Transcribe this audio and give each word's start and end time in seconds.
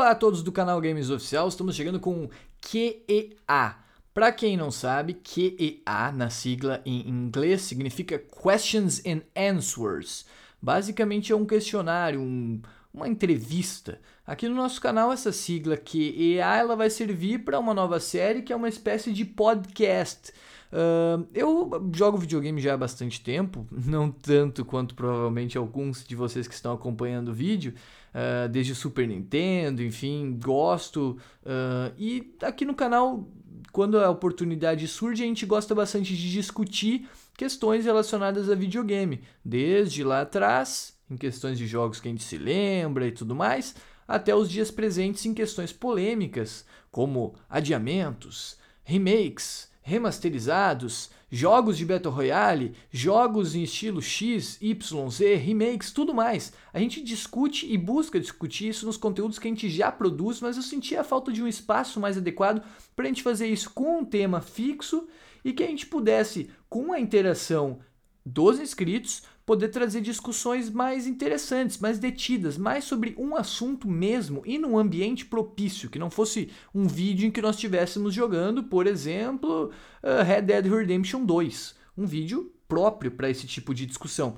Olá 0.00 0.12
a 0.12 0.14
todos 0.14 0.42
do 0.42 0.50
canal 0.50 0.80
Games 0.80 1.10
Oficial, 1.10 1.46
estamos 1.46 1.76
chegando 1.76 2.00
com 2.00 2.26
QEA. 2.58 3.76
Para 4.14 4.32
quem 4.32 4.56
não 4.56 4.70
sabe, 4.70 5.12
QEA 5.12 6.10
na 6.14 6.30
sigla 6.30 6.80
em 6.86 7.06
inglês 7.06 7.60
significa 7.60 8.18
Questions 8.18 9.02
and 9.04 9.20
Answers. 9.36 10.24
Basicamente 10.60 11.32
é 11.32 11.36
um 11.36 11.44
questionário, 11.44 12.18
um, 12.18 12.62
uma 12.92 13.08
entrevista. 13.08 14.00
Aqui 14.26 14.48
no 14.48 14.54
nosso 14.54 14.80
canal 14.80 15.12
essa 15.12 15.32
sigla 15.32 15.76
QEA 15.76 16.56
ela 16.56 16.76
vai 16.76 16.90
servir 16.90 17.44
para 17.44 17.58
uma 17.58 17.74
nova 17.74 18.00
série 18.00 18.42
que 18.42 18.52
é 18.52 18.56
uma 18.56 18.68
espécie 18.68 19.12
de 19.12 19.24
podcast. 19.24 20.32
Uh, 20.72 21.26
eu 21.34 21.90
jogo 21.92 22.16
videogame 22.16 22.60
já 22.60 22.74
há 22.74 22.76
bastante 22.76 23.20
tempo, 23.20 23.66
não 23.86 24.10
tanto 24.10 24.64
quanto 24.64 24.94
provavelmente 24.94 25.58
alguns 25.58 26.04
de 26.04 26.14
vocês 26.14 26.46
que 26.46 26.54
estão 26.54 26.72
acompanhando 26.72 27.28
o 27.28 27.34
vídeo, 27.34 27.74
uh, 28.14 28.48
desde 28.48 28.72
o 28.72 28.76
Super 28.76 29.06
Nintendo, 29.08 29.82
enfim, 29.82 30.38
gosto. 30.40 31.18
Uh, 31.42 31.92
e 31.98 32.34
aqui 32.42 32.64
no 32.64 32.74
canal, 32.74 33.28
quando 33.72 33.98
a 33.98 34.10
oportunidade 34.10 34.86
surge, 34.86 35.24
a 35.24 35.26
gente 35.26 35.44
gosta 35.44 35.74
bastante 35.74 36.16
de 36.16 36.30
discutir 36.30 37.08
questões 37.36 37.84
relacionadas 37.84 38.48
a 38.48 38.54
videogame, 38.54 39.22
desde 39.44 40.04
lá 40.04 40.20
atrás, 40.20 40.96
em 41.10 41.16
questões 41.16 41.58
de 41.58 41.66
jogos 41.66 42.00
que 42.00 42.08
a 42.08 42.10
gente 42.10 42.24
se 42.24 42.38
lembra 42.38 43.06
e 43.06 43.12
tudo 43.12 43.34
mais, 43.34 43.74
até 44.06 44.34
os 44.34 44.48
dias 44.48 44.70
presentes 44.70 45.26
em 45.26 45.34
questões 45.34 45.72
polêmicas, 45.72 46.64
como 46.90 47.34
adiamentos, 47.48 48.56
remakes 48.84 49.70
remasterizados, 49.82 51.10
jogos 51.30 51.76
de 51.76 51.84
Battle 51.84 52.12
Royale, 52.12 52.74
jogos 52.90 53.54
em 53.54 53.62
estilo 53.62 54.02
X, 54.02 54.58
Y, 54.60 55.10
Z, 55.10 55.34
remakes, 55.36 55.90
tudo 55.90 56.14
mais. 56.14 56.52
A 56.72 56.78
gente 56.78 57.02
discute 57.02 57.72
e 57.72 57.78
busca 57.78 58.20
discutir 58.20 58.68
isso 58.68 58.86
nos 58.86 58.96
conteúdos 58.96 59.38
que 59.38 59.48
a 59.48 59.50
gente 59.50 59.68
já 59.70 59.90
produz, 59.90 60.40
mas 60.40 60.56
eu 60.56 60.62
senti 60.62 60.96
a 60.96 61.04
falta 61.04 61.32
de 61.32 61.42
um 61.42 61.48
espaço 61.48 61.98
mais 61.98 62.16
adequado 62.16 62.62
para 62.94 63.06
a 63.06 63.08
gente 63.08 63.22
fazer 63.22 63.46
isso 63.46 63.70
com 63.70 64.00
um 64.00 64.04
tema 64.04 64.40
fixo 64.40 65.08
e 65.44 65.52
que 65.52 65.62
a 65.62 65.66
gente 65.66 65.86
pudesse, 65.86 66.50
com 66.68 66.92
a 66.92 67.00
interação 67.00 67.80
dos 68.24 68.60
inscritos, 68.60 69.22
poder 69.50 69.66
trazer 69.66 70.00
discussões 70.00 70.70
mais 70.70 71.08
interessantes, 71.08 71.76
mais 71.78 71.98
detidas, 71.98 72.56
mais 72.56 72.84
sobre 72.84 73.16
um 73.18 73.34
assunto 73.34 73.88
mesmo 73.88 74.42
e 74.46 74.56
num 74.56 74.78
ambiente 74.78 75.26
propício, 75.26 75.90
que 75.90 75.98
não 75.98 76.08
fosse 76.08 76.52
um 76.72 76.86
vídeo 76.86 77.26
em 77.26 77.32
que 77.32 77.42
nós 77.42 77.56
estivéssemos 77.56 78.14
jogando, 78.14 78.62
por 78.62 78.86
exemplo, 78.86 79.72
uh, 80.04 80.22
Red 80.24 80.42
Dead 80.42 80.66
Redemption 80.66 81.24
2, 81.24 81.74
um 81.98 82.06
vídeo 82.06 82.52
próprio 82.68 83.10
para 83.10 83.28
esse 83.28 83.44
tipo 83.44 83.74
de 83.74 83.86
discussão. 83.86 84.36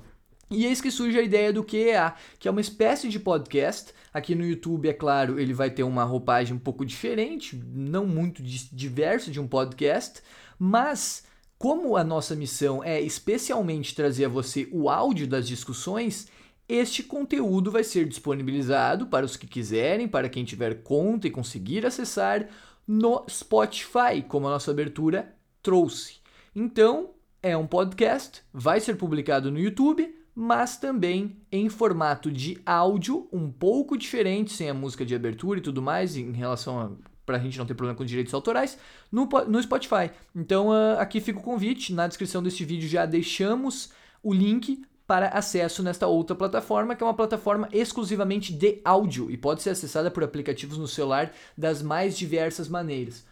E 0.49 0.65
eis 0.65 0.81
que 0.81 0.89
surge 0.89 1.19
a 1.19 1.21
ideia 1.21 1.53
do 1.53 1.63
QEA, 1.63 2.15
que 2.39 2.47
é 2.47 2.51
uma 2.51 2.59
espécie 2.59 3.07
de 3.07 3.19
podcast. 3.19 3.93
Aqui 4.11 4.33
no 4.33 4.43
YouTube, 4.43 4.89
é 4.89 4.93
claro, 4.93 5.39
ele 5.39 5.53
vai 5.53 5.69
ter 5.69 5.83
uma 5.83 6.03
roupagem 6.03 6.55
um 6.55 6.59
pouco 6.59 6.83
diferente, 6.83 7.55
não 7.55 8.07
muito 8.07 8.41
diversa 8.41 9.29
de 9.29 9.39
um 9.39 9.47
podcast, 9.47 10.23
mas 10.57 11.23
como 11.57 11.95
a 11.95 12.03
nossa 12.03 12.35
missão 12.35 12.83
é 12.83 12.99
especialmente 13.01 13.95
trazer 13.95 14.25
a 14.25 14.29
você 14.29 14.67
o 14.71 14.89
áudio 14.89 15.27
das 15.27 15.47
discussões, 15.47 16.27
este 16.67 17.03
conteúdo 17.03 17.71
vai 17.71 17.83
ser 17.83 18.07
disponibilizado 18.07 19.07
para 19.07 19.25
os 19.25 19.35
que 19.35 19.47
quiserem, 19.47 20.07
para 20.07 20.29
quem 20.29 20.43
tiver 20.43 20.83
conta 20.83 21.27
e 21.27 21.31
conseguir 21.31 21.85
acessar 21.85 22.47
no 22.87 23.25
Spotify, 23.29 24.21
como 24.27 24.47
a 24.47 24.51
nossa 24.51 24.71
abertura 24.71 25.35
trouxe. 25.61 26.17
Então, 26.55 27.11
é 27.41 27.55
um 27.55 27.67
podcast, 27.67 28.41
vai 28.53 28.79
ser 28.79 28.95
publicado 28.95 29.51
no 29.51 29.59
YouTube, 29.59 30.13
mas 30.35 30.77
também 30.77 31.37
em 31.51 31.69
formato 31.69 32.31
de 32.31 32.59
áudio, 32.65 33.27
um 33.31 33.51
pouco 33.51 33.97
diferente, 33.97 34.51
sem 34.51 34.69
a 34.69 34.73
música 34.73 35.05
de 35.05 35.15
abertura 35.15 35.59
e 35.59 35.63
tudo 35.63 35.81
mais, 35.81 36.15
em 36.15 36.31
relação 36.31 36.79
a 36.79 36.91
para 37.25 37.37
a 37.37 37.39
gente 37.39 37.57
não 37.57 37.65
ter 37.65 37.73
problema 37.73 37.97
com 37.97 38.05
direitos 38.05 38.33
autorais, 38.33 38.77
no, 39.11 39.27
no 39.47 39.61
Spotify. 39.61 40.11
Então 40.35 40.69
uh, 40.69 40.99
aqui 40.99 41.21
fica 41.21 41.39
o 41.39 41.43
convite, 41.43 41.93
na 41.93 42.07
descrição 42.07 42.43
deste 42.43 42.65
vídeo 42.65 42.87
já 42.87 43.05
deixamos 43.05 43.91
o 44.21 44.33
link 44.33 44.83
para 45.05 45.27
acesso 45.29 45.83
nesta 45.83 46.07
outra 46.07 46.35
plataforma, 46.35 46.95
que 46.95 47.03
é 47.03 47.05
uma 47.05 47.13
plataforma 47.13 47.67
exclusivamente 47.71 48.53
de 48.53 48.79
áudio 48.85 49.29
e 49.29 49.37
pode 49.37 49.61
ser 49.61 49.71
acessada 49.71 50.09
por 50.09 50.23
aplicativos 50.23 50.77
no 50.77 50.87
celular 50.87 51.31
das 51.57 51.81
mais 51.81 52.17
diversas 52.17 52.67
maneiras. 52.67 53.25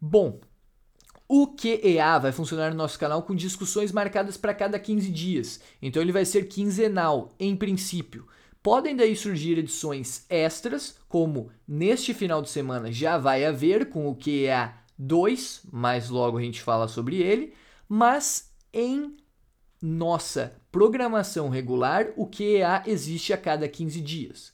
Bom, 0.00 0.38
o 1.26 1.46
QEA 1.46 2.18
vai 2.18 2.32
funcionar 2.32 2.70
no 2.70 2.76
nosso 2.76 2.98
canal 2.98 3.22
com 3.22 3.34
discussões 3.34 3.90
marcadas 3.90 4.36
para 4.36 4.52
cada 4.52 4.78
15 4.78 5.10
dias, 5.10 5.60
então 5.80 6.02
ele 6.02 6.12
vai 6.12 6.24
ser 6.24 6.46
quinzenal, 6.48 7.34
em 7.40 7.56
princípio. 7.56 8.26
Podem 8.64 8.96
daí 8.96 9.14
surgir 9.14 9.58
edições 9.58 10.24
extras, 10.26 10.96
como 11.06 11.50
neste 11.68 12.14
final 12.14 12.40
de 12.40 12.48
semana 12.48 12.90
já 12.90 13.18
vai 13.18 13.44
haver 13.44 13.90
com 13.90 14.08
o 14.08 14.16
QEA 14.16 14.72
2, 14.98 15.66
mais 15.70 16.08
logo 16.08 16.38
a 16.38 16.40
gente 16.40 16.62
fala 16.62 16.88
sobre 16.88 17.16
ele, 17.16 17.52
mas 17.86 18.54
em 18.72 19.18
nossa 19.82 20.56
programação 20.72 21.50
regular, 21.50 22.06
o 22.16 22.26
QEA 22.26 22.82
existe 22.86 23.34
a 23.34 23.36
cada 23.36 23.68
15 23.68 24.00
dias. 24.00 24.50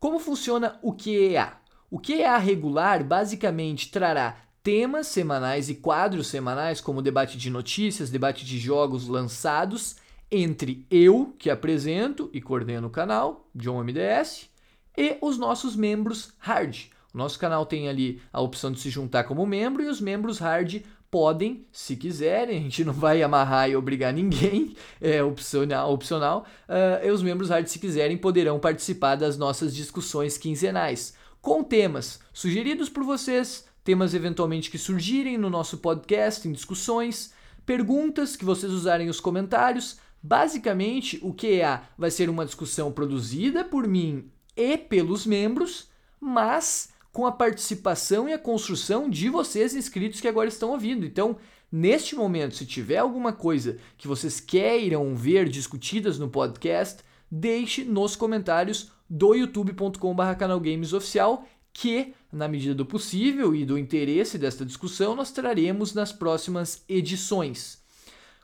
Como 0.00 0.18
funciona 0.18 0.80
o 0.82 0.92
QEA? 0.92 1.52
O 1.88 2.00
QEA 2.00 2.36
regular 2.38 3.04
basicamente 3.04 3.92
trará 3.92 4.38
temas 4.60 5.06
semanais 5.06 5.70
e 5.70 5.76
quadros 5.76 6.26
semanais, 6.26 6.80
como 6.80 7.00
debate 7.00 7.38
de 7.38 7.48
notícias, 7.48 8.10
debate 8.10 8.44
de 8.44 8.58
jogos 8.58 9.06
lançados 9.06 10.01
entre 10.32 10.86
eu, 10.90 11.34
que 11.38 11.50
apresento 11.50 12.30
e 12.32 12.40
coordeno 12.40 12.86
o 12.86 12.90
canal, 12.90 13.48
John 13.54 13.84
MDS, 13.84 14.48
e 14.96 15.18
os 15.20 15.36
nossos 15.36 15.76
membros 15.76 16.32
hard. 16.38 16.86
O 17.12 17.18
nosso 17.18 17.38
canal 17.38 17.66
tem 17.66 17.88
ali 17.88 18.22
a 18.32 18.40
opção 18.40 18.72
de 18.72 18.80
se 18.80 18.88
juntar 18.88 19.24
como 19.24 19.44
membro 19.44 19.82
e 19.82 19.88
os 19.88 20.00
membros 20.00 20.38
hard 20.38 20.82
podem, 21.10 21.66
se 21.70 21.94
quiserem, 21.94 22.56
a 22.58 22.60
gente 22.62 22.82
não 22.82 22.94
vai 22.94 23.22
amarrar 23.22 23.68
e 23.68 23.76
obrigar 23.76 24.14
ninguém, 24.14 24.74
é 24.98 25.22
opcional. 25.22 25.92
opcional 25.92 26.46
uh, 26.66 27.06
e 27.06 27.10
os 27.10 27.22
membros 27.22 27.50
hard, 27.50 27.66
se 27.66 27.78
quiserem, 27.78 28.16
poderão 28.16 28.58
participar 28.58 29.16
das 29.16 29.36
nossas 29.36 29.74
discussões 29.74 30.38
quinzenais, 30.38 31.12
com 31.42 31.62
temas 31.62 32.20
sugeridos 32.32 32.88
por 32.88 33.04
vocês, 33.04 33.66
temas 33.84 34.14
eventualmente 34.14 34.70
que 34.70 34.78
surgirem 34.78 35.36
no 35.36 35.50
nosso 35.50 35.76
podcast, 35.78 36.48
em 36.48 36.52
discussões, 36.52 37.34
perguntas 37.66 38.34
que 38.34 38.44
vocês 38.44 38.72
usarem 38.72 39.10
os 39.10 39.20
comentários, 39.20 39.98
Basicamente, 40.22 41.18
o 41.22 41.34
QA 41.34 41.82
vai 41.98 42.10
ser 42.10 42.30
uma 42.30 42.44
discussão 42.46 42.92
produzida 42.92 43.64
por 43.64 43.88
mim 43.88 44.30
e 44.56 44.78
pelos 44.78 45.26
membros, 45.26 45.88
mas 46.20 46.90
com 47.12 47.26
a 47.26 47.32
participação 47.32 48.28
e 48.28 48.32
a 48.32 48.38
construção 48.38 49.10
de 49.10 49.28
vocês 49.28 49.74
inscritos 49.74 50.20
que 50.20 50.28
agora 50.28 50.48
estão 50.48 50.70
ouvindo. 50.70 51.04
Então, 51.04 51.36
neste 51.70 52.14
momento, 52.14 52.54
se 52.54 52.64
tiver 52.64 52.98
alguma 52.98 53.32
coisa 53.32 53.78
que 53.98 54.06
vocês 54.08 54.40
queiram 54.40 55.14
ver 55.14 55.48
discutidas 55.48 56.18
no 56.18 56.28
podcast, 56.28 57.02
deixe 57.30 57.84
nos 57.84 58.14
comentários 58.14 58.92
do 59.10 59.34
youtube.com.br 59.34 60.34
canalgamesoficial 60.38 61.46
que, 61.72 62.14
na 62.30 62.46
medida 62.46 62.74
do 62.74 62.86
possível 62.86 63.54
e 63.54 63.64
do 63.64 63.78
interesse 63.78 64.38
desta 64.38 64.64
discussão, 64.64 65.16
nós 65.16 65.32
traremos 65.32 65.94
nas 65.94 66.12
próximas 66.12 66.84
edições. 66.88 67.82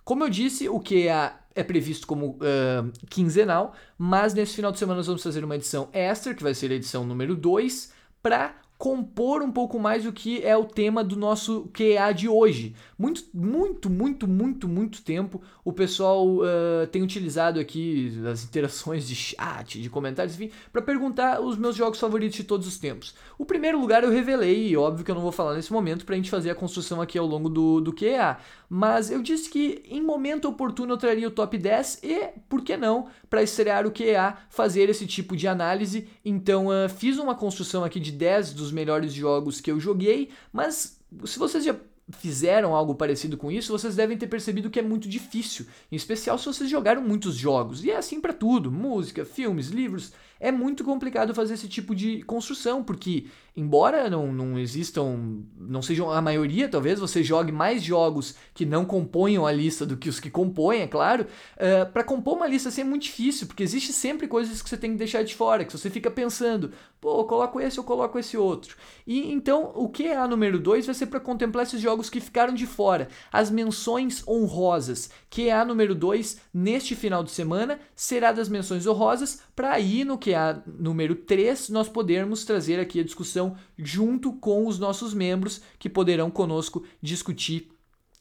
Como 0.04 0.24
eu 0.24 0.30
disse, 0.30 0.68
o 0.68 0.80
QA 0.80 1.38
é 1.58 1.64
previsto 1.64 2.06
como 2.06 2.30
uh, 2.36 2.92
quinzenal, 3.10 3.74
mas 3.98 4.32
nesse 4.32 4.54
final 4.54 4.70
de 4.70 4.78
semana 4.78 4.98
nós 4.98 5.08
vamos 5.08 5.22
fazer 5.22 5.44
uma 5.44 5.56
edição 5.56 5.88
extra, 5.92 6.32
que 6.32 6.42
vai 6.42 6.54
ser 6.54 6.70
a 6.70 6.74
edição 6.74 7.04
número 7.04 7.34
2, 7.34 7.92
para 8.22 8.54
compor 8.78 9.42
um 9.42 9.50
pouco 9.50 9.76
mais 9.80 10.06
o 10.06 10.12
que 10.12 10.40
é 10.44 10.56
o 10.56 10.64
tema 10.64 11.02
do 11.02 11.16
nosso 11.16 11.68
QA 11.74 12.12
de 12.12 12.28
hoje. 12.28 12.76
Muito, 12.96 13.24
muito, 13.34 13.90
muito, 13.90 14.28
muito, 14.28 14.68
muito 14.68 15.02
tempo 15.02 15.42
o 15.68 15.72
pessoal 15.72 16.26
uh, 16.26 16.86
tem 16.92 17.02
utilizado 17.02 17.58
aqui 17.58 18.12
as 18.30 18.44
interações 18.44 19.08
de 19.08 19.16
chat, 19.16 19.82
de 19.82 19.90
comentários, 19.90 20.34
enfim, 20.36 20.52
para 20.72 20.80
perguntar 20.80 21.40
os 21.40 21.58
meus 21.58 21.74
jogos 21.74 21.98
favoritos 21.98 22.36
de 22.36 22.44
todos 22.44 22.68
os 22.68 22.78
tempos. 22.78 23.14
O 23.36 23.44
primeiro 23.44 23.80
lugar 23.80 24.04
eu 24.04 24.10
revelei, 24.10 24.68
e 24.68 24.76
óbvio 24.76 25.04
que 25.04 25.10
eu 25.10 25.16
não 25.16 25.22
vou 25.22 25.32
falar 25.32 25.54
nesse 25.54 25.72
momento 25.72 26.04
para 26.04 26.14
a 26.14 26.16
gente 26.16 26.30
fazer 26.30 26.50
a 26.50 26.54
construção 26.54 27.00
aqui 27.02 27.18
ao 27.18 27.26
longo 27.26 27.48
do, 27.48 27.80
do 27.80 27.92
QA, 27.92 28.38
mas 28.70 29.10
eu 29.10 29.22
disse 29.22 29.50
que 29.50 29.82
em 29.88 30.00
momento 30.00 30.48
oportuno 30.48 30.92
eu 30.92 30.98
traria 30.98 31.26
o 31.26 31.30
top 31.30 31.58
10 31.58 32.00
e, 32.04 32.28
por 32.48 32.62
que 32.62 32.76
não, 32.76 33.08
para 33.28 33.42
estrear 33.42 33.86
o 33.86 33.90
QA, 33.90 34.36
fazer 34.48 34.88
esse 34.88 35.06
tipo 35.06 35.36
de 35.36 35.48
análise. 35.48 36.06
Então 36.24 36.66
uh, 36.68 36.88
fiz 36.88 37.18
uma 37.18 37.34
construção 37.34 37.82
aqui 37.82 37.98
de 37.98 38.12
10 38.12 38.52
dos 38.52 38.68
dos 38.68 38.72
melhores 38.72 39.12
jogos 39.12 39.60
que 39.60 39.70
eu 39.70 39.80
joguei, 39.80 40.28
mas 40.52 41.00
se 41.24 41.38
vocês 41.38 41.64
já 41.64 41.74
fizeram 42.10 42.74
algo 42.74 42.94
parecido 42.94 43.36
com 43.36 43.50
isso, 43.50 43.76
vocês 43.76 43.94
devem 43.94 44.16
ter 44.16 44.26
percebido 44.26 44.70
que 44.70 44.78
é 44.78 44.82
muito 44.82 45.08
difícil, 45.08 45.66
em 45.92 45.96
especial 45.96 46.38
se 46.38 46.46
vocês 46.46 46.70
jogaram 46.70 47.02
muitos 47.02 47.34
jogos. 47.34 47.84
E 47.84 47.90
é 47.90 47.96
assim 47.96 48.20
para 48.20 48.32
tudo: 48.32 48.70
música, 48.70 49.24
filmes, 49.24 49.68
livros, 49.68 50.12
é 50.40 50.52
muito 50.52 50.84
complicado 50.84 51.34
fazer 51.34 51.54
esse 51.54 51.68
tipo 51.68 51.94
de 51.94 52.22
construção, 52.22 52.82
porque 52.82 53.26
embora 53.58 54.08
não, 54.08 54.32
não 54.32 54.56
existam, 54.56 55.42
não 55.58 55.82
sejam 55.82 56.10
a 56.10 56.22
maioria, 56.22 56.68
talvez 56.68 57.00
você 57.00 57.24
jogue 57.24 57.50
mais 57.50 57.82
jogos 57.82 58.36
que 58.54 58.64
não 58.64 58.84
componham 58.84 59.44
a 59.44 59.50
lista 59.50 59.84
do 59.84 59.96
que 59.96 60.08
os 60.08 60.20
que 60.20 60.30
compõem, 60.30 60.82
é 60.82 60.86
claro, 60.86 61.24
uh, 61.24 61.26
eh, 61.56 61.84
para 61.84 62.04
compor 62.04 62.36
uma 62.36 62.46
lista 62.46 62.68
assim 62.68 62.82
é 62.82 62.84
muito 62.84 63.02
difícil, 63.02 63.48
porque 63.48 63.64
existe 63.64 63.92
sempre 63.92 64.28
coisas 64.28 64.62
que 64.62 64.68
você 64.68 64.76
tem 64.76 64.92
que 64.92 64.98
deixar 64.98 65.24
de 65.24 65.34
fora, 65.34 65.64
que 65.64 65.72
você 65.72 65.90
fica 65.90 66.08
pensando, 66.08 66.70
pô, 67.00 67.20
eu 67.20 67.24
coloco 67.24 67.60
esse, 67.60 67.78
eu 67.78 67.84
coloco 67.84 68.16
esse 68.16 68.36
outro. 68.36 68.76
E 69.04 69.32
então 69.32 69.72
o 69.74 69.88
QA 69.88 70.28
número 70.28 70.60
2 70.60 70.86
vai 70.86 70.94
ser 70.94 71.06
para 71.06 71.18
contemplar 71.18 71.64
esses 71.64 71.80
jogos 71.80 72.08
que 72.08 72.20
ficaram 72.20 72.54
de 72.54 72.66
fora, 72.66 73.08
as 73.32 73.50
menções 73.50 74.22
honrosas. 74.26 75.10
QA 75.28 75.64
número 75.64 75.96
2 75.96 76.40
neste 76.54 76.94
final 76.94 77.24
de 77.24 77.32
semana 77.32 77.80
será 77.94 78.30
das 78.30 78.48
menções 78.48 78.86
honrosas, 78.86 79.42
para 79.56 79.72
aí 79.72 80.04
no 80.04 80.16
QA 80.28 80.62
número 80.66 81.14
3 81.14 81.68
nós 81.70 81.88
podermos 81.88 82.44
trazer 82.44 82.78
aqui 82.78 83.00
a 83.00 83.04
discussão 83.04 83.56
junto 83.76 84.32
com 84.32 84.66
os 84.66 84.78
nossos 84.78 85.14
membros 85.14 85.60
que 85.78 85.88
poderão 85.88 86.30
conosco 86.30 86.84
discutir 87.02 87.70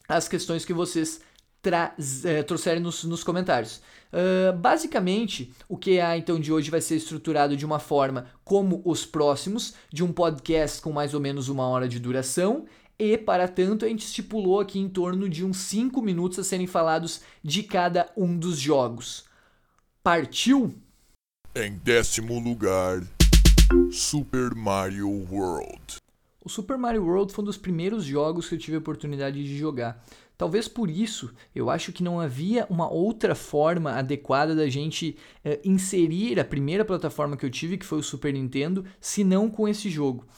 as 0.08 0.28
questões 0.28 0.64
que 0.64 0.72
vocês 0.72 1.20
é, 2.24 2.42
trouxerem 2.42 2.82
nos, 2.82 3.04
nos 3.04 3.22
comentários. 3.22 3.82
Uh, 4.10 4.56
basicamente, 4.56 5.52
o 5.68 5.76
QA 5.76 6.16
então 6.16 6.40
de 6.40 6.50
hoje 6.50 6.70
vai 6.70 6.80
ser 6.80 6.96
estruturado 6.96 7.56
de 7.56 7.66
uma 7.66 7.78
forma 7.78 8.26
como 8.42 8.80
os 8.84 9.04
próximos, 9.04 9.74
de 9.92 10.02
um 10.02 10.12
podcast 10.12 10.80
com 10.80 10.92
mais 10.92 11.12
ou 11.12 11.20
menos 11.20 11.48
uma 11.48 11.68
hora 11.68 11.86
de 11.86 11.98
duração. 11.98 12.64
E, 12.98 13.18
para 13.18 13.46
tanto, 13.46 13.84
a 13.84 13.88
gente 13.88 14.06
estipulou 14.06 14.60
aqui 14.60 14.78
em 14.78 14.88
torno 14.88 15.28
de 15.28 15.44
uns 15.44 15.58
5 15.58 16.00
minutos 16.00 16.38
a 16.38 16.44
serem 16.44 16.66
falados 16.66 17.20
de 17.44 17.62
cada 17.62 18.10
um 18.16 18.36
dos 18.36 18.58
jogos. 18.58 19.24
Partiu? 20.02 20.74
Em 21.60 21.72
décimo 21.72 22.38
lugar, 22.38 23.02
Super 23.90 24.54
Mario 24.54 25.08
World. 25.28 25.96
O 26.44 26.48
Super 26.48 26.78
Mario 26.78 27.04
World 27.04 27.32
foi 27.32 27.42
um 27.42 27.46
dos 27.46 27.56
primeiros 27.56 28.04
jogos 28.04 28.48
que 28.48 28.54
eu 28.54 28.58
tive 28.60 28.76
a 28.76 28.78
oportunidade 28.78 29.42
de 29.42 29.58
jogar. 29.58 30.00
Talvez 30.36 30.68
por 30.68 30.88
isso 30.88 31.34
eu 31.52 31.68
acho 31.68 31.92
que 31.92 32.00
não 32.00 32.20
havia 32.20 32.64
uma 32.70 32.88
outra 32.88 33.34
forma 33.34 33.90
adequada 33.90 34.54
da 34.54 34.68
gente 34.68 35.18
uh, 35.44 35.58
inserir 35.64 36.38
a 36.38 36.44
primeira 36.44 36.84
plataforma 36.84 37.36
que 37.36 37.44
eu 37.44 37.50
tive, 37.50 37.76
que 37.76 37.84
foi 37.84 37.98
o 37.98 38.04
Super 38.04 38.32
Nintendo, 38.32 38.84
se 39.00 39.24
não 39.24 39.50
com 39.50 39.66
esse 39.66 39.90
jogo. 39.90 40.28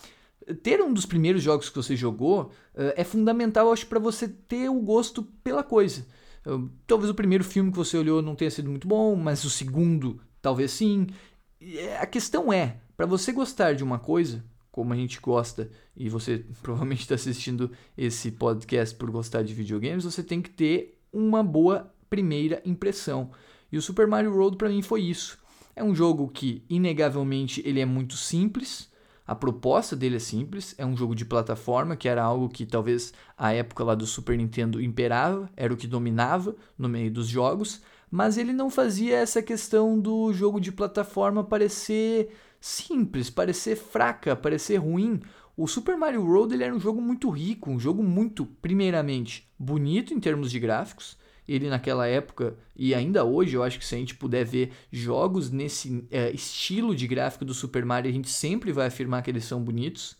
Ter 0.62 0.81
um 0.81 0.90
dos 0.90 1.05
primeiros 1.05 1.43
jogos 1.43 1.69
que 1.69 1.76
você 1.76 1.94
jogou 1.94 2.44
uh, 2.44 2.94
é 2.96 3.05
fundamental, 3.05 3.70
acho, 3.70 3.87
para 3.88 3.99
você 3.99 4.26
ter 4.26 4.70
o 4.70 4.81
gosto 4.81 5.22
pela 5.44 5.62
coisa. 5.62 6.06
Uh, 6.46 6.70
talvez 6.87 7.11
o 7.11 7.14
primeiro 7.14 7.44
filme 7.44 7.70
que 7.70 7.76
você 7.76 7.99
olhou 7.99 8.22
não 8.22 8.34
tenha 8.34 8.50
sido 8.50 8.70
muito 8.70 8.88
bom, 8.88 9.14
mas 9.14 9.44
o 9.44 9.50
segundo 9.50 10.19
talvez 10.40 10.70
sim. 10.70 11.06
A 12.00 12.06
questão 12.06 12.52
é, 12.52 12.78
para 12.96 13.06
você 13.06 13.32
gostar 13.32 13.75
de 13.75 13.84
uma 13.84 13.98
coisa, 13.98 14.44
como 14.70 14.92
a 14.92 14.96
gente 14.96 15.20
gosta, 15.20 15.70
e 15.96 16.08
você 16.08 16.44
provavelmente 16.62 17.00
está 17.02 17.14
assistindo 17.14 17.70
esse 17.96 18.31
podcast 18.31 18.94
por 18.94 19.10
gostar 19.10 19.42
de 19.42 19.54
videogames, 19.54 20.04
você 20.04 20.22
tem 20.22 20.40
que 20.40 20.50
ter 20.50 20.98
uma 21.12 21.42
boa 21.42 21.92
primeira 22.08 22.62
impressão. 22.64 23.31
E 23.70 23.78
o 23.78 23.82
Super 23.82 24.06
Mario 24.06 24.34
World 24.34 24.56
para 24.56 24.69
mim 24.69 24.82
foi 24.82 25.02
isso. 25.02 25.38
É 25.75 25.84
um 25.84 25.94
jogo 25.94 26.28
que, 26.28 26.64
inegavelmente, 26.69 27.62
ele 27.64 27.81
é 27.81 27.86
muito 27.86 28.16
simples. 28.16 28.90
A 29.26 29.34
proposta 29.34 29.94
dele 29.94 30.16
é 30.16 30.19
simples, 30.19 30.75
é 30.76 30.84
um 30.84 30.96
jogo 30.96 31.14
de 31.14 31.25
plataforma, 31.25 31.96
que 31.96 32.08
era 32.08 32.22
algo 32.22 32.48
que 32.48 32.66
talvez 32.66 33.14
a 33.38 33.52
época 33.52 33.84
lá 33.84 33.94
do 33.94 34.04
Super 34.04 34.36
Nintendo 34.36 34.82
imperava, 34.82 35.48
era 35.56 35.72
o 35.72 35.76
que 35.76 35.86
dominava 35.86 36.56
no 36.76 36.88
meio 36.88 37.12
dos 37.12 37.28
jogos, 37.28 37.81
mas 38.10 38.36
ele 38.36 38.52
não 38.52 38.68
fazia 38.68 39.16
essa 39.16 39.40
questão 39.40 39.98
do 39.98 40.32
jogo 40.32 40.60
de 40.60 40.72
plataforma 40.72 41.44
parecer 41.44 42.30
simples, 42.60 43.30
parecer 43.30 43.76
fraca, 43.76 44.34
parecer 44.34 44.76
ruim. 44.76 45.20
O 45.56 45.68
Super 45.68 45.96
Mario 45.96 46.24
World 46.24 46.54
ele 46.54 46.64
era 46.64 46.74
um 46.74 46.80
jogo 46.80 47.00
muito 47.00 47.30
rico, 47.30 47.70
um 47.70 47.78
jogo 47.78 48.02
muito, 48.02 48.44
primeiramente, 48.44 49.48
bonito 49.58 50.12
em 50.12 50.20
termos 50.20 50.50
de 50.50 50.58
gráficos. 50.58 51.18
Ele 51.46 51.68
naquela 51.68 52.06
época 52.06 52.56
e 52.76 52.94
ainda 52.94 53.24
hoje, 53.24 53.56
eu 53.56 53.62
acho 53.62 53.78
que 53.78 53.84
se 53.84 53.94
a 53.94 53.98
gente 53.98 54.14
puder 54.14 54.44
ver 54.44 54.72
jogos 54.90 55.50
nesse 55.50 56.06
é, 56.10 56.30
estilo 56.30 56.94
de 56.94 57.06
gráfico 57.06 57.44
do 57.44 57.52
Super 57.52 57.84
Mario, 57.84 58.10
a 58.10 58.14
gente 58.14 58.30
sempre 58.30 58.72
vai 58.72 58.86
afirmar 58.86 59.22
que 59.22 59.30
eles 59.30 59.44
são 59.44 59.60
bonitos. 59.62 60.16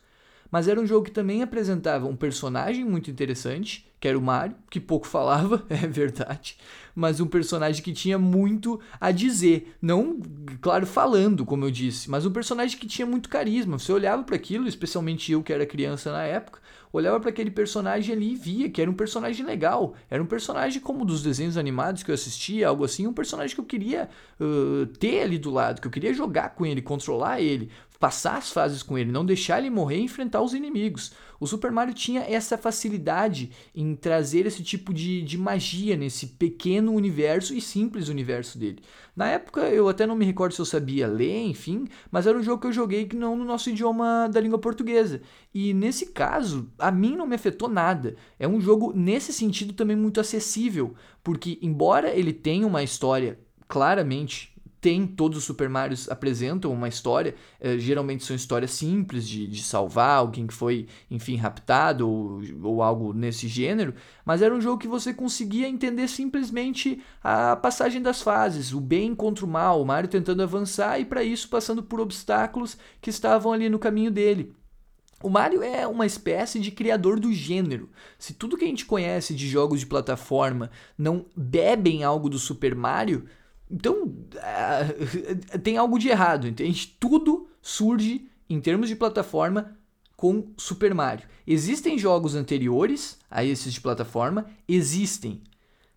Mas 0.50 0.69
era 0.69 0.81
um 0.81 0.87
jogo 0.87 1.05
que 1.05 1.11
também 1.11 1.43
apresentava 1.43 2.06
um 2.06 2.17
personagem 2.17 2.85
muito 2.85 3.11
interessante, 3.11 3.87
que 4.00 4.08
era 4.08 4.19
o 4.19 4.23
Mario, 4.23 4.56
que 4.70 4.81
pouco 4.81 5.06
falava, 5.08 5.64
é 5.69 5.87
verdade, 5.87 6.56
mas 6.94 7.20
um 7.20 7.26
personagem 7.26 7.82
que 7.82 7.93
tinha 7.93 8.19
muito 8.19 8.81
a 9.00 9.11
dizer, 9.11 9.75
não, 9.81 10.20
claro, 10.61 10.87
falando, 10.87 11.44
como 11.44 11.64
eu 11.64 11.70
disse, 11.70 12.11
mas 12.11 12.26
um 12.26 12.32
personagem 12.32 12.79
que 12.79 12.87
tinha 12.87 13.06
muito 13.06 13.29
carisma. 13.29 13.79
Você 13.79 13.93
olhava 13.93 14.23
para 14.23 14.37
aquilo, 14.37 14.67
especialmente 14.67 15.32
eu 15.32 15.43
que 15.43 15.52
era 15.52 15.64
criança 15.64 16.11
na 16.12 16.25
época, 16.25 16.61
olhava 16.93 17.20
para 17.20 17.31
aquele 17.31 17.50
personagem 17.50 18.14
ali 18.14 18.32
e 18.32 18.37
via 18.37 18.70
que 18.70 18.82
era 18.82 18.91
um 18.91 18.94
personagem 18.94 19.44
legal, 19.47 19.94
era 20.08 20.23
um 20.23 20.26
personagem 20.26 20.81
como 20.81 21.05
dos 21.05 21.23
desenhos 21.23 21.56
animados 21.56 22.02
que 22.02 22.11
eu 22.11 22.14
assistia, 22.14 22.69
algo 22.69 22.85
assim, 22.85 23.06
um 23.06 23.12
personagem 23.12 23.55
que 23.55 23.61
eu 23.61 23.64
queria 23.64 24.08
uh, 24.41 24.87
ter 24.99 25.23
ali 25.23 25.38
do 25.38 25.50
lado, 25.50 25.81
que 25.81 25.87
eu 25.87 25.93
queria 25.93 26.12
jogar 26.12 26.50
com 26.50 26.67
ele, 26.67 26.82
controlar 26.82 27.41
ele, 27.41 27.70
passar 28.00 28.38
as 28.38 28.50
fases 28.50 28.82
com 28.82 28.97
ele, 28.97 29.12
não 29.12 29.26
deixar 29.26 29.58
ele 29.58 29.69
morrer 29.69 29.99
e 29.99 30.05
enfrentar 30.05 30.41
os 30.41 30.55
inimigos. 30.55 31.12
O 31.38 31.47
Super 31.47 31.70
Mario 31.70 31.93
tinha 31.93 32.23
essa 32.23 32.56
facilidade 32.56 33.50
em 33.75 33.94
trazer 33.94 34.47
esse 34.47 34.62
tipo 34.62 34.93
de, 34.93 35.20
de 35.20 35.37
magia 35.37 35.99
nesse 35.99 36.26
pequeno 36.26 36.93
universo 36.94 37.55
e 37.55 37.61
simples 37.61 38.08
universo 38.08 38.58
dele. 38.58 38.82
Na 39.14 39.29
época 39.29 39.61
eu 39.69 39.87
até 39.87 40.06
não 40.06 40.17
me 40.17 40.25
recordo 40.25 40.55
se 40.55 40.61
eu 40.62 40.64
sabia 40.64 41.06
ler, 41.06 41.44
enfim, 41.44 41.87
mas 42.11 42.26
era 42.26 42.38
um 42.38 42.43
jogo 42.43 42.62
que 42.62 42.69
eu 42.69 42.73
joguei 42.73 43.05
que 43.05 43.14
não 43.14 43.37
no 43.37 43.44
nosso 43.44 43.69
idioma 43.69 44.29
da 44.32 44.41
língua 44.41 44.58
portuguesa. 44.58 45.20
E 45.52 45.75
nesse 45.75 46.06
caso, 46.06 46.70
a 46.79 46.91
mim 46.91 47.14
não 47.14 47.26
me 47.26 47.35
afetou 47.35 47.69
nada. 47.69 48.17
É 48.38 48.49
um 48.49 48.61
jogo 48.62 48.94
nesse 48.97 49.31
sentido 49.31 49.75
também 49.75 49.97
muito 49.97 50.20
acessível, 50.20 50.94
porque 51.23 51.58
embora 51.61 52.11
ele 52.17 52.32
tenha 52.32 52.67
uma 52.67 52.82
história 52.82 53.38
claramente 53.69 54.50
tem, 54.81 55.06
todos 55.06 55.38
os 55.38 55.44
Super 55.44 55.69
Marios 55.69 56.09
apresentam 56.09 56.73
uma 56.73 56.88
história, 56.88 57.35
eh, 57.61 57.79
geralmente 57.79 58.25
são 58.25 58.35
histórias 58.35 58.71
simples 58.71 59.29
de, 59.29 59.47
de 59.47 59.62
salvar 59.62 60.19
alguém 60.19 60.47
que 60.47 60.55
foi, 60.55 60.87
enfim, 61.11 61.37
raptado 61.37 62.09
ou, 62.09 62.41
ou 62.62 62.82
algo 62.82 63.12
nesse 63.12 63.47
gênero, 63.47 63.94
mas 64.25 64.41
era 64.41 64.55
um 64.55 64.61
jogo 64.61 64.79
que 64.79 64.88
você 64.88 65.12
conseguia 65.12 65.69
entender 65.69 66.09
simplesmente 66.09 67.03
a 67.23 67.56
passagem 67.56 68.00
das 68.00 68.23
fases, 68.23 68.73
o 68.73 68.81
bem 68.81 69.15
contra 69.15 69.44
o 69.44 69.49
mal, 69.49 69.82
o 69.82 69.87
Mario 69.87 70.09
tentando 70.09 70.43
avançar 70.43 70.99
e 70.99 71.05
para 71.05 71.23
isso 71.23 71.49
passando 71.49 71.83
por 71.83 72.00
obstáculos 72.00 72.79
que 73.00 73.11
estavam 73.11 73.53
ali 73.53 73.69
no 73.69 73.79
caminho 73.79 74.11
dele. 74.11 74.55
O 75.23 75.29
Mario 75.29 75.62
é 75.62 75.87
uma 75.87 76.06
espécie 76.06 76.59
de 76.59 76.71
criador 76.71 77.21
do 77.21 77.31
gênero. 77.31 77.91
Se 78.19 78.33
tudo 78.33 78.56
que 78.56 78.65
a 78.65 78.69
gente 78.69 78.87
conhece 78.87 79.35
de 79.35 79.47
jogos 79.47 79.81
de 79.81 79.87
plataforma 79.87 80.71
não 80.97 81.26
bebem 81.37 82.03
algo 82.03 82.31
do 82.31 82.38
Super 82.38 82.75
Mario, 82.75 83.26
então, 83.70 84.05
uh, 84.05 85.58
tem 85.62 85.76
algo 85.76 85.99
de 85.99 86.08
errado, 86.08 86.49
entende? 86.49 86.96
Tudo 86.99 87.49
surge 87.62 88.28
em 88.49 88.61
termos 88.61 88.88
de 88.88 88.96
plataforma 88.96 89.76
com 90.16 90.52
Super 90.56 90.92
Mario. 90.92 91.26
Existem 91.47 91.97
jogos 91.97 92.35
anteriores 92.35 93.18
a 93.30 93.45
esses 93.45 93.73
de 93.73 93.80
plataforma, 93.80 94.47
existem. 94.66 95.42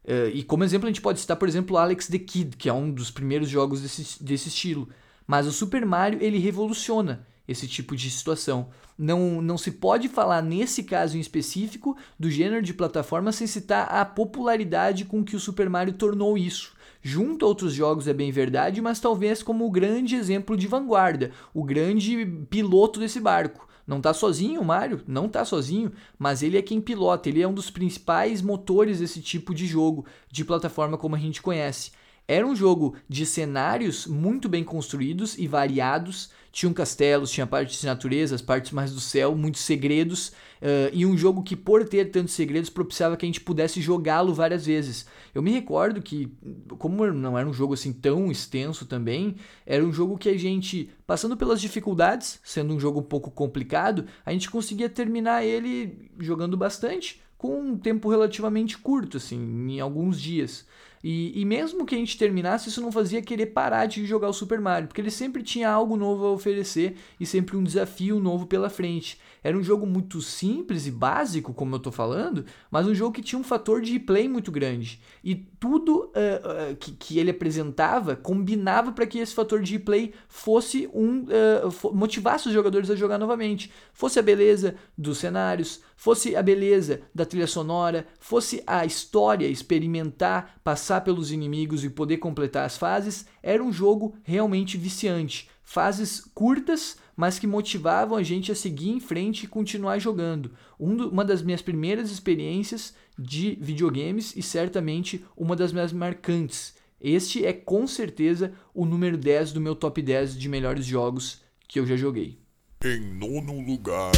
Uh, 0.06 0.30
e 0.34 0.44
como 0.44 0.64
exemplo, 0.64 0.88
a 0.88 0.92
gente 0.92 1.02
pode 1.02 1.20
citar, 1.20 1.36
por 1.36 1.48
exemplo, 1.48 1.78
Alex 1.78 2.08
the 2.08 2.20
Kid, 2.20 2.56
que 2.58 2.70
é 2.70 2.74
um 2.74 2.92
dos 2.92 3.10
primeiros 3.10 3.50
jogos 3.50 3.82
desse, 3.82 4.24
desse 4.24 4.50
estilo. 4.50 4.88
Mas 5.26 5.48
o 5.48 5.52
Super 5.52 5.84
Mario 5.84 6.22
ele 6.22 6.38
revoluciona 6.38 7.26
esse 7.48 7.68
tipo 7.68 7.96
de 7.96 8.10
situação. 8.12 8.70
Não, 8.96 9.42
não 9.42 9.58
se 9.58 9.72
pode 9.72 10.08
falar, 10.08 10.44
nesse 10.44 10.84
caso 10.84 11.18
em 11.18 11.20
específico, 11.20 11.98
do 12.20 12.30
gênero 12.30 12.62
de 12.62 12.74
plataforma 12.74 13.32
sem 13.32 13.48
citar 13.48 13.88
a 13.88 14.06
popularidade 14.06 15.06
com 15.06 15.24
que 15.24 15.36
o 15.36 15.40
Super 15.40 15.70
Mario 15.70 15.94
tornou 15.94 16.38
isso 16.38 16.74
junto 17.04 17.46
a 17.46 17.48
outros 17.50 17.74
jogos 17.74 18.08
é 18.08 18.14
bem 18.14 18.32
verdade, 18.32 18.82
mas 18.82 19.00
talvez 19.00 19.44
como 19.44 19.66
o 19.66 19.72
grande 19.72 20.16
exemplo 20.16 20.58
de 20.58 20.66
vanguarda, 20.66 21.32
o 21.54 21.64
grande 21.64 22.26
piloto 22.50 23.00
desse 23.00 23.20
barco. 23.20 23.68
Não 23.86 23.98
está 23.98 24.14
sozinho 24.14 24.62
o 24.62 24.66
Mario, 24.66 25.02
não 25.06 25.26
está 25.26 25.44
sozinho, 25.44 25.92
mas 26.18 26.42
ele 26.42 26.58
é 26.58 26.62
quem 26.62 26.80
pilota, 26.80 27.28
ele 27.28 27.42
é 27.42 27.48
um 27.48 27.54
dos 27.54 27.70
principais 27.70 28.42
motores 28.42 29.00
desse 29.00 29.22
tipo 29.22 29.54
de 29.54 29.68
jogo, 29.68 30.06
de 30.32 30.46
plataforma 30.46 30.98
como 30.98 31.18
a 31.18 31.20
gente 31.20 31.42
conhece. 31.42 31.92
Era 32.26 32.48
um 32.48 32.56
jogo 32.56 32.96
de 33.10 33.26
cenários 33.26 34.08
muito 34.08 34.48
bem 34.48 34.64
construídos 34.64 35.38
e 35.38 35.46
variados. 35.46 36.30
Tinham 36.54 36.72
castelos, 36.72 37.32
tinha 37.32 37.48
partes 37.48 37.82
de 37.82 37.88
natureza, 37.88 38.36
as 38.36 38.42
partes 38.42 38.72
mais 38.72 38.94
do 38.94 39.00
céu, 39.00 39.36
muitos 39.36 39.62
segredos. 39.62 40.30
Uh, 40.62 40.94
e 40.94 41.04
um 41.04 41.18
jogo 41.18 41.42
que, 41.42 41.56
por 41.56 41.84
ter 41.84 42.12
tantos 42.12 42.36
segredos, 42.36 42.70
propiciava 42.70 43.18
que 43.18 43.26
a 43.26 43.28
gente 43.28 43.42
pudesse 43.42 43.82
jogá-lo 43.82 44.36
várias 44.36 44.68
vezes. 44.68 45.08
Eu 45.34 45.42
me 45.42 45.52
recordo 45.52 46.00
que, 46.00 46.32
como 46.78 47.08
não 47.12 47.38
era 47.38 47.50
um 47.50 47.54
jogo 47.54 47.74
assim 47.74 47.92
tão 47.92 48.32
extenso 48.32 48.86
também, 48.86 49.36
era 49.66 49.84
um 49.84 49.92
jogo 49.92 50.16
que 50.16 50.30
a 50.30 50.38
gente, 50.38 50.92
passando 51.08 51.36
pelas 51.36 51.60
dificuldades, 51.60 52.40
sendo 52.44 52.72
um 52.76 52.80
jogo 52.80 53.00
um 53.00 53.04
pouco 53.04 53.32
complicado, 53.32 54.06
a 54.24 54.32
gente 54.32 54.48
conseguia 54.48 54.88
terminar 54.88 55.44
ele 55.44 56.12
jogando 56.20 56.56
bastante, 56.56 57.20
com 57.36 57.60
um 57.60 57.78
tempo 57.78 58.10
relativamente 58.10 58.78
curto, 58.78 59.18
assim, 59.18 59.38
em 59.72 59.80
alguns 59.80 60.22
dias. 60.22 60.68
E, 61.04 61.42
e, 61.42 61.44
mesmo 61.44 61.86
que 61.86 61.94
a 61.94 61.98
gente 61.98 62.18
terminasse, 62.18 62.70
isso 62.70 62.82
não 62.82 62.92
fazia 62.92 63.22
querer 63.22 63.48
parar 63.48 63.88
de 63.88 64.06
jogar 64.06 64.30
o 64.30 64.34
Super 64.34 64.62
Mario, 64.62 64.88
porque 64.88 65.02
ele 65.02 65.12
sempre 65.12 65.44
tinha 65.44 65.70
algo 65.70 65.98
novo 65.98 66.26
a 66.26 66.32
oferecer 66.32 66.96
e 67.20 67.26
sempre 67.26 67.58
um 67.58 67.64
desafio 67.64 68.20
novo 68.22 68.46
pela 68.46 68.70
frente. 68.70 69.20
Era 69.44 69.58
um 69.58 69.64
jogo 69.64 69.86
muito 69.86 70.22
simples 70.22 70.88
e 70.88 70.92
básico, 70.92 71.54
como 71.54 71.76
eu 71.76 71.80
tô 71.80 71.92
falando, 71.92 72.46
mas 72.72 72.88
um 72.88 72.96
jogo 72.96 73.14
que 73.14 73.22
tinha 73.22 73.38
um 73.38 73.44
fator 73.44 73.82
de 73.82 74.00
play 74.00 74.28
muito 74.30 74.52
grande. 74.52 75.02
E 75.24 75.36
tudo 75.36 76.06
uh, 76.06 76.72
uh, 76.72 76.76
que, 76.78 76.92
que, 76.94 77.20
ele 77.20 77.32
apresentava 77.32 78.16
combinava 78.16 78.92
para 78.92 79.06
que 79.06 79.20
esse 79.20 79.34
fator 79.34 79.62
de 79.62 79.78
play 79.78 80.14
fosse 80.28 80.90
um. 80.94 81.24
Uh, 81.24 81.94
motivasse 81.94 82.48
os 82.48 82.54
jogadores 82.54 82.90
a 82.90 82.96
jogar 82.96 83.18
novamente. 83.18 83.72
Fosse 83.92 84.18
a 84.18 84.22
beleza 84.22 84.76
dos 84.98 85.18
cenários, 85.18 85.82
fosse 85.98 86.36
a 86.36 86.42
beleza 86.42 87.02
da 87.14 87.26
trilha 87.26 87.48
sonora, 87.48 88.08
fosse 88.20 88.64
a 88.66 88.86
história, 88.86 89.48
experimentar, 89.48 90.60
passar 90.64 91.02
pelos 91.02 91.32
inimigos 91.32 91.84
e 91.84 91.90
poder 91.90 92.18
completar 92.18 92.66
as 92.66 92.78
fases, 92.78 93.26
era 93.42 93.64
um 93.64 93.72
jogo 93.72 94.16
realmente 94.24 94.78
viciante. 94.78 95.50
Fases 95.64 96.22
curtas, 96.34 96.98
mas 97.16 97.40
que 97.40 97.48
motivavam 97.48 98.18
a 98.18 98.24
gente 98.24 98.52
a 98.52 98.56
seguir 98.56 98.90
em 98.90 99.00
frente 99.00 99.44
e 99.44 99.48
continuar 99.48 100.00
jogando. 100.00 100.52
Um 100.80 100.96
do, 100.96 101.10
uma 101.10 101.24
das 101.24 101.42
minhas 101.42 101.62
primeiras 101.62 102.12
experiências 102.12 102.94
de 103.18 103.58
videogames 103.62 104.36
e 104.36 104.42
certamente 104.42 105.24
uma 105.36 105.56
das 105.56 105.72
minhas 105.72 105.94
marcantes. 105.94 106.76
Este 107.00 107.46
é 107.46 107.52
com 107.52 107.86
certeza 107.86 108.54
o 108.74 108.86
número 108.86 109.18
10 109.18 109.52
do 109.52 109.62
meu 109.62 109.76
top 109.76 110.02
10 110.02 110.38
de 110.38 110.48
melhores 110.48 110.86
jogos 110.86 111.42
que 111.68 111.80
eu 111.80 111.86
já 111.86 111.96
joguei. 111.96 112.40
Em 112.84 113.00
nono 113.00 113.60
lugar, 113.62 114.12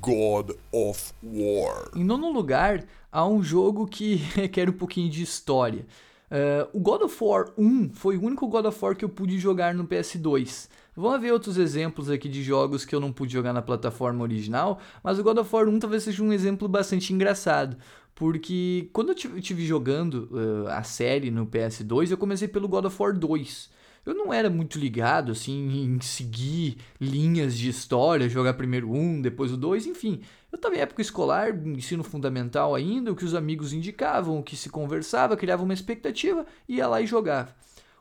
God 0.00 0.52
of 0.72 1.12
War. 1.22 1.90
Em 1.94 2.04
nono 2.04 2.30
lugar, 2.30 2.84
há 3.10 3.26
um 3.26 3.42
jogo 3.42 3.86
que 3.86 4.14
requer 4.34 4.68
um 4.68 4.72
pouquinho 4.72 5.10
de 5.10 5.22
história. 5.22 5.86
Uh, 6.30 6.68
o 6.72 6.80
God 6.80 7.02
of 7.02 7.16
War 7.22 7.52
1 7.56 7.90
foi 7.90 8.16
o 8.16 8.22
único 8.22 8.48
God 8.48 8.66
of 8.66 8.84
War 8.84 8.96
que 8.96 9.04
eu 9.04 9.08
pude 9.08 9.38
jogar 9.38 9.74
no 9.74 9.86
PS2. 9.86 10.68
Vamos 10.96 11.20
ver 11.20 11.32
outros 11.32 11.58
exemplos 11.58 12.08
aqui 12.08 12.28
de 12.28 12.42
jogos 12.42 12.84
que 12.84 12.94
eu 12.94 13.00
não 13.00 13.12
pude 13.12 13.32
jogar 13.32 13.52
na 13.52 13.60
plataforma 13.60 14.22
original, 14.22 14.80
mas 15.02 15.18
o 15.18 15.22
God 15.22 15.38
of 15.38 15.54
War 15.54 15.68
1 15.68 15.78
talvez 15.78 16.02
seja 16.04 16.22
um 16.22 16.32
exemplo 16.32 16.66
bastante 16.66 17.12
engraçado. 17.12 17.76
Porque 18.14 18.88
quando 18.94 19.10
eu 19.10 19.36
estive 19.36 19.66
jogando 19.66 20.28
uh, 20.32 20.68
a 20.68 20.82
série 20.82 21.30
no 21.30 21.46
PS2, 21.46 22.10
eu 22.10 22.16
comecei 22.16 22.48
pelo 22.48 22.66
God 22.66 22.86
of 22.86 22.96
War 23.02 23.12
2 23.16 23.76
eu 24.06 24.14
não 24.14 24.32
era 24.32 24.48
muito 24.48 24.78
ligado 24.78 25.32
assim 25.32 25.82
em 25.82 26.00
seguir 26.00 26.78
linhas 27.00 27.58
de 27.58 27.68
história, 27.68 28.28
jogar 28.28 28.54
primeiro 28.54 28.92
um, 28.92 29.20
depois 29.20 29.52
o 29.52 29.56
dois, 29.56 29.84
enfim. 29.84 30.20
Eu 30.52 30.56
estava 30.56 30.76
em 30.76 30.78
época 30.78 31.02
escolar, 31.02 31.50
ensino 31.66 32.04
fundamental 32.04 32.76
ainda, 32.76 33.10
o 33.10 33.16
que 33.16 33.24
os 33.24 33.34
amigos 33.34 33.72
indicavam, 33.72 34.38
o 34.38 34.44
que 34.44 34.56
se 34.56 34.70
conversava, 34.70 35.36
criava 35.36 35.64
uma 35.64 35.74
expectativa, 35.74 36.46
ia 36.68 36.86
lá 36.86 37.00
e 37.00 37.06
jogava. 37.06 37.52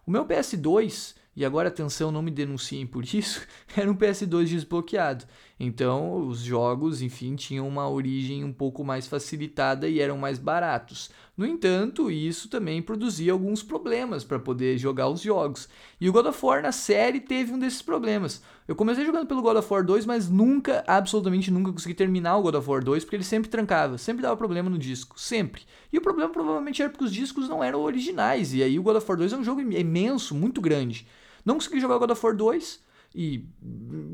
O 0.05 0.11
meu 0.11 0.23
PS2 0.23 1.15
e 1.35 1.43
agora 1.43 1.67
atenção, 1.67 2.11
não 2.11 2.21
me 2.21 2.31
denunciem 2.31 2.87
por 2.87 3.03
isso, 3.13 3.45
era 3.75 3.91
um 3.91 3.95
PS2 3.95 4.45
desbloqueado. 4.45 5.25
Então, 5.57 6.27
os 6.27 6.39
jogos, 6.39 7.01
enfim, 7.01 7.35
tinham 7.35 7.67
uma 7.67 7.89
origem 7.89 8.43
um 8.43 8.51
pouco 8.51 8.83
mais 8.83 9.07
facilitada 9.07 9.87
e 9.87 10.01
eram 10.01 10.17
mais 10.17 10.37
baratos. 10.37 11.09
No 11.37 11.45
entanto, 11.45 12.11
isso 12.11 12.49
também 12.49 12.81
produzia 12.81 13.31
alguns 13.31 13.63
problemas 13.63 14.23
para 14.23 14.37
poder 14.37 14.77
jogar 14.77 15.07
os 15.07 15.21
jogos. 15.21 15.69
E 15.99 16.09
o 16.09 16.13
God 16.13 16.25
of 16.27 16.45
War 16.45 16.61
na 16.61 16.73
série 16.73 17.21
teve 17.21 17.53
um 17.53 17.59
desses 17.59 17.81
problemas. 17.81 18.41
Eu 18.67 18.75
comecei 18.75 19.05
jogando 19.05 19.27
pelo 19.27 19.41
God 19.41 19.57
of 19.57 19.73
War 19.73 19.85
2, 19.85 20.05
mas 20.05 20.29
nunca, 20.29 20.83
absolutamente 20.87 21.51
nunca 21.51 21.71
consegui 21.71 21.93
terminar 21.93 22.37
o 22.37 22.41
God 22.41 22.55
of 22.55 22.69
War 22.69 22.83
2 22.83 23.05
porque 23.05 23.15
ele 23.15 23.23
sempre 23.23 23.49
trancava, 23.49 23.97
sempre 23.97 24.23
dava 24.23 24.35
problema 24.35 24.69
no 24.69 24.77
disco, 24.77 25.19
sempre. 25.19 25.63
E 25.91 25.97
o 25.97 26.01
problema 26.01 26.31
provavelmente 26.31 26.81
era 26.81 26.89
porque 26.89 27.05
os 27.05 27.13
discos 27.13 27.47
não 27.47 27.63
eram 27.63 27.81
originais. 27.81 28.53
E 28.53 28.61
aí 28.61 28.77
o 28.77 28.83
God 28.83 28.97
of 28.97 29.05
War 29.07 29.17
2 29.17 29.33
é 29.33 29.37
um 29.37 29.43
jogo 29.43 29.61
imenso, 29.61 30.35
muito 30.35 30.59
grande. 30.59 31.07
Não 31.45 31.55
consegui 31.55 31.79
jogar 31.79 31.99
God 31.99 32.11
of 32.11 32.25
War 32.25 32.35
2 32.35 32.83
e, 33.13 33.47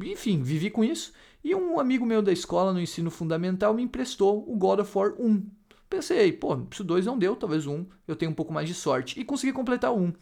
enfim, 0.04 0.44
vivi 0.44 0.70
com 0.70 0.84
isso. 0.84 1.14
E 1.44 1.56
um 1.56 1.80
amigo 1.80 2.06
meu 2.06 2.22
da 2.22 2.32
escola 2.32 2.74
no 2.74 2.80
ensino 2.80 3.10
fundamental 3.10 3.74
me 3.74 3.82
emprestou 3.82 4.46
o 4.48 4.56
God 4.56 4.82
of 4.82 4.96
War 4.96 5.16
1. 5.18 5.44
Pensei, 5.90 6.32
pô, 6.32 6.58
se 6.72 6.82
o 6.82 6.84
2 6.84 7.06
não 7.06 7.18
deu, 7.18 7.36
talvez 7.36 7.66
o 7.66 7.72
1 7.72 7.86
eu 8.08 8.16
tenho 8.16 8.32
um 8.32 8.36
pouco 8.36 8.54
mais 8.54 8.68
de 8.68 8.76
sorte. 8.76 9.20
E 9.20 9.26
consegui 9.26 9.52
completar 9.52 9.92
o 9.92 9.98
1. 9.98 10.14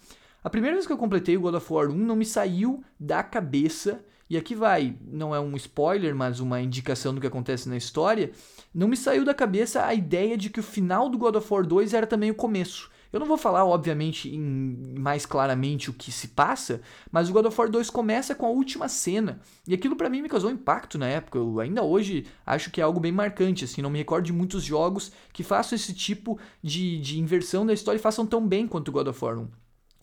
A 0.43 0.49
primeira 0.49 0.75
vez 0.75 0.87
que 0.87 0.93
eu 0.93 0.97
completei 0.97 1.35
o 1.35 1.41
God 1.41 1.55
of 1.55 1.73
War 1.73 1.89
1 1.89 1.93
não 1.93 2.15
me 2.15 2.25
saiu 2.25 2.83
da 2.99 3.21
cabeça. 3.21 4.03
E 4.29 4.37
aqui 4.37 4.55
vai, 4.55 4.95
não 5.01 5.33
é 5.35 5.39
um 5.39 5.55
spoiler, 5.55 6.15
mas 6.15 6.39
uma 6.39 6.61
indicação 6.61 7.13
do 7.13 7.19
que 7.19 7.27
acontece 7.27 7.67
na 7.67 7.75
história. 7.75 8.31
Não 8.73 8.87
me 8.87 8.95
saiu 8.95 9.25
da 9.25 9.33
cabeça 9.33 9.85
a 9.85 9.93
ideia 9.93 10.37
de 10.37 10.49
que 10.49 10.59
o 10.59 10.63
final 10.63 11.09
do 11.09 11.17
God 11.17 11.35
of 11.35 11.51
War 11.51 11.65
2 11.65 11.93
era 11.93 12.07
também 12.07 12.31
o 12.31 12.35
começo. 12.35 12.89
Eu 13.11 13.19
não 13.19 13.25
vou 13.25 13.37
falar, 13.37 13.65
obviamente, 13.65 14.37
mais 14.37 15.25
claramente 15.25 15.89
o 15.89 15.93
que 15.93 16.11
se 16.11 16.27
passa, 16.27 16.81
mas 17.11 17.27
o 17.27 17.33
God 17.33 17.47
of 17.47 17.59
War 17.59 17.69
2 17.69 17.89
começa 17.89 18.35
com 18.35 18.45
a 18.45 18.49
última 18.49 18.87
cena. 18.87 19.39
E 19.67 19.73
aquilo 19.73 19.95
para 19.95 20.09
mim 20.09 20.21
me 20.21 20.29
causou 20.29 20.51
impacto 20.51 20.97
na 20.97 21.07
época. 21.07 21.39
Eu 21.39 21.59
ainda 21.59 21.81
hoje 21.81 22.27
acho 22.45 22.69
que 22.69 22.79
é 22.79 22.83
algo 22.83 22.99
bem 22.99 23.11
marcante. 23.11 23.65
Assim, 23.65 23.81
não 23.81 23.89
me 23.89 23.97
recordo 23.97 24.25
de 24.25 24.33
muitos 24.33 24.63
jogos 24.63 25.11
que 25.33 25.43
façam 25.43 25.75
esse 25.75 25.93
tipo 25.93 26.39
de, 26.61 26.99
de 26.99 27.19
inversão 27.19 27.65
da 27.65 27.73
história 27.73 27.97
e 27.97 28.01
façam 28.01 28.27
tão 28.27 28.47
bem 28.47 28.67
quanto 28.67 28.89
o 28.89 28.91
God 28.91 29.07
of 29.07 29.25
War 29.25 29.39
1. 29.39 29.47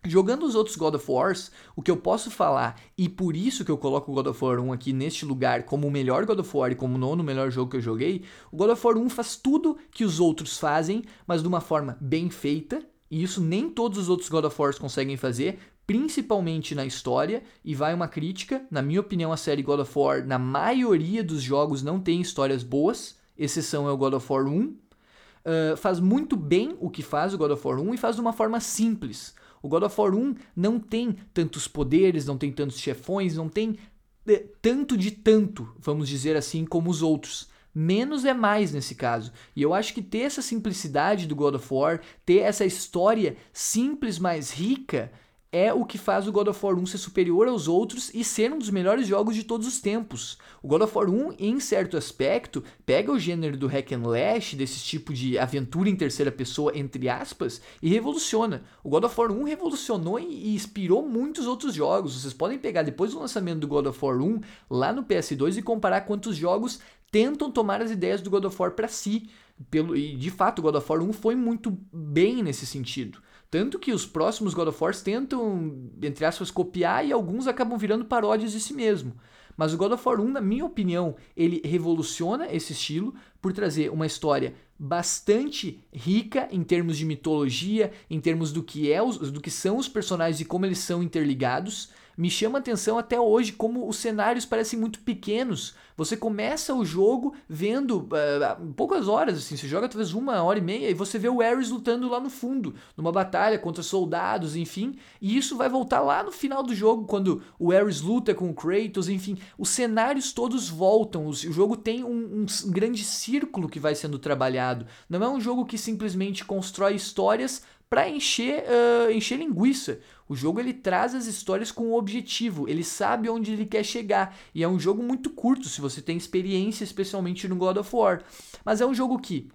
Jogando 0.04 0.44
os 0.44 0.54
outros 0.54 0.76
God 0.76 0.94
of 0.94 1.10
Wars, 1.10 1.50
o 1.74 1.82
que 1.82 1.90
eu 1.90 1.96
posso 1.96 2.30
falar, 2.30 2.80
e 2.96 3.08
por 3.08 3.34
isso 3.34 3.64
que 3.64 3.70
eu 3.70 3.78
coloco 3.78 4.10
o 4.10 4.14
God 4.14 4.28
of 4.28 4.44
War 4.44 4.60
1 4.60 4.72
aqui 4.72 4.92
neste 4.92 5.24
lugar 5.24 5.64
como 5.64 5.88
o 5.88 5.90
melhor 5.90 6.24
God 6.24 6.38
of 6.38 6.56
War 6.56 6.70
e 6.70 6.76
como 6.76 6.94
o 6.94 6.98
nono 6.98 7.24
melhor 7.24 7.50
jogo 7.50 7.72
que 7.72 7.76
eu 7.76 7.80
joguei, 7.80 8.22
o 8.52 8.56
God 8.56 8.70
of 8.70 8.86
War 8.86 8.96
1 8.96 9.10
faz 9.10 9.34
tudo 9.34 9.76
que 9.90 10.04
os 10.04 10.20
outros 10.20 10.58
fazem, 10.58 11.04
mas 11.26 11.42
de 11.42 11.48
uma 11.48 11.60
forma 11.60 11.98
bem 12.00 12.30
feita, 12.30 12.86
e 13.10 13.22
isso 13.22 13.40
nem 13.40 13.70
todos 13.70 13.98
os 13.98 14.08
outros 14.08 14.28
God 14.28 14.44
of 14.44 14.60
War 14.60 14.76
conseguem 14.78 15.16
fazer, 15.16 15.58
principalmente 15.86 16.74
na 16.74 16.84
história, 16.84 17.42
e 17.64 17.74
vai 17.74 17.94
uma 17.94 18.08
crítica. 18.08 18.66
Na 18.70 18.82
minha 18.82 19.00
opinião, 19.00 19.32
a 19.32 19.36
série 19.36 19.62
God 19.62 19.80
of 19.80 19.98
War, 19.98 20.26
na 20.26 20.38
maioria 20.38 21.22
dos 21.22 21.42
jogos, 21.42 21.82
não 21.82 22.00
tem 22.00 22.20
histórias 22.20 22.62
boas, 22.62 23.16
exceção 23.38 23.88
é 23.88 23.92
o 23.92 23.96
God 23.96 24.14
of 24.14 24.32
War 24.32 24.46
1. 24.46 24.60
Uh, 24.60 25.76
faz 25.76 26.00
muito 26.00 26.36
bem 26.36 26.76
o 26.80 26.90
que 26.90 27.02
faz 27.02 27.32
o 27.32 27.38
God 27.38 27.52
of 27.52 27.66
War 27.66 27.80
1 27.80 27.94
e 27.94 27.96
faz 27.96 28.16
de 28.16 28.20
uma 28.20 28.32
forma 28.32 28.58
simples. 28.58 29.34
O 29.62 29.68
God 29.68 29.84
of 29.84 30.00
War 30.00 30.14
1 30.14 30.34
não 30.56 30.80
tem 30.80 31.16
tantos 31.32 31.68
poderes, 31.68 32.26
não 32.26 32.36
tem 32.36 32.50
tantos 32.50 32.78
chefões, 32.78 33.36
não 33.36 33.48
tem 33.48 33.78
eh, 34.26 34.44
tanto 34.60 34.96
de 34.96 35.12
tanto, 35.12 35.72
vamos 35.78 36.08
dizer 36.08 36.36
assim, 36.36 36.64
como 36.64 36.90
os 36.90 37.00
outros. 37.00 37.48
Menos 37.78 38.24
é 38.24 38.32
mais 38.32 38.72
nesse 38.72 38.94
caso. 38.94 39.30
E 39.54 39.60
eu 39.60 39.74
acho 39.74 39.92
que 39.92 40.00
ter 40.00 40.20
essa 40.20 40.40
simplicidade 40.40 41.26
do 41.26 41.36
God 41.36 41.56
of 41.56 41.66
War, 41.70 42.00
ter 42.24 42.38
essa 42.38 42.64
história 42.64 43.36
simples, 43.52 44.18
mais 44.18 44.50
rica, 44.50 45.12
é 45.52 45.72
o 45.72 45.84
que 45.84 45.96
faz 45.96 46.28
o 46.28 46.32
God 46.32 46.48
of 46.48 46.64
War 46.64 46.78
1 46.78 46.86
ser 46.86 46.98
superior 46.98 47.48
aos 47.48 47.68
outros 47.68 48.10
e 48.12 48.22
ser 48.24 48.52
um 48.52 48.58
dos 48.58 48.68
melhores 48.68 49.06
jogos 49.06 49.34
de 49.34 49.44
todos 49.44 49.66
os 49.66 49.80
tempos. 49.80 50.36
O 50.62 50.68
God 50.68 50.82
of 50.82 50.96
War 50.96 51.08
1, 51.08 51.34
em 51.38 51.60
certo 51.60 51.96
aspecto, 51.96 52.62
pega 52.84 53.12
o 53.12 53.18
gênero 53.18 53.56
do 53.56 53.66
hack 53.66 53.92
and 53.92 54.02
slash, 54.02 54.56
desse 54.56 54.80
tipo 54.80 55.14
de 55.14 55.38
aventura 55.38 55.88
em 55.88 55.96
terceira 55.96 56.32
pessoa, 56.32 56.76
entre 56.76 57.08
aspas, 57.08 57.62
e 57.80 57.88
revoluciona. 57.88 58.64
O 58.82 58.90
God 58.90 59.04
of 59.04 59.18
War 59.18 59.32
1 59.32 59.44
revolucionou 59.44 60.18
e 60.18 60.54
inspirou 60.54 61.08
muitos 61.08 61.46
outros 61.46 61.74
jogos. 61.74 62.20
Vocês 62.20 62.34
podem 62.34 62.58
pegar 62.58 62.82
depois 62.82 63.12
do 63.12 63.20
lançamento 63.20 63.60
do 63.60 63.68
God 63.68 63.86
of 63.86 64.04
War 64.04 64.20
1 64.20 64.40
lá 64.68 64.92
no 64.92 65.04
PS2 65.04 65.56
e 65.56 65.62
comparar 65.62 66.02
quantos 66.02 66.36
jogos 66.36 66.80
tentam 67.10 67.50
tomar 67.50 67.80
as 67.80 67.90
ideias 67.90 68.20
do 68.20 68.30
God 68.30 68.44
of 68.44 68.56
War 68.60 68.72
para 68.72 68.88
si. 68.88 69.30
Pelo, 69.70 69.96
e 69.96 70.14
de 70.16 70.30
fato, 70.30 70.60
God 70.60 70.74
of 70.74 70.90
War 70.90 71.02
1 71.02 71.12
foi 71.12 71.34
muito 71.34 71.76
bem 71.92 72.42
nesse 72.42 72.66
sentido. 72.66 73.20
Tanto 73.50 73.78
que 73.78 73.92
os 73.92 74.04
próximos 74.04 74.54
God 74.54 74.68
of 74.68 74.82
War 74.82 74.94
tentam, 74.94 75.90
entre 76.02 76.24
aspas, 76.24 76.50
copiar 76.50 77.06
e 77.06 77.12
alguns 77.12 77.46
acabam 77.46 77.78
virando 77.78 78.04
paródias 78.04 78.52
de 78.52 78.60
si 78.60 78.74
mesmo. 78.74 79.14
Mas 79.56 79.72
o 79.72 79.78
God 79.78 79.92
of 79.92 80.06
War 80.06 80.20
1, 80.20 80.28
na 80.32 80.40
minha 80.40 80.64
opinião, 80.64 81.16
ele 81.34 81.62
revoluciona 81.64 82.52
esse 82.52 82.72
estilo 82.72 83.14
por 83.40 83.52
trazer 83.52 83.90
uma 83.90 84.04
história 84.04 84.54
bastante 84.78 85.82
rica 85.90 86.46
em 86.50 86.62
termos 86.62 86.98
de 86.98 87.06
mitologia, 87.06 87.90
em 88.10 88.20
termos 88.20 88.52
do 88.52 88.62
que, 88.62 88.92
é 88.92 89.02
os, 89.02 89.30
do 89.30 89.40
que 89.40 89.50
são 89.50 89.78
os 89.78 89.88
personagens 89.88 90.40
e 90.40 90.44
como 90.44 90.66
eles 90.66 90.80
são 90.80 91.02
interligados 91.02 91.88
me 92.16 92.30
chama 92.30 92.58
a 92.58 92.60
atenção 92.60 92.98
até 92.98 93.20
hoje 93.20 93.52
como 93.52 93.88
os 93.88 93.96
cenários 93.96 94.46
parecem 94.46 94.78
muito 94.78 95.00
pequenos. 95.00 95.74
Você 95.96 96.16
começa 96.16 96.74
o 96.74 96.84
jogo 96.84 97.34
vendo 97.48 98.00
uh, 98.00 98.72
poucas 98.74 99.08
horas, 99.08 99.38
assim, 99.38 99.56
você 99.56 99.66
joga 99.66 99.88
talvez 99.88 100.12
uma 100.12 100.42
hora 100.42 100.58
e 100.58 100.62
meia 100.62 100.90
e 100.90 100.94
você 100.94 101.18
vê 101.18 101.28
o 101.28 101.40
Ares 101.40 101.70
lutando 101.70 102.08
lá 102.08 102.20
no 102.20 102.28
fundo, 102.28 102.74
numa 102.96 103.10
batalha 103.10 103.58
contra 103.58 103.82
soldados, 103.82 104.56
enfim. 104.56 104.96
E 105.20 105.36
isso 105.36 105.56
vai 105.56 105.68
voltar 105.68 106.00
lá 106.00 106.22
no 106.22 106.30
final 106.30 106.62
do 106.62 106.74
jogo, 106.74 107.06
quando 107.06 107.42
o 107.58 107.72
Ares 107.72 108.00
luta 108.00 108.34
com 108.34 108.50
o 108.50 108.54
Kratos, 108.54 109.08
enfim. 109.08 109.38
Os 109.58 109.70
cenários 109.70 110.32
todos 110.32 110.68
voltam, 110.68 111.26
o 111.26 111.32
jogo 111.32 111.76
tem 111.76 112.04
um, 112.04 112.44
um 112.44 112.70
grande 112.70 113.02
círculo 113.02 113.68
que 113.68 113.80
vai 113.80 113.94
sendo 113.94 114.18
trabalhado. 114.18 114.86
Não 115.08 115.22
é 115.22 115.28
um 115.28 115.40
jogo 115.40 115.64
que 115.64 115.78
simplesmente 115.78 116.44
constrói 116.44 116.94
histórias 116.94 117.62
para 117.88 118.08
encher, 118.08 118.64
uh, 118.64 119.10
encher 119.10 119.38
linguiça. 119.38 120.00
O 120.28 120.34
jogo 120.34 120.58
ele 120.58 120.72
traz 120.72 121.14
as 121.14 121.26
histórias 121.26 121.70
com 121.70 121.88
um 121.88 121.94
objetivo, 121.94 122.68
ele 122.68 122.82
sabe 122.82 123.28
onde 123.28 123.52
ele 123.52 123.64
quer 123.64 123.84
chegar. 123.84 124.36
E 124.54 124.62
é 124.62 124.68
um 124.68 124.78
jogo 124.78 125.02
muito 125.02 125.30
curto, 125.30 125.68
se 125.68 125.80
você 125.80 126.02
tem 126.02 126.16
experiência, 126.16 126.84
especialmente 126.84 127.46
no 127.46 127.56
God 127.56 127.76
of 127.76 127.94
War. 127.94 128.22
Mas 128.64 128.80
é 128.80 128.86
um 128.86 128.94
jogo 128.94 129.18
que 129.18 129.48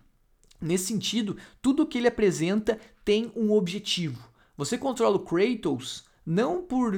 Nesse 0.61 0.85
sentido, 0.85 1.37
tudo 1.59 1.87
que 1.87 1.97
ele 1.97 2.07
apresenta 2.07 2.79
tem 3.03 3.31
um 3.35 3.51
objetivo. 3.51 4.29
Você 4.55 4.77
controla 4.77 5.15
o 5.15 5.25
Kratos 5.25 6.05
não 6.23 6.61
por 6.61 6.93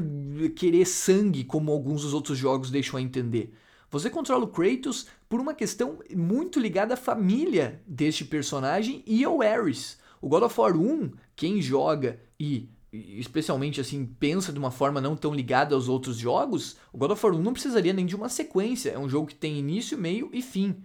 querer 0.54 0.86
sangue, 0.86 1.46
como 1.46 1.72
alguns 1.72 2.02
dos 2.02 2.14
outros 2.14 2.38
jogos 2.38 2.70
deixam 2.70 3.00
a 3.00 3.02
entender. 3.02 3.54
Você 3.90 4.10
controla 4.10 4.44
o 4.44 4.50
Kratos 4.50 5.08
por 5.30 5.40
uma 5.40 5.54
questão 5.54 6.00
muito 6.14 6.60
ligada 6.60 6.96
à 6.96 6.98
família 6.98 7.82
deste 7.88 8.26
personagem 8.26 9.02
e 9.08 9.24
ao 9.24 9.42
Ares. 9.42 9.98
O 10.24 10.30
God 10.30 10.44
of 10.44 10.58
War 10.58 10.74
1, 10.74 11.12
quem 11.36 11.62
joga 11.62 12.18
e 12.40 12.70
especialmente 12.94 13.82
assim 13.82 14.06
pensa 14.06 14.54
de 14.54 14.58
uma 14.58 14.72
forma 14.72 15.02
não 15.02 15.18
tão 15.18 15.34
ligada 15.34 15.76
aos 15.76 15.90
outros 15.90 16.16
jogos, 16.16 16.78
o 16.94 16.98
God 16.98 17.12
of 17.12 17.26
War 17.26 17.36
1 17.36 17.42
não 17.42 17.52
precisaria 17.52 17.92
nem 17.92 18.06
de 18.06 18.16
uma 18.16 18.30
sequência. 18.30 18.92
É 18.92 18.98
um 18.98 19.10
jogo 19.10 19.28
que 19.28 19.36
tem 19.36 19.60
início, 19.60 19.98
meio 19.98 20.30
e 20.32 20.42
fim. 20.42 20.78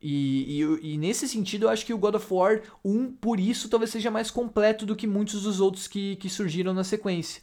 E, 0.00 0.60
e, 0.60 0.94
e, 0.94 0.98
nesse 0.98 1.28
sentido, 1.28 1.66
eu 1.66 1.68
acho 1.68 1.86
que 1.86 1.94
o 1.94 1.98
God 1.98 2.16
of 2.16 2.26
War 2.28 2.60
1, 2.84 3.12
por 3.12 3.38
isso, 3.38 3.68
talvez 3.68 3.92
seja 3.92 4.10
mais 4.10 4.32
completo 4.32 4.84
do 4.84 4.96
que 4.96 5.06
muitos 5.06 5.44
dos 5.44 5.60
outros 5.60 5.86
que, 5.86 6.16
que 6.16 6.28
surgiram 6.28 6.74
na 6.74 6.82
sequência. 6.82 7.40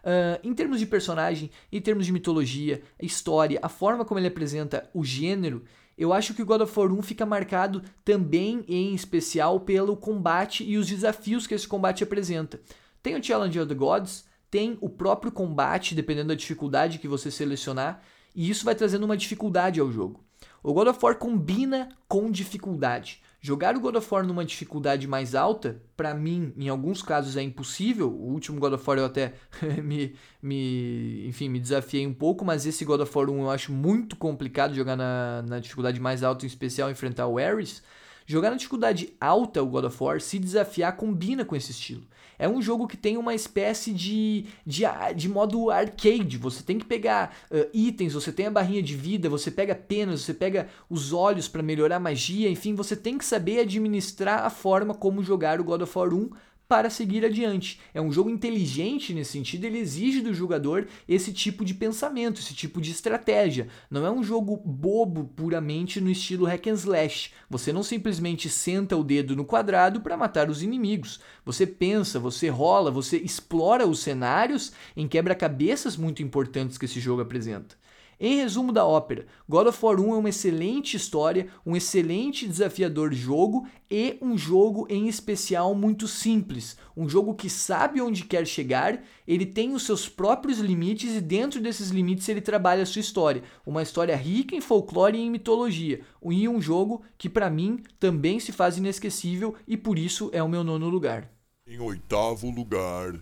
Uh, 0.00 0.42
em 0.42 0.52
termos 0.52 0.80
de 0.80 0.86
personagem, 0.86 1.52
em 1.70 1.80
termos 1.80 2.04
de 2.04 2.12
mitologia, 2.12 2.82
história, 3.00 3.60
a 3.62 3.68
forma 3.68 4.04
como 4.04 4.18
ele 4.18 4.26
apresenta 4.26 4.90
o 4.92 5.04
gênero, 5.04 5.62
eu 6.00 6.14
acho 6.14 6.32
que 6.32 6.40
o 6.40 6.46
God 6.46 6.62
of 6.62 6.80
War 6.80 6.90
1 6.90 7.02
fica 7.02 7.26
marcado 7.26 7.82
também, 8.02 8.64
em 8.66 8.94
especial, 8.94 9.60
pelo 9.60 9.94
combate 9.94 10.64
e 10.64 10.78
os 10.78 10.86
desafios 10.86 11.46
que 11.46 11.52
esse 11.52 11.68
combate 11.68 12.02
apresenta. 12.02 12.58
Tem 13.02 13.14
o 13.14 13.22
Challenge 13.22 13.60
of 13.60 13.68
the 13.68 13.74
Gods, 13.74 14.24
tem 14.50 14.78
o 14.80 14.88
próprio 14.88 15.30
combate, 15.30 15.94
dependendo 15.94 16.28
da 16.28 16.34
dificuldade 16.34 16.98
que 16.98 17.06
você 17.06 17.30
selecionar, 17.30 18.00
e 18.34 18.48
isso 18.48 18.64
vai 18.64 18.74
trazendo 18.74 19.04
uma 19.04 19.14
dificuldade 19.14 19.78
ao 19.78 19.92
jogo. 19.92 20.24
O 20.62 20.72
God 20.72 20.88
of 20.88 20.98
War 21.02 21.16
combina 21.16 21.90
com 22.08 22.30
dificuldade. 22.30 23.22
Jogar 23.42 23.74
o 23.74 23.80
God 23.80 23.96
of 23.96 24.06
War 24.12 24.26
numa 24.26 24.44
dificuldade 24.44 25.08
mais 25.08 25.34
alta, 25.34 25.80
para 25.96 26.12
mim, 26.12 26.52
em 26.58 26.68
alguns 26.68 27.00
casos 27.00 27.38
é 27.38 27.42
impossível. 27.42 28.10
O 28.10 28.32
último 28.32 28.60
God 28.60 28.74
of 28.74 28.84
War 28.86 28.98
eu 28.98 29.06
até 29.06 29.32
me, 29.82 30.14
me, 30.42 31.26
enfim, 31.26 31.48
me 31.48 31.58
desafiei 31.58 32.06
um 32.06 32.12
pouco, 32.12 32.44
mas 32.44 32.66
esse 32.66 32.84
God 32.84 33.00
of 33.00 33.16
War 33.16 33.30
1 33.30 33.40
eu 33.40 33.50
acho 33.50 33.72
muito 33.72 34.14
complicado 34.14 34.74
jogar 34.74 34.94
na, 34.94 35.42
na 35.48 35.58
dificuldade 35.58 35.98
mais 35.98 36.22
alta, 36.22 36.44
em 36.44 36.48
especial 36.48 36.90
enfrentar 36.90 37.26
o 37.28 37.38
Ares. 37.38 37.82
Jogar 38.26 38.50
na 38.50 38.56
dificuldade 38.56 39.14
alta 39.18 39.62
o 39.62 39.66
God 39.66 39.86
of 39.86 40.04
War, 40.04 40.20
se 40.20 40.38
desafiar, 40.38 40.96
combina 40.96 41.42
com 41.42 41.56
esse 41.56 41.70
estilo. 41.70 42.06
É 42.40 42.48
um 42.48 42.62
jogo 42.62 42.88
que 42.88 42.96
tem 42.96 43.18
uma 43.18 43.34
espécie 43.34 43.92
de, 43.92 44.46
de, 44.64 44.84
de 45.14 45.28
modo 45.28 45.70
arcade. 45.70 46.38
Você 46.38 46.62
tem 46.62 46.78
que 46.78 46.86
pegar 46.86 47.36
uh, 47.50 47.68
itens, 47.74 48.14
você 48.14 48.32
tem 48.32 48.46
a 48.46 48.50
barrinha 48.50 48.82
de 48.82 48.96
vida, 48.96 49.28
você 49.28 49.50
pega 49.50 49.74
penas, 49.74 50.22
você 50.22 50.32
pega 50.32 50.68
os 50.88 51.12
olhos 51.12 51.46
para 51.48 51.62
melhorar 51.62 51.96
a 51.96 52.00
magia, 52.00 52.48
enfim, 52.48 52.74
você 52.74 52.96
tem 52.96 53.18
que 53.18 53.26
saber 53.26 53.60
administrar 53.60 54.42
a 54.42 54.48
forma 54.48 54.94
como 54.94 55.22
jogar 55.22 55.60
o 55.60 55.64
God 55.64 55.82
of 55.82 55.98
War 55.98 56.14
1 56.14 56.30
para 56.70 56.88
seguir 56.88 57.24
adiante. 57.24 57.80
É 57.92 58.00
um 58.00 58.12
jogo 58.12 58.30
inteligente 58.30 59.12
nesse 59.12 59.32
sentido, 59.32 59.64
ele 59.64 59.78
exige 59.78 60.20
do 60.20 60.32
jogador 60.32 60.86
esse 61.08 61.32
tipo 61.32 61.64
de 61.64 61.74
pensamento, 61.74 62.40
esse 62.40 62.54
tipo 62.54 62.80
de 62.80 62.92
estratégia. 62.92 63.66
Não 63.90 64.06
é 64.06 64.10
um 64.10 64.22
jogo 64.22 64.56
bobo 64.56 65.24
puramente 65.34 66.00
no 66.00 66.08
estilo 66.08 66.46
hack 66.46 66.68
and 66.68 66.74
slash. 66.74 67.32
Você 67.50 67.72
não 67.72 67.82
simplesmente 67.82 68.48
senta 68.48 68.96
o 68.96 69.02
dedo 69.02 69.34
no 69.34 69.44
quadrado 69.44 70.00
para 70.00 70.16
matar 70.16 70.48
os 70.48 70.62
inimigos. 70.62 71.18
Você 71.44 71.66
pensa, 71.66 72.20
você 72.20 72.48
rola, 72.48 72.88
você 72.88 73.16
explora 73.16 73.84
os 73.84 73.98
cenários 73.98 74.70
em 74.96 75.08
quebra-cabeças 75.08 75.96
muito 75.96 76.22
importantes 76.22 76.78
que 76.78 76.84
esse 76.84 77.00
jogo 77.00 77.20
apresenta. 77.20 77.74
Em 78.22 78.36
resumo 78.36 78.70
da 78.70 78.84
ópera, 78.84 79.24
God 79.48 79.68
of 79.68 79.78
War 79.82 79.98
1 79.98 80.12
é 80.12 80.18
uma 80.18 80.28
excelente 80.28 80.94
história, 80.94 81.46
um 81.64 81.74
excelente 81.74 82.46
desafiador 82.46 83.14
jogo 83.14 83.66
e 83.90 84.18
um 84.20 84.36
jogo 84.36 84.86
em 84.90 85.08
especial 85.08 85.74
muito 85.74 86.06
simples. 86.06 86.76
Um 86.94 87.08
jogo 87.08 87.34
que 87.34 87.48
sabe 87.48 87.98
onde 87.98 88.26
quer 88.26 88.46
chegar, 88.46 89.02
ele 89.26 89.46
tem 89.46 89.72
os 89.72 89.84
seus 89.84 90.06
próprios 90.06 90.58
limites 90.58 91.16
e 91.16 91.20
dentro 91.22 91.62
desses 91.62 91.88
limites 91.88 92.28
ele 92.28 92.42
trabalha 92.42 92.82
a 92.82 92.86
sua 92.86 93.00
história. 93.00 93.42
Uma 93.64 93.82
história 93.82 94.14
rica 94.14 94.54
em 94.54 94.60
folclore 94.60 95.16
e 95.16 95.22
em 95.22 95.30
mitologia. 95.30 96.02
E 96.22 96.46
um 96.46 96.60
jogo 96.60 97.00
que 97.16 97.30
para 97.30 97.48
mim 97.48 97.82
também 97.98 98.38
se 98.38 98.52
faz 98.52 98.76
inesquecível 98.76 99.54
e 99.66 99.78
por 99.78 99.98
isso 99.98 100.28
é 100.34 100.42
o 100.42 100.48
meu 100.48 100.62
nono 100.62 100.90
lugar. 100.90 101.32
Em 101.66 101.80
oitavo 101.80 102.50
lugar, 102.50 103.14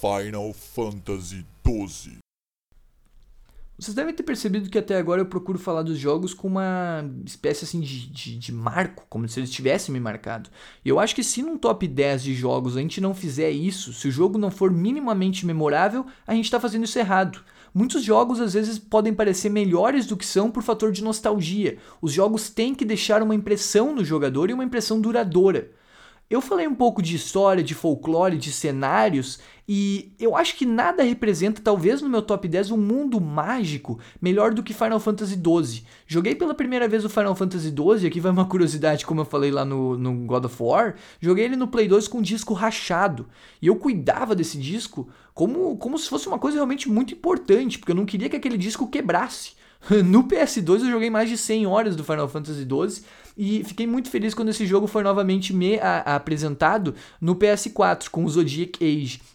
Final 0.00 0.54
Fantasy 0.54 1.44
XII. 1.62 2.21
Vocês 3.82 3.96
devem 3.96 4.14
ter 4.14 4.22
percebido 4.22 4.70
que 4.70 4.78
até 4.78 4.96
agora 4.96 5.20
eu 5.20 5.26
procuro 5.26 5.58
falar 5.58 5.82
dos 5.82 5.98
jogos 5.98 6.32
com 6.32 6.46
uma 6.46 7.04
espécie 7.26 7.64
assim 7.64 7.80
de, 7.80 8.06
de, 8.06 8.38
de, 8.38 8.52
marco, 8.52 9.04
como 9.08 9.28
se 9.28 9.40
eles 9.40 9.50
tivessem 9.50 9.92
me 9.92 9.98
marcado. 9.98 10.48
E 10.84 10.88
eu 10.88 11.00
acho 11.00 11.16
que 11.16 11.24
se 11.24 11.42
num 11.42 11.58
top 11.58 11.88
10 11.88 12.22
de 12.22 12.32
jogos 12.32 12.76
a 12.76 12.80
gente 12.80 13.00
não 13.00 13.12
fizer 13.12 13.50
isso, 13.50 13.92
se 13.92 14.06
o 14.06 14.10
jogo 14.12 14.38
não 14.38 14.52
for 14.52 14.70
minimamente 14.70 15.44
memorável, 15.44 16.06
a 16.24 16.32
gente 16.32 16.44
está 16.44 16.60
fazendo 16.60 16.84
isso 16.84 16.96
errado. 16.96 17.42
Muitos 17.74 18.04
jogos 18.04 18.40
às 18.40 18.54
vezes 18.54 18.78
podem 18.78 19.12
parecer 19.12 19.48
melhores 19.48 20.06
do 20.06 20.16
que 20.16 20.26
são 20.26 20.48
por 20.48 20.62
fator 20.62 20.92
de 20.92 21.02
nostalgia. 21.02 21.76
Os 22.00 22.12
jogos 22.12 22.50
têm 22.50 22.76
que 22.76 22.84
deixar 22.84 23.20
uma 23.20 23.34
impressão 23.34 23.92
no 23.92 24.04
jogador 24.04 24.48
e 24.48 24.52
uma 24.52 24.62
impressão 24.62 25.00
duradoura. 25.00 25.72
Eu 26.32 26.40
falei 26.40 26.66
um 26.66 26.74
pouco 26.74 27.02
de 27.02 27.14
história, 27.14 27.62
de 27.62 27.74
folclore, 27.74 28.38
de 28.38 28.52
cenários, 28.52 29.38
e 29.74 30.12
eu 30.20 30.36
acho 30.36 30.54
que 30.54 30.66
nada 30.66 31.02
representa, 31.02 31.62
talvez 31.62 32.02
no 32.02 32.08
meu 32.10 32.20
top 32.20 32.46
10, 32.46 32.72
um 32.72 32.76
mundo 32.76 33.18
mágico 33.18 33.98
melhor 34.20 34.52
do 34.52 34.62
que 34.62 34.74
Final 34.74 35.00
Fantasy 35.00 35.32
XII. 35.32 35.82
Joguei 36.06 36.34
pela 36.34 36.52
primeira 36.52 36.86
vez 36.86 37.06
o 37.06 37.08
Final 37.08 37.34
Fantasy 37.34 37.68
XII, 37.68 38.06
aqui 38.06 38.20
vai 38.20 38.30
uma 38.30 38.44
curiosidade, 38.44 39.06
como 39.06 39.22
eu 39.22 39.24
falei 39.24 39.50
lá 39.50 39.64
no, 39.64 39.96
no 39.96 40.12
God 40.26 40.44
of 40.44 40.62
War. 40.62 40.96
Joguei 41.22 41.46
ele 41.46 41.56
no 41.56 41.68
Play 41.68 41.88
2 41.88 42.06
com 42.06 42.18
um 42.18 42.22
disco 42.22 42.52
rachado, 42.52 43.26
e 43.62 43.66
eu 43.66 43.76
cuidava 43.76 44.34
desse 44.34 44.58
disco 44.58 45.08
como, 45.32 45.74
como 45.78 45.98
se 45.98 46.06
fosse 46.06 46.28
uma 46.28 46.38
coisa 46.38 46.58
realmente 46.58 46.90
muito 46.90 47.14
importante, 47.14 47.78
porque 47.78 47.92
eu 47.92 47.96
não 47.96 48.04
queria 48.04 48.28
que 48.28 48.36
aquele 48.36 48.58
disco 48.58 48.88
quebrasse. 48.88 49.52
No 50.04 50.24
PS2 50.24 50.80
eu 50.80 50.90
joguei 50.90 51.08
mais 51.08 51.30
de 51.30 51.38
100 51.38 51.66
horas 51.66 51.96
do 51.96 52.04
Final 52.04 52.28
Fantasy 52.28 52.64
XII 52.68 53.02
e 53.36 53.64
fiquei 53.64 53.86
muito 53.86 54.10
feliz 54.10 54.34
quando 54.34 54.50
esse 54.50 54.66
jogo 54.66 54.86
foi 54.86 55.02
novamente 55.02 55.52
me 55.52 55.80
apresentado 55.80 56.94
no 57.18 57.34
PS4 57.34 58.10
com 58.10 58.24
o 58.24 58.28
Zodiac 58.28 58.78
Age. 58.84 59.31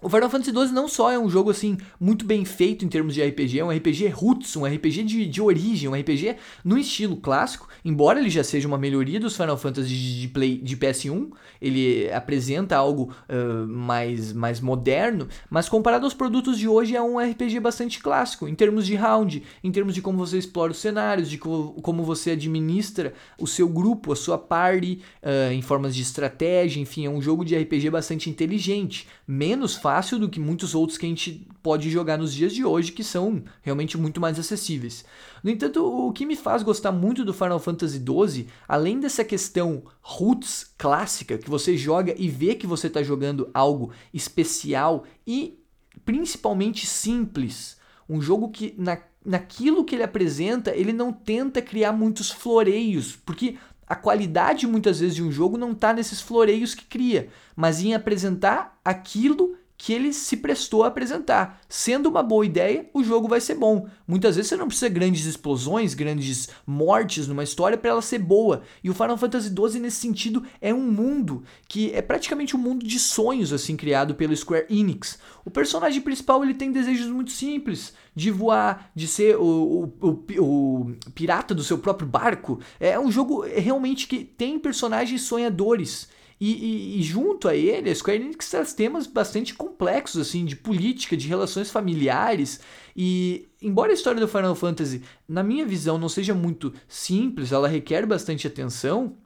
O 0.00 0.08
Final 0.08 0.30
Fantasy 0.30 0.52
XII 0.52 0.72
não 0.72 0.86
só 0.86 1.10
é 1.10 1.18
um 1.18 1.28
jogo 1.28 1.50
assim 1.50 1.76
muito 1.98 2.24
bem 2.24 2.44
feito 2.44 2.84
em 2.84 2.88
termos 2.88 3.14
de 3.14 3.20
RPG, 3.20 3.58
é 3.58 3.64
um 3.64 3.70
RPG 3.76 4.06
roots, 4.10 4.54
um 4.54 4.64
RPG 4.64 5.02
de, 5.02 5.26
de 5.26 5.42
origem, 5.42 5.88
um 5.88 5.94
RPG 5.94 6.36
no 6.64 6.78
estilo 6.78 7.16
clássico, 7.16 7.68
embora 7.84 8.20
ele 8.20 8.30
já 8.30 8.44
seja 8.44 8.68
uma 8.68 8.78
melhoria 8.78 9.18
dos 9.18 9.36
Final 9.36 9.56
Fantasy 9.56 9.88
de, 9.88 10.28
Play, 10.28 10.56
de 10.58 10.76
PS1, 10.76 11.30
ele 11.60 12.08
apresenta 12.12 12.76
algo 12.76 13.12
uh, 13.28 13.66
mais, 13.66 14.32
mais 14.32 14.60
moderno, 14.60 15.26
mas 15.50 15.68
comparado 15.68 16.04
aos 16.04 16.14
produtos 16.14 16.56
de 16.56 16.68
hoje 16.68 16.94
é 16.94 17.02
um 17.02 17.18
RPG 17.18 17.58
bastante 17.58 17.98
clássico, 17.98 18.46
em 18.46 18.54
termos 18.54 18.86
de 18.86 18.94
round, 18.94 19.42
em 19.64 19.72
termos 19.72 19.96
de 19.96 20.00
como 20.00 20.16
você 20.16 20.38
explora 20.38 20.70
os 20.70 20.78
cenários, 20.78 21.28
de 21.28 21.38
co 21.38 21.72
como 21.82 22.04
você 22.04 22.30
administra 22.30 23.14
o 23.36 23.48
seu 23.48 23.68
grupo, 23.68 24.12
a 24.12 24.16
sua 24.16 24.38
party, 24.38 25.00
uh, 25.24 25.52
em 25.52 25.60
formas 25.60 25.92
de 25.92 26.02
estratégia, 26.02 26.80
enfim, 26.80 27.04
é 27.04 27.10
um 27.10 27.20
jogo 27.20 27.44
de 27.44 27.58
RPG 27.58 27.90
bastante 27.90 28.30
inteligente, 28.30 29.08
menos 29.26 29.74
fácil 29.88 30.18
do 30.18 30.28
que 30.28 30.38
muitos 30.38 30.74
outros 30.74 30.98
que 30.98 31.06
a 31.06 31.08
gente 31.08 31.48
pode 31.62 31.88
jogar 31.88 32.18
nos 32.18 32.34
dias 32.34 32.52
de 32.52 32.62
hoje, 32.62 32.92
que 32.92 33.02
são 33.02 33.42
realmente 33.62 33.96
muito 33.96 34.20
mais 34.20 34.38
acessíveis. 34.38 35.02
No 35.42 35.48
entanto, 35.50 35.82
o 35.82 36.12
que 36.12 36.26
me 36.26 36.36
faz 36.36 36.62
gostar 36.62 36.92
muito 36.92 37.24
do 37.24 37.32
Final 37.32 37.58
Fantasy 37.58 37.96
XII, 37.96 38.48
além 38.68 39.00
dessa 39.00 39.24
questão 39.24 39.82
roots 40.02 40.74
clássica, 40.76 41.38
que 41.38 41.48
você 41.48 41.74
joga 41.74 42.14
e 42.18 42.28
vê 42.28 42.54
que 42.54 42.66
você 42.66 42.88
está 42.88 43.02
jogando 43.02 43.48
algo 43.54 43.90
especial 44.12 45.04
e 45.26 45.58
principalmente 46.04 46.86
simples, 46.86 47.78
um 48.06 48.20
jogo 48.20 48.50
que 48.50 48.74
na, 48.76 48.98
naquilo 49.24 49.86
que 49.86 49.94
ele 49.94 50.02
apresenta, 50.02 50.76
ele 50.76 50.92
não 50.92 51.10
tenta 51.14 51.62
criar 51.62 51.92
muitos 51.92 52.30
floreios, 52.30 53.16
porque 53.16 53.56
a 53.86 53.96
qualidade 53.96 54.66
muitas 54.66 55.00
vezes 55.00 55.14
de 55.16 55.22
um 55.22 55.32
jogo 55.32 55.56
não 55.56 55.72
está 55.72 55.94
nesses 55.94 56.20
floreios 56.20 56.74
que 56.74 56.84
cria, 56.84 57.30
mas 57.56 57.82
em 57.82 57.94
apresentar 57.94 58.78
aquilo 58.84 59.56
que 59.78 59.92
ele 59.92 60.12
se 60.12 60.36
prestou 60.36 60.82
a 60.82 60.88
apresentar. 60.88 61.60
Sendo 61.68 62.08
uma 62.08 62.20
boa 62.20 62.44
ideia, 62.44 62.90
o 62.92 63.04
jogo 63.04 63.28
vai 63.28 63.40
ser 63.40 63.54
bom. 63.54 63.86
Muitas 64.06 64.34
vezes 64.34 64.48
você 64.48 64.56
não 64.56 64.66
precisa 64.66 64.90
de 64.90 64.94
grandes 64.94 65.24
explosões, 65.24 65.94
grandes 65.94 66.48
mortes 66.66 67.28
numa 67.28 67.44
história 67.44 67.78
para 67.78 67.90
ela 67.90 68.02
ser 68.02 68.18
boa. 68.18 68.62
E 68.82 68.90
o 68.90 68.94
Final 68.94 69.16
Fantasy 69.16 69.48
XII 69.48 69.80
nesse 69.80 69.98
sentido 69.98 70.42
é 70.60 70.74
um 70.74 70.82
mundo 70.82 71.44
que 71.68 71.94
é 71.94 72.02
praticamente 72.02 72.56
um 72.56 72.58
mundo 72.58 72.84
de 72.84 72.98
sonhos 72.98 73.52
assim 73.52 73.76
criado 73.76 74.16
pelo 74.16 74.36
Square 74.36 74.66
Enix. 74.68 75.16
O 75.44 75.50
personagem 75.50 76.02
principal 76.02 76.42
ele 76.42 76.54
tem 76.54 76.72
desejos 76.72 77.06
muito 77.06 77.30
simples, 77.30 77.94
de 78.16 78.32
voar, 78.32 78.90
de 78.96 79.06
ser 79.06 79.36
o, 79.36 79.92
o, 80.00 80.24
o, 80.36 80.40
o 80.40 80.96
pirata 81.14 81.54
do 81.54 81.62
seu 81.62 81.78
próprio 81.78 82.08
barco. 82.08 82.58
É 82.80 82.98
um 82.98 83.12
jogo 83.12 83.42
realmente 83.42 84.08
que 84.08 84.24
tem 84.24 84.58
personagens 84.58 85.22
sonhadores 85.22 86.08
e, 86.40 86.52
e, 86.52 86.98
e, 86.98 87.02
junto 87.02 87.48
a 87.48 87.54
ele, 87.54 87.90
a 87.90 87.94
Square 87.94 88.22
Enix 88.22 88.48
traz 88.48 88.72
temas 88.72 89.06
bastante 89.06 89.54
complexos, 89.54 90.20
assim, 90.20 90.44
de 90.44 90.54
política, 90.54 91.16
de 91.16 91.26
relações 91.26 91.70
familiares. 91.70 92.60
E, 92.96 93.48
embora 93.60 93.90
a 93.90 93.94
história 93.94 94.20
do 94.20 94.28
Final 94.28 94.54
Fantasy, 94.54 95.02
na 95.28 95.42
minha 95.42 95.66
visão, 95.66 95.98
não 95.98 96.08
seja 96.08 96.34
muito 96.34 96.72
simples, 96.86 97.50
ela 97.50 97.66
requer 97.66 98.06
bastante 98.06 98.46
atenção, 98.46 99.16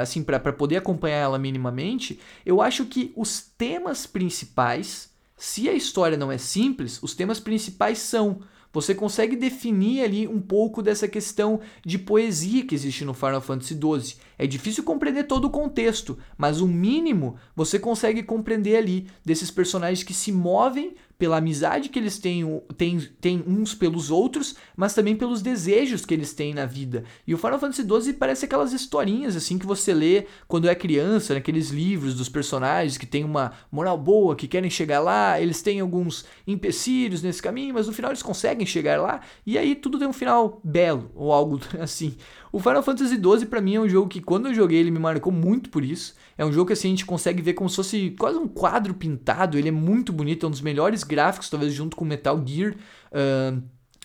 assim, 0.00 0.22
para 0.22 0.52
poder 0.52 0.76
acompanhar 0.76 1.18
ela 1.18 1.38
minimamente, 1.38 2.18
eu 2.44 2.60
acho 2.60 2.84
que 2.84 3.12
os 3.16 3.40
temas 3.40 4.06
principais, 4.06 5.10
se 5.36 5.68
a 5.68 5.72
história 5.72 6.18
não 6.18 6.30
é 6.30 6.38
simples, 6.38 7.02
os 7.02 7.14
temas 7.14 7.40
principais 7.40 7.98
são 7.98 8.40
você 8.80 8.94
consegue 8.94 9.34
definir 9.34 10.04
ali 10.04 10.28
um 10.28 10.40
pouco 10.40 10.80
dessa 10.80 11.08
questão 11.08 11.60
de 11.84 11.98
poesia 11.98 12.64
que 12.64 12.74
existe 12.74 13.04
no 13.04 13.12
Final 13.12 13.40
Fantasy 13.40 13.74
XII. 13.74 14.16
É 14.38 14.46
difícil 14.46 14.84
compreender 14.84 15.24
todo 15.24 15.46
o 15.46 15.50
contexto, 15.50 16.16
mas 16.36 16.60
o 16.60 16.68
mínimo 16.68 17.36
você 17.56 17.76
consegue 17.76 18.22
compreender 18.22 18.76
ali 18.76 19.08
desses 19.24 19.50
personagens 19.50 20.04
que 20.04 20.14
se 20.14 20.30
movem 20.30 20.94
pela 21.18 21.38
amizade 21.38 21.88
que 21.88 21.98
eles 21.98 22.16
têm, 22.16 22.62
têm, 22.76 23.00
têm 23.20 23.44
uns 23.44 23.74
pelos 23.74 24.08
outros, 24.08 24.54
mas 24.76 24.94
também 24.94 25.16
pelos 25.16 25.42
desejos 25.42 26.06
que 26.06 26.14
eles 26.14 26.32
têm 26.32 26.54
na 26.54 26.64
vida. 26.64 27.02
E 27.26 27.34
o 27.34 27.38
Final 27.38 27.58
Fantasy 27.58 27.82
XII 27.82 28.12
parece 28.12 28.44
aquelas 28.44 28.72
historinhas 28.72 29.34
assim 29.34 29.58
que 29.58 29.66
você 29.66 29.92
lê 29.92 30.26
quando 30.46 30.68
é 30.68 30.74
criança, 30.76 31.34
naqueles 31.34 31.70
livros 31.70 32.14
dos 32.14 32.28
personagens 32.28 32.96
que 32.96 33.06
tem 33.06 33.24
uma 33.24 33.52
moral 33.70 33.98
boa, 33.98 34.36
que 34.36 34.46
querem 34.46 34.70
chegar 34.70 35.00
lá, 35.00 35.40
eles 35.40 35.60
têm 35.60 35.80
alguns 35.80 36.24
empecilhos 36.46 37.20
nesse 37.20 37.42
caminho, 37.42 37.74
mas 37.74 37.88
no 37.88 37.92
final 37.92 38.12
eles 38.12 38.22
conseguem 38.22 38.64
chegar 38.64 39.00
lá, 39.00 39.20
e 39.44 39.58
aí 39.58 39.74
tudo 39.74 39.98
tem 39.98 40.06
um 40.06 40.12
final 40.12 40.60
belo, 40.62 41.10
ou 41.16 41.32
algo 41.32 41.60
assim. 41.80 42.16
O 42.52 42.58
Final 42.58 42.82
Fantasy 42.82 43.16
XII 43.16 43.46
para 43.46 43.60
mim 43.60 43.76
é 43.76 43.80
um 43.80 43.88
jogo 43.88 44.08
que 44.08 44.20
quando 44.20 44.46
eu 44.46 44.54
joguei 44.54 44.78
ele 44.78 44.90
me 44.90 44.98
marcou 44.98 45.32
muito 45.32 45.70
por 45.70 45.84
isso. 45.84 46.14
É 46.36 46.44
um 46.44 46.52
jogo 46.52 46.68
que 46.68 46.72
assim, 46.72 46.88
a 46.88 46.90
gente 46.90 47.06
consegue 47.06 47.42
ver 47.42 47.54
como 47.54 47.68
se 47.68 47.76
fosse 47.76 48.14
quase 48.18 48.38
um 48.38 48.48
quadro 48.48 48.94
pintado. 48.94 49.58
Ele 49.58 49.68
é 49.68 49.72
muito 49.72 50.12
bonito, 50.12 50.46
é 50.46 50.48
um 50.48 50.50
dos 50.50 50.60
melhores 50.60 51.02
gráficos, 51.02 51.50
talvez 51.50 51.72
junto 51.72 51.96
com 51.96 52.04
Metal 52.04 52.42
Gear. 52.44 52.74
Uh, 53.12 53.62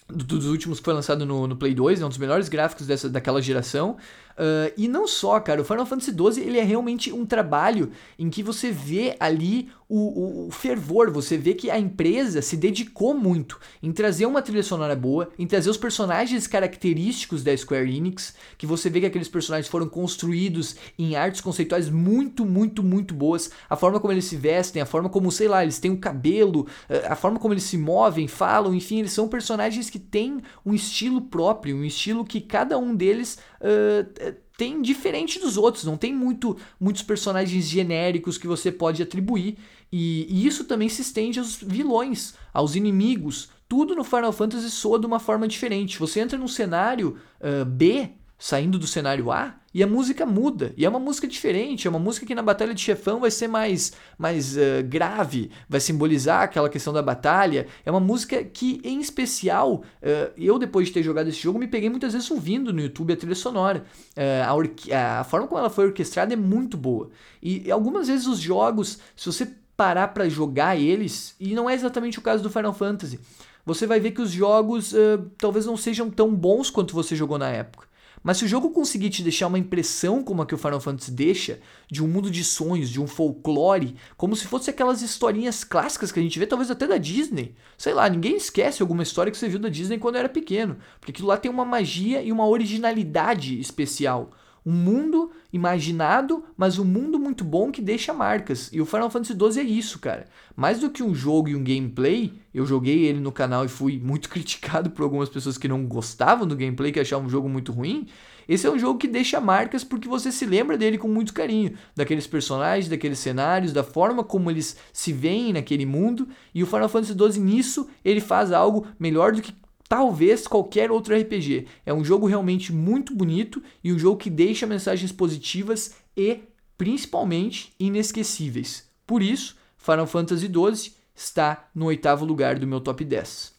dos 0.10 0.46
últimos 0.46 0.80
que 0.80 0.86
foi 0.86 0.94
lançado 0.94 1.26
no, 1.26 1.48
no 1.48 1.56
Play 1.56 1.74
2, 1.74 2.02
é 2.02 2.06
um 2.06 2.10
dos 2.10 2.18
melhores 2.18 2.50
gráficos 2.50 2.86
dessa, 2.86 3.10
daquela 3.10 3.42
geração. 3.42 3.98
Uh, 4.34 4.74
e 4.76 4.88
não 4.88 5.08
só, 5.08 5.40
cara, 5.40 5.62
o 5.62 5.66
Final 5.66 5.86
Fantasy 5.86 6.12
XII 6.12 6.44
ele 6.44 6.58
é 6.58 6.64
realmente 6.64 7.12
um 7.12 7.26
trabalho 7.26 7.92
em 8.18 8.30
que 8.30 8.42
você 8.42 8.72
vê 8.72 9.16
ali 9.20 9.70
o, 9.88 9.98
o, 9.98 10.48
o, 10.48 10.52
fervor, 10.52 11.12
você 11.12 11.38
vê 11.38 11.54
que 11.54 11.70
a 11.70 11.78
empresa 11.78 12.42
se 12.42 12.58
dedicou 12.58 13.14
muito 13.14 13.60
em 13.82 13.92
trazer 13.92 14.26
uma 14.26 14.42
trilha 14.42 14.64
sonora 14.64 14.96
boa, 14.96 15.30
em 15.38 15.46
trazer 15.46 15.70
os 15.70 15.78
personagens 15.78 16.48
característicos 16.48 17.44
da 17.44 17.56
Square 17.56 17.96
Enix, 17.96 18.34
que 18.58 18.66
você 18.66 18.90
vê 18.90 19.02
que 19.02 19.06
aqueles 19.06 19.28
personagens 19.28 19.70
foram 19.70 19.88
construídos 19.88 20.76
em 20.98 21.16
artes 21.16 21.42
conceituais 21.42 21.92
muito, 21.92 22.44
muito, 22.44 22.82
muito 22.82 23.14
boas, 23.14 23.52
a 23.70 23.76
forma 23.76 24.00
como 24.00 24.12
eles 24.12 24.26
se 24.26 24.36
vestem, 24.36 24.82
a 24.82 24.86
forma 24.86 25.10
como, 25.10 25.32
sei 25.32 25.48
lá, 25.48 25.62
eles 25.62 25.78
têm 25.78 25.92
o 25.92 25.98
cabelo, 25.98 26.66
ah, 26.90 27.14
a 27.14 27.16
forma 27.16 27.38
como 27.38 27.54
eles 27.54 27.64
se 27.64 27.78
movem, 27.78 28.28
falam, 28.28 28.74
enfim, 28.74 28.98
eles 28.98 29.12
são 29.12 29.28
personagens 29.28 29.92
que 29.92 30.00
têm 30.00 30.42
um 30.66 30.74
estilo 30.74 31.22
próprio, 31.22 31.78
um 31.78 31.86
estilo 31.86 32.26
que 32.26 32.42
cada 32.42 32.80
um 32.80 32.96
deles 32.96 33.38
uh, 33.64 34.36
tem 34.58 34.82
diferente 34.82 35.40
dos 35.40 35.58
outros, 35.58 35.84
não 35.84 35.98
tem 35.98 36.14
muito, 36.14 36.58
muitos 36.80 37.02
personagens 37.02 37.66
genéricos 37.66 38.38
que 38.38 38.48
você 38.48 38.72
pode 38.72 39.02
atribuir. 39.02 39.58
E, 39.92 40.28
e, 40.30 40.46
isso 40.46 40.66
também 40.66 40.90
se 40.90 41.02
estende 41.02 41.40
aos 41.40 41.56
vilões, 41.56 42.36
aos 42.54 42.76
inimigos. 42.76 43.50
Tudo 43.68 43.96
no 43.96 44.04
Final 44.04 44.32
Fantasy 44.32 44.70
soa 44.70 45.00
de 45.00 45.06
uma 45.06 45.20
forma 45.20 45.48
diferente. 45.48 45.98
Você 46.00 46.20
entra 46.20 46.38
num 46.38 46.48
cenário 46.48 47.18
uh, 47.40 47.66
B, 47.66 48.12
saindo 48.38 48.78
do 48.78 48.86
cenário 48.86 49.32
A, 49.32 49.56
e 49.74 49.82
a 49.82 49.88
música 49.88 50.26
muda, 50.26 50.72
e 50.78 50.86
é 50.86 50.90
uma 50.90 51.00
música 51.00 51.28
diferente, 51.28 51.88
é 51.88 51.90
uma 51.90 51.98
música 52.00 52.26
que 52.26 52.36
na 52.36 52.44
batalha 52.44 52.76
de 52.76 52.82
chefão 52.82 53.20
vai 53.20 53.32
ser 53.32 53.48
mais, 53.48 53.94
mais 54.18 54.56
uh, 54.56 54.84
grave, 54.86 55.50
vai 55.68 55.80
simbolizar 55.80 56.44
aquela 56.44 56.70
questão 56.70 56.94
da 56.94 57.02
batalha. 57.02 57.66
É 57.84 57.90
uma 57.90 58.00
música 58.00 58.44
que, 58.44 58.80
em 58.84 59.00
especial, 59.00 59.84
uh, 60.02 60.32
eu 60.38 60.60
depois 60.60 60.88
de 60.88 60.94
ter 60.94 61.02
jogado 61.02 61.28
esse 61.28 61.40
jogo, 61.40 61.58
me 61.58 61.68
peguei 61.68 61.90
muitas 61.90 62.14
vezes 62.14 62.30
ouvindo 62.30 62.72
no 62.72 62.82
YouTube 62.82 63.14
a 63.14 63.18
trilha 63.18 63.34
sonora. 63.34 63.84
Uh, 64.16 64.92
a, 64.92 65.20
a 65.22 65.24
forma 65.24 65.48
como 65.48 65.60
ela 65.60 65.72
foi 65.72 65.88
orquestrada 65.88 66.34
é 66.34 66.38
muito 66.38 66.78
boa. 66.78 67.10
E 67.42 67.72
algumas 67.72 68.08
vezes 68.08 68.28
os 68.28 68.40
jogos, 68.40 69.00
se 69.16 69.26
você 69.26 69.52
parar 69.76 70.10
para 70.10 70.30
jogar 70.30 70.80
eles, 70.80 71.36
e 71.40 71.56
não 71.56 71.68
é 71.68 71.74
exatamente 71.74 72.20
o 72.20 72.22
caso 72.22 72.44
do 72.44 72.50
Final 72.50 72.74
Fantasy, 72.74 73.20
você 73.66 73.88
vai 73.88 74.00
ver 74.00 74.12
que 74.12 74.22
os 74.22 74.30
jogos 74.30 74.94
talvez 75.38 75.66
não 75.66 75.76
sejam 75.76 76.10
tão 76.10 76.34
bons 76.34 76.70
quanto 76.70 76.94
você 76.94 77.16
jogou 77.16 77.38
na 77.38 77.50
época. 77.50 77.88
Mas 78.24 78.38
se 78.38 78.46
o 78.46 78.48
jogo 78.48 78.72
conseguir 78.72 79.10
te 79.10 79.22
deixar 79.22 79.48
uma 79.48 79.60
impressão 79.60 80.24
como 80.24 80.42
a 80.42 80.46
que 80.46 80.56
o 80.56 80.58
Final 80.58 80.80
Fantasy 80.80 81.12
deixa, 81.12 81.60
de 81.92 82.02
um 82.02 82.08
mundo 82.08 82.32
de 82.32 82.44
sonhos, 82.44 82.90
de 82.90 83.02
um 83.02 83.06
folclore, 83.06 83.96
como 84.16 84.36
se 84.36 84.48
fosse 84.48 84.70
aquelas 84.70 85.02
historinhas 85.02 85.64
clássicas 85.64 86.12
que 86.12 86.20
a 86.20 86.24
gente 86.24 86.40
vê, 86.40 86.48
talvez 86.48 86.72
até 86.72 86.88
da 86.88 86.98
Disney. 86.98 87.54
Sei 87.78 87.94
lá, 87.94 88.10
ninguém 88.10 88.38
esquece 88.38 88.82
alguma 88.82 89.04
história 89.04 89.32
que 89.32 89.38
você 89.38 89.50
viu 89.50 89.60
da 89.60 89.70
Disney 89.70 89.98
quando 89.98 90.16
era 90.16 90.30
pequeno, 90.30 90.78
porque 91.00 91.12
aquilo 91.12 91.28
lá 91.28 91.38
tem 91.38 91.52
uma 91.52 91.66
magia 91.66 92.22
e 92.22 92.32
uma 92.32 92.48
originalidade 92.48 93.60
especial 93.60 94.32
um 94.66 94.72
mundo 94.72 95.32
imaginado, 95.54 96.44
mas 96.58 96.80
um 96.80 96.84
mundo 96.84 97.20
muito 97.20 97.44
bom 97.44 97.72
que 97.72 97.80
deixa 97.80 98.12
marcas. 98.12 98.72
E 98.74 98.82
o 98.82 98.86
Final 98.88 99.12
Fantasy 99.12 99.34
XII 99.34 99.62
é 99.62 99.64
isso, 99.64 100.00
cara. 100.00 100.26
Mais 100.56 100.80
do 100.80 100.90
que 100.90 101.04
um 101.04 101.14
jogo 101.14 101.48
e 101.48 101.56
um 101.56 101.64
gameplay, 101.64 102.34
eu 102.52 102.66
joguei 102.66 103.06
ele 103.06 103.20
no 103.20 103.32
canal 103.32 103.64
e 103.64 103.68
fui 103.68 104.00
muito 104.00 104.28
criticado 104.30 104.90
por 104.90 105.04
algumas 105.04 105.30
pessoas 105.30 105.56
que 105.56 105.68
não 105.68 105.86
gostavam 105.86 106.48
do 106.48 106.56
gameplay, 106.56 106.92
que 106.92 107.00
achavam 107.00 107.28
um 107.28 107.30
jogo 107.30 107.48
muito 107.48 107.72
ruim. 107.72 108.08
Esse 108.50 108.66
é 108.66 108.72
um 108.72 108.80
jogo 108.80 109.00
que 109.00 109.08
deixa 109.08 109.40
marcas 109.40 109.84
porque 109.84 110.08
você 110.08 110.32
se 110.32 110.46
lembra 110.46 110.78
dele 110.78 110.98
com 110.98 111.08
muito 111.08 111.34
carinho, 111.34 111.78
daqueles 111.96 112.28
personagens, 112.28 112.90
daqueles 112.90 113.20
cenários, 113.20 113.72
da 113.72 113.84
forma 113.84 114.24
como 114.24 114.50
eles 114.50 114.76
se 114.92 115.14
veem 115.14 115.54
naquele 115.54 115.86
mundo. 115.86 116.28
E 116.54 116.64
o 116.64 116.66
Final 116.66 116.90
Fantasy 116.90 117.14
XII 117.14 117.42
nisso 117.42 117.88
ele 118.04 118.20
faz 118.20 118.52
algo 118.52 118.88
melhor 119.00 119.32
do 119.32 119.42
que 119.42 119.54
talvez 119.88 120.48
qualquer 120.48 120.92
outro 120.92 121.16
RPG. 121.16 121.68
É 121.86 121.94
um 121.94 122.04
jogo 122.04 122.28
realmente 122.28 122.72
muito 122.72 123.16
bonito 123.16 123.62
e 123.84 123.92
um 123.92 124.00
jogo 124.00 124.18
que 124.18 124.30
deixa 124.30 124.68
mensagens 124.68 125.12
positivas 125.12 125.96
e 126.16 126.40
principalmente 126.78 127.74
inesquecíveis. 127.80 128.90
Por 129.06 129.22
isso, 129.22 129.56
Final 129.78 130.08
Fantasy 130.08 130.48
XII 130.48 130.94
está 131.16 131.70
no 131.74 131.86
oitavo 131.86 132.26
lugar 132.26 132.58
do 132.58 132.68
meu 132.68 132.82
top 132.82 133.04
10. 133.04 133.54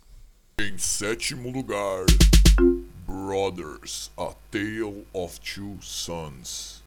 Em 0.61 0.79
sétimo 0.79 1.51
lugar, 1.51 2.07
Brothers: 3.07 4.11
A 4.17 4.33
Tale 4.51 5.07
of 5.13 5.41
Two 5.41 5.79
Sons. 5.81 6.83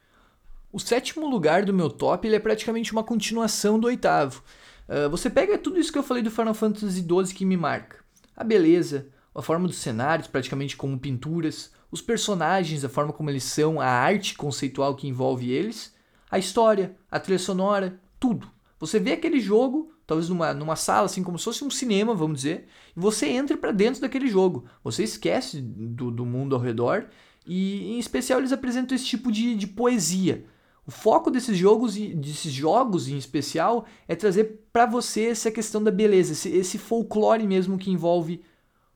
O 0.71 0.80
sétimo 0.80 1.28
lugar 1.28 1.65
do 1.65 1.73
meu 1.73 1.89
top 1.89 2.28
ele 2.28 2.36
é 2.36 2.39
praticamente 2.39 2.91
uma 2.91 3.04
continuação 3.04 3.80
do 3.80 3.88
oitavo. 3.88 4.43
Uh, 4.88 5.10
você 5.10 5.30
pega 5.30 5.58
tudo 5.58 5.80
isso 5.80 5.91
que 5.91 5.97
eu 5.97 6.04
falei 6.04 6.23
do 6.23 6.32
Final 6.32 6.54
Fantasy 6.54 7.02
XII 7.02 7.34
que 7.34 7.45
me 7.45 7.58
marca. 7.58 7.97
A 8.36 8.43
beleza, 8.43 9.08
a 9.38 9.41
forma 9.43 9.67
dos 9.67 9.78
cenários, 9.78 10.28
praticamente 10.28 10.76
como 10.76 10.97
pinturas, 10.97 11.71
os 11.91 12.02
personagens, 12.02 12.84
a 12.84 12.89
forma 12.89 13.13
como 13.13 13.30
eles 13.30 13.43
são, 13.43 13.80
a 13.80 13.86
arte 13.86 14.36
conceitual 14.36 14.95
que 14.95 15.08
envolve 15.08 15.52
eles, 15.52 15.93
a 16.30 16.39
história, 16.39 16.97
a 17.10 17.19
trilha 17.19 17.38
sonora, 17.38 18.00
tudo. 18.19 18.50
Você 18.80 19.00
vê 19.00 19.13
aquele 19.13 19.39
jogo, 19.39 19.91
talvez 20.08 20.28
numa, 20.28 20.56
numa 20.56 20.76
sala, 20.76 21.06
assim 21.06 21.21
como 21.21 21.38
se 21.38 21.45
fosse 21.45 21.63
um 21.63 21.69
cinema, 21.69 22.15
vamos 22.15 22.38
dizer, 22.38 22.67
e 22.95 23.00
você 23.00 23.28
entra 23.28 23.56
para 23.56 23.71
dentro 23.71 24.02
daquele 24.02 24.28
jogo. 24.28 24.65
Você 24.84 25.04
esquece 25.04 25.62
do, 25.62 26.10
do 26.10 26.26
mundo 26.26 26.56
ao 26.56 26.62
redor 26.62 27.06
e, 27.45 27.93
em 27.93 28.00
especial, 28.00 28.39
eles 28.39 28.52
apresentam 28.52 28.95
esse 28.95 29.06
tipo 29.06 29.32
de, 29.32 29.56
de 29.56 29.67
poesia. 29.67 30.45
O 30.86 30.89
foco 30.89 31.30
desses 31.30 31.56
jogos, 31.56 31.95
desses 31.95 32.52
jogos 32.52 33.08
em 33.08 33.17
especial, 33.17 33.86
é 34.08 34.15
trazer 34.15 34.67
para 34.73 34.88
você 34.88 35.26
essa 35.26 35.52
questão 35.52 35.84
da 35.84 35.91
beleza, 35.91 36.32
esse, 36.32 36.50
esse 36.50 36.78
folclore 36.80 37.45
mesmo 37.45 37.78
que 37.78 37.91
envolve 37.91 38.41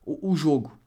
o, 0.05 0.31
o 0.31 0.35
jogo. 0.35 0.77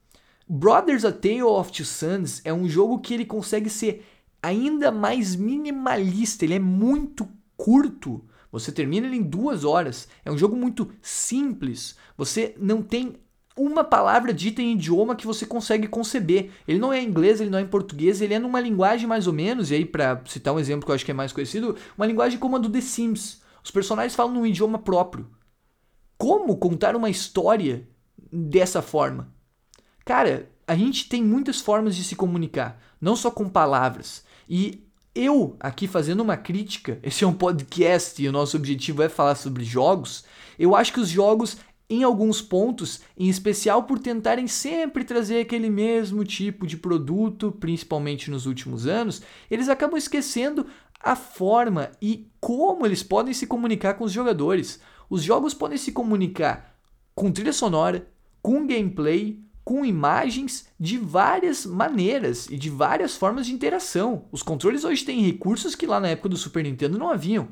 Brothers 0.48 1.04
A 1.04 1.12
Tale 1.12 1.42
of 1.42 1.72
Two 1.72 1.86
Sons 1.86 2.40
é 2.44 2.52
um 2.52 2.68
jogo 2.68 3.00
que 3.00 3.14
ele 3.14 3.24
consegue 3.24 3.70
ser 3.70 4.06
ainda 4.42 4.90
mais 4.90 5.34
minimalista, 5.34 6.44
ele 6.44 6.54
é 6.54 6.58
muito 6.58 7.26
curto. 7.56 8.24
Você 8.52 8.70
termina 8.70 9.06
ele 9.06 9.16
em 9.16 9.22
duas 9.22 9.64
horas. 9.64 10.06
É 10.24 10.30
um 10.30 10.38
jogo 10.38 10.54
muito 10.54 10.92
simples. 11.02 11.96
Você 12.16 12.54
não 12.58 12.82
tem 12.82 13.16
uma 13.56 13.82
palavra 13.82 14.34
dita 14.34 14.60
em 14.60 14.72
idioma 14.72 15.16
que 15.16 15.26
você 15.26 15.46
consegue 15.46 15.88
conceber. 15.88 16.50
Ele 16.66 16.78
não 16.78 16.92
é 16.92 17.00
em 17.00 17.08
inglês, 17.08 17.40
ele 17.40 17.50
não 17.50 17.58
é 17.58 17.62
em 17.62 17.66
português, 17.66 18.20
ele 18.20 18.34
é 18.34 18.38
numa 18.38 18.60
linguagem 18.60 19.06
mais 19.06 19.26
ou 19.26 19.32
menos, 19.32 19.70
e 19.70 19.76
aí 19.76 19.84
para 19.84 20.22
citar 20.26 20.52
um 20.52 20.58
exemplo 20.58 20.84
que 20.84 20.90
eu 20.90 20.94
acho 20.94 21.04
que 21.04 21.10
é 21.10 21.14
mais 21.14 21.32
conhecido, 21.32 21.76
uma 21.96 22.06
linguagem 22.06 22.38
como 22.38 22.56
a 22.56 22.58
do 22.58 22.70
The 22.70 22.80
Sims. 22.80 23.42
Os 23.62 23.70
personagens 23.70 24.14
falam 24.14 24.34
num 24.34 24.46
idioma 24.46 24.78
próprio. 24.78 25.28
Como 26.18 26.56
contar 26.56 26.94
uma 26.94 27.10
história 27.10 27.88
dessa 28.34 28.82
forma? 28.82 29.32
Cara, 30.04 30.50
a 30.66 30.74
gente 30.74 31.08
tem 31.08 31.22
muitas 31.22 31.60
formas 31.60 31.94
de 31.94 32.02
se 32.02 32.16
comunicar, 32.16 32.80
não 33.00 33.14
só 33.14 33.30
com 33.30 33.48
palavras. 33.48 34.24
E 34.48 34.82
eu 35.14 35.56
aqui 35.60 35.86
fazendo 35.86 36.20
uma 36.20 36.36
crítica, 36.36 36.98
esse 37.04 37.22
é 37.22 37.26
um 37.26 37.32
podcast 37.32 38.20
e 38.20 38.28
o 38.28 38.32
nosso 38.32 38.56
objetivo 38.56 39.02
é 39.02 39.08
falar 39.08 39.36
sobre 39.36 39.64
jogos. 39.64 40.24
Eu 40.58 40.74
acho 40.74 40.92
que 40.92 41.00
os 41.00 41.08
jogos, 41.08 41.56
em 41.88 42.02
alguns 42.02 42.42
pontos, 42.42 43.02
em 43.16 43.28
especial 43.28 43.84
por 43.84 43.98
tentarem 43.98 44.48
sempre 44.48 45.04
trazer 45.04 45.40
aquele 45.40 45.70
mesmo 45.70 46.24
tipo 46.24 46.66
de 46.66 46.76
produto, 46.76 47.52
principalmente 47.52 48.30
nos 48.30 48.46
últimos 48.46 48.86
anos, 48.86 49.22
eles 49.50 49.68
acabam 49.68 49.96
esquecendo 49.96 50.66
a 51.00 51.14
forma 51.14 51.92
e 52.00 52.30
como 52.40 52.84
eles 52.84 53.02
podem 53.02 53.34
se 53.34 53.46
comunicar 53.46 53.94
com 53.94 54.04
os 54.04 54.12
jogadores. 54.12 54.80
Os 55.08 55.22
jogos 55.22 55.54
podem 55.54 55.78
se 55.78 55.92
comunicar 55.92 56.74
com 57.14 57.30
trilha 57.30 57.52
sonora, 57.52 58.08
com 58.44 58.66
gameplay, 58.66 59.42
com 59.64 59.86
imagens 59.86 60.68
de 60.78 60.98
várias 60.98 61.64
maneiras 61.64 62.46
e 62.50 62.58
de 62.58 62.68
várias 62.68 63.16
formas 63.16 63.46
de 63.46 63.54
interação. 63.54 64.26
Os 64.30 64.42
controles 64.42 64.84
hoje 64.84 65.02
têm 65.02 65.22
recursos 65.22 65.74
que 65.74 65.86
lá 65.86 65.98
na 65.98 66.08
época 66.08 66.28
do 66.28 66.36
Super 66.36 66.62
Nintendo 66.62 66.98
não 66.98 67.08
haviam. 67.08 67.48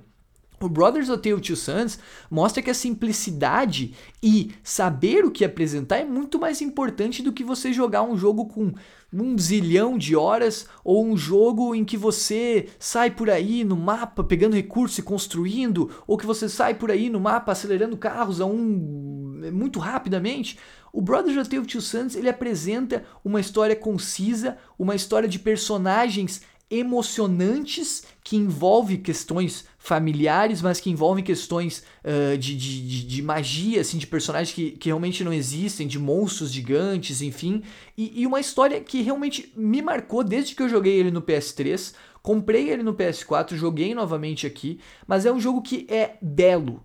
O 0.60 0.68
Brothers 0.68 1.08
of 1.08 1.22
Tale 1.22 1.40
Two 1.40 1.56
Sons 1.56 1.98
mostra 2.30 2.62
que 2.62 2.68
a 2.68 2.74
simplicidade 2.74 3.94
e 4.22 4.52
saber 4.62 5.24
o 5.24 5.30
que 5.30 5.46
apresentar 5.46 5.96
é 5.96 6.04
muito 6.04 6.38
mais 6.38 6.60
importante 6.60 7.22
do 7.22 7.32
que 7.32 7.42
você 7.42 7.72
jogar 7.72 8.02
um 8.02 8.16
jogo 8.16 8.44
com 8.44 8.74
um 9.12 9.38
zilhão 9.38 9.96
de 9.96 10.14
horas 10.14 10.66
ou 10.84 11.04
um 11.04 11.16
jogo 11.16 11.74
em 11.74 11.84
que 11.84 11.96
você 11.96 12.68
sai 12.78 13.10
por 13.10 13.30
aí 13.30 13.64
no 13.64 13.76
mapa 13.76 14.22
pegando 14.22 14.54
recurso 14.54 15.00
e 15.00 15.02
construindo, 15.02 15.90
ou 16.06 16.18
que 16.18 16.26
você 16.26 16.48
sai 16.50 16.74
por 16.74 16.90
aí 16.90 17.08
no 17.08 17.18
mapa 17.18 17.50
acelerando 17.50 17.96
carros 17.96 18.40
a 18.42 18.46
um 18.46 19.22
muito 19.50 19.78
rapidamente. 19.80 20.58
O 20.92 21.00
Brothers 21.00 21.38
of 21.38 21.48
Tale 21.48 21.66
Two 21.66 21.80
Sons 21.80 22.14
ele 22.14 22.28
apresenta 22.28 23.04
uma 23.24 23.40
história 23.40 23.74
concisa, 23.74 24.58
uma 24.78 24.94
história 24.94 25.28
de 25.28 25.38
personagens 25.38 26.42
emocionantes 26.72 28.02
que 28.24 28.34
envolve 28.34 28.96
questões 28.96 29.66
familiares, 29.78 30.62
mas 30.62 30.80
que 30.80 30.88
envolvem 30.88 31.22
questões 31.22 31.84
uh, 32.02 32.38
de, 32.38 32.56
de, 32.56 33.06
de, 33.06 33.22
magia, 33.22 33.82
assim, 33.82 33.98
de 33.98 34.06
personagens 34.06 34.54
que, 34.54 34.70
que 34.70 34.88
realmente 34.88 35.22
não 35.22 35.34
existem, 35.34 35.86
de 35.86 35.98
monstros 35.98 36.50
gigantes, 36.50 37.20
enfim. 37.20 37.62
E, 37.96 38.22
e 38.22 38.26
uma 38.26 38.40
história 38.40 38.80
que 38.80 39.02
realmente 39.02 39.52
me 39.54 39.82
marcou 39.82 40.24
desde 40.24 40.54
que 40.54 40.62
eu 40.62 40.68
joguei 40.68 40.94
ele 40.98 41.10
no 41.10 41.20
PS3. 41.20 41.92
Comprei 42.22 42.70
ele 42.70 42.82
no 42.82 42.94
PS4, 42.94 43.54
joguei 43.54 43.94
novamente 43.94 44.46
aqui, 44.46 44.80
mas 45.06 45.26
é 45.26 45.32
um 45.32 45.40
jogo 45.40 45.60
que 45.60 45.86
é 45.90 46.16
belo. 46.22 46.82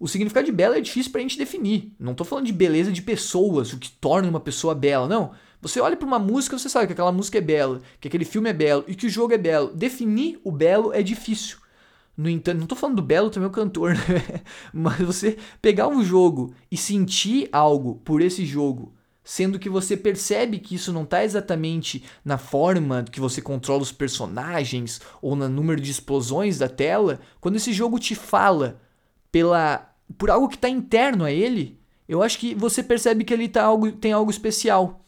O 0.00 0.08
significado 0.08 0.46
de 0.46 0.52
belo 0.52 0.74
é 0.74 0.80
difícil 0.80 1.12
pra 1.12 1.20
gente 1.20 1.36
definir. 1.36 1.92
Não 2.00 2.14
tô 2.14 2.24
falando 2.24 2.46
de 2.46 2.54
beleza 2.54 2.90
de 2.90 3.02
pessoas, 3.02 3.74
o 3.74 3.78
que 3.78 3.90
torna 3.90 4.30
uma 4.30 4.40
pessoa 4.40 4.74
bela, 4.74 5.06
não. 5.06 5.32
Você 5.60 5.78
olha 5.78 5.94
para 5.94 6.06
uma 6.06 6.18
música, 6.18 6.58
você 6.58 6.70
sabe 6.70 6.86
que 6.86 6.94
aquela 6.94 7.12
música 7.12 7.36
é 7.36 7.42
bela, 7.42 7.82
que 8.00 8.08
aquele 8.08 8.24
filme 8.24 8.48
é 8.48 8.52
belo 8.54 8.82
e 8.88 8.94
que 8.94 9.06
o 9.06 9.10
jogo 9.10 9.34
é 9.34 9.38
belo. 9.38 9.74
Definir 9.74 10.40
o 10.42 10.50
belo 10.50 10.90
é 10.94 11.02
difícil. 11.02 11.58
No 12.16 12.30
entanto, 12.30 12.56
não 12.56 12.64
estou 12.64 12.78
falando 12.78 12.96
do 12.96 13.02
belo 13.02 13.28
também 13.28 13.46
o 13.46 13.52
cantor, 13.52 13.92
né? 14.08 14.40
mas 14.72 14.98
você 15.00 15.36
pegar 15.60 15.86
um 15.86 16.02
jogo 16.02 16.54
e 16.70 16.78
sentir 16.78 17.50
algo 17.52 17.96
por 18.02 18.22
esse 18.22 18.46
jogo, 18.46 18.94
sendo 19.22 19.58
que 19.58 19.68
você 19.68 19.98
percebe 19.98 20.60
que 20.60 20.76
isso 20.76 20.94
não 20.94 21.02
está 21.02 21.22
exatamente 21.22 22.02
na 22.24 22.38
forma 22.38 23.04
que 23.04 23.20
você 23.20 23.42
controla 23.42 23.82
os 23.82 23.92
personagens 23.92 24.98
ou 25.20 25.36
no 25.36 25.46
número 25.46 25.78
de 25.78 25.90
explosões 25.90 26.56
da 26.56 26.70
tela, 26.70 27.20
quando 27.38 27.56
esse 27.56 27.70
jogo 27.70 27.98
te 27.98 28.14
fala 28.14 28.80
pela 29.30 29.89
por 30.18 30.30
algo 30.30 30.48
que 30.48 30.56
está 30.56 30.68
interno 30.68 31.24
a 31.24 31.32
ele, 31.32 31.78
eu 32.08 32.22
acho 32.22 32.38
que 32.38 32.54
você 32.54 32.82
percebe 32.82 33.24
que 33.24 33.32
ele 33.32 33.48
tá 33.48 33.62
algo, 33.62 33.92
tem 33.92 34.12
algo 34.12 34.30
especial. 34.30 35.04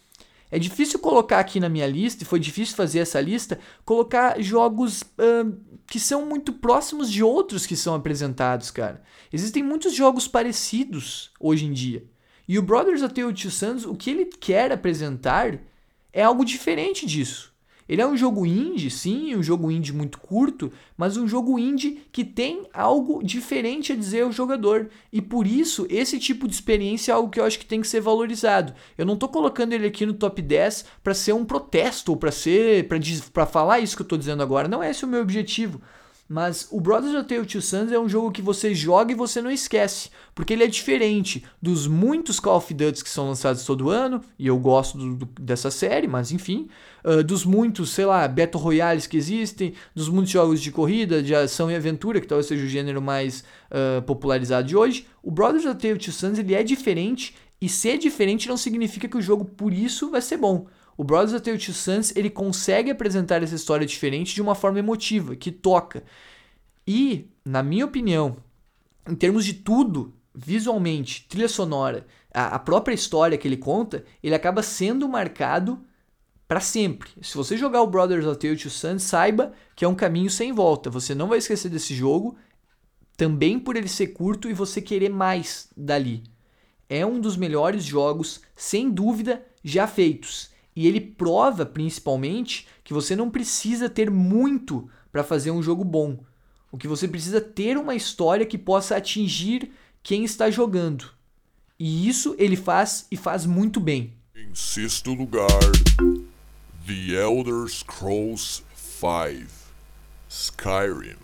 É 0.50 0.58
difícil 0.58 0.98
colocar 0.98 1.38
aqui 1.38 1.58
na 1.58 1.68
minha 1.68 1.86
lista, 1.86 2.22
e 2.22 2.26
foi 2.26 2.38
difícil 2.38 2.76
fazer 2.76 2.98
essa 2.98 3.20
lista, 3.20 3.58
colocar 3.84 4.40
jogos 4.40 5.00
uh, 5.00 5.52
que 5.86 5.98
são 5.98 6.26
muito 6.26 6.52
próximos 6.52 7.10
de 7.10 7.22
outros 7.22 7.66
que 7.66 7.74
são 7.74 7.94
apresentados, 7.94 8.70
cara. 8.70 9.02
Existem 9.32 9.62
muitos 9.62 9.94
jogos 9.94 10.28
parecidos 10.28 11.30
hoje 11.40 11.64
em 11.64 11.72
dia. 11.72 12.04
E 12.46 12.58
o 12.58 12.62
Brothers 12.62 13.02
of 13.02 13.14
Two 13.14 13.50
Sons, 13.50 13.84
o 13.86 13.94
que 13.94 14.10
ele 14.10 14.26
quer 14.26 14.72
apresentar 14.72 15.58
é 16.12 16.22
algo 16.22 16.44
diferente 16.44 17.06
disso. 17.06 17.51
Ele 17.92 18.00
é 18.00 18.06
um 18.06 18.16
jogo 18.16 18.46
indie, 18.46 18.90
sim, 18.90 19.36
um 19.36 19.42
jogo 19.42 19.70
indie 19.70 19.92
muito 19.92 20.18
curto, 20.18 20.72
mas 20.96 21.18
um 21.18 21.28
jogo 21.28 21.58
indie 21.58 22.02
que 22.10 22.24
tem 22.24 22.66
algo 22.72 23.22
diferente 23.22 23.92
a 23.92 23.94
dizer 23.94 24.22
ao 24.22 24.32
jogador. 24.32 24.88
E 25.12 25.20
por 25.20 25.46
isso, 25.46 25.86
esse 25.90 26.18
tipo 26.18 26.48
de 26.48 26.54
experiência 26.54 27.12
é 27.12 27.14
algo 27.14 27.28
que 27.28 27.38
eu 27.38 27.44
acho 27.44 27.58
que 27.58 27.66
tem 27.66 27.82
que 27.82 27.86
ser 27.86 28.00
valorizado. 28.00 28.72
Eu 28.96 29.04
não 29.04 29.12
estou 29.12 29.28
colocando 29.28 29.74
ele 29.74 29.86
aqui 29.86 30.06
no 30.06 30.14
top 30.14 30.40
10 30.40 30.86
para 31.04 31.12
ser 31.12 31.34
um 31.34 31.44
protesto 31.44 32.12
ou 32.12 32.16
para 32.16 32.32
ser 32.32 32.88
para 33.30 33.44
falar 33.44 33.80
isso 33.80 33.94
que 33.94 34.00
eu 34.00 34.06
estou 34.06 34.16
dizendo 34.16 34.42
agora. 34.42 34.68
Não 34.68 34.82
é 34.82 34.88
esse 34.88 35.04
o 35.04 35.08
meu 35.08 35.20
objetivo. 35.20 35.78
Mas 36.32 36.66
o 36.70 36.80
Brothers 36.80 37.14
of 37.14 37.28
Tale 37.28 37.44
Two 37.44 37.60
Sons 37.60 37.92
é 37.92 37.98
um 37.98 38.08
jogo 38.08 38.32
que 38.32 38.40
você 38.40 38.74
joga 38.74 39.12
e 39.12 39.14
você 39.14 39.42
não 39.42 39.50
esquece, 39.50 40.08
porque 40.34 40.54
ele 40.54 40.64
é 40.64 40.66
diferente 40.66 41.44
dos 41.60 41.86
muitos 41.86 42.40
Call 42.40 42.56
of 42.56 42.72
Duty 42.72 43.04
que 43.04 43.10
são 43.10 43.28
lançados 43.28 43.66
todo 43.66 43.90
ano, 43.90 44.22
e 44.38 44.46
eu 44.46 44.58
gosto 44.58 44.96
do, 44.96 45.14
do, 45.14 45.26
dessa 45.38 45.70
série, 45.70 46.08
mas 46.08 46.32
enfim, 46.32 46.70
uh, 47.04 47.22
dos 47.22 47.44
muitos, 47.44 47.90
sei 47.90 48.06
lá, 48.06 48.26
Battle 48.26 48.62
Royales 48.62 49.06
que 49.06 49.18
existem, 49.18 49.74
dos 49.94 50.08
muitos 50.08 50.32
jogos 50.32 50.62
de 50.62 50.72
corrida, 50.72 51.22
de 51.22 51.34
ação 51.34 51.70
e 51.70 51.76
aventura, 51.76 52.18
que 52.18 52.26
talvez 52.26 52.46
seja 52.46 52.64
o 52.64 52.68
gênero 52.68 53.02
mais 53.02 53.44
uh, 53.70 54.00
popularizado 54.00 54.66
de 54.66 54.74
hoje. 54.74 55.06
O 55.22 55.30
Brothers 55.30 55.66
of 55.66 55.76
Tale 55.76 55.98
Two 55.98 56.14
Sons 56.14 56.38
ele 56.38 56.54
é 56.54 56.62
diferente, 56.62 57.34
e 57.60 57.68
ser 57.68 57.98
diferente 57.98 58.48
não 58.48 58.56
significa 58.56 59.06
que 59.06 59.18
o 59.18 59.22
jogo 59.22 59.44
por 59.44 59.70
isso 59.70 60.10
vai 60.10 60.22
ser 60.22 60.38
bom. 60.38 60.66
O 60.96 61.04
Brothers 61.04 61.32
of 61.32 61.42
the 61.42 61.56
Two 61.56 61.74
Sons 61.74 62.14
ele 62.14 62.30
consegue 62.30 62.90
apresentar 62.90 63.42
essa 63.42 63.54
história 63.54 63.86
diferente 63.86 64.34
de 64.34 64.42
uma 64.42 64.54
forma 64.54 64.78
emotiva, 64.78 65.34
que 65.34 65.50
toca. 65.50 66.04
E, 66.86 67.30
na 67.44 67.62
minha 67.62 67.84
opinião, 67.84 68.36
em 69.08 69.14
termos 69.14 69.44
de 69.44 69.54
tudo, 69.54 70.14
visualmente, 70.34 71.26
trilha 71.28 71.48
sonora, 71.48 72.06
a, 72.32 72.56
a 72.56 72.58
própria 72.58 72.94
história 72.94 73.38
que 73.38 73.46
ele 73.46 73.56
conta, 73.56 74.04
ele 74.22 74.34
acaba 74.34 74.62
sendo 74.62 75.08
marcado 75.08 75.82
para 76.46 76.60
sempre. 76.60 77.10
Se 77.22 77.36
você 77.36 77.56
jogar 77.56 77.82
o 77.82 77.86
Brothers 77.86 78.26
of 78.26 78.38
the 78.38 78.54
Two 78.54 78.70
Sons, 78.70 79.02
saiba 79.02 79.52
que 79.74 79.84
é 79.84 79.88
um 79.88 79.94
caminho 79.94 80.30
sem 80.30 80.52
volta. 80.52 80.90
Você 80.90 81.14
não 81.14 81.28
vai 81.28 81.38
esquecer 81.38 81.70
desse 81.70 81.94
jogo, 81.94 82.36
também 83.16 83.58
por 83.58 83.76
ele 83.76 83.88
ser 83.88 84.08
curto 84.08 84.50
e 84.50 84.52
você 84.52 84.80
querer 84.82 85.08
mais 85.08 85.68
dali. 85.76 86.22
É 86.88 87.06
um 87.06 87.20
dos 87.20 87.36
melhores 87.36 87.84
jogos, 87.84 88.42
sem 88.54 88.90
dúvida, 88.90 89.42
já 89.64 89.86
feitos. 89.86 90.51
E 90.74 90.86
ele 90.86 91.00
prova 91.00 91.66
principalmente 91.66 92.66
que 92.82 92.94
você 92.94 93.14
não 93.14 93.30
precisa 93.30 93.88
ter 93.88 94.10
muito 94.10 94.88
para 95.10 95.22
fazer 95.22 95.50
um 95.50 95.62
jogo 95.62 95.84
bom. 95.84 96.18
O 96.70 96.78
que 96.78 96.88
você 96.88 97.06
precisa 97.06 97.40
ter 97.40 97.76
uma 97.76 97.94
história 97.94 98.46
que 98.46 98.56
possa 98.56 98.96
atingir 98.96 99.70
quem 100.02 100.24
está 100.24 100.50
jogando. 100.50 101.10
E 101.78 102.08
isso 102.08 102.34
ele 102.38 102.56
faz 102.56 103.06
e 103.10 103.16
faz 103.16 103.44
muito 103.44 103.78
bem. 103.78 104.14
Em 104.34 104.54
sexto 104.54 105.12
lugar, 105.12 105.48
The 106.86 107.12
Elder 107.12 107.68
Scrolls 107.68 108.62
V 109.00 109.46
Skyrim. 110.28 111.18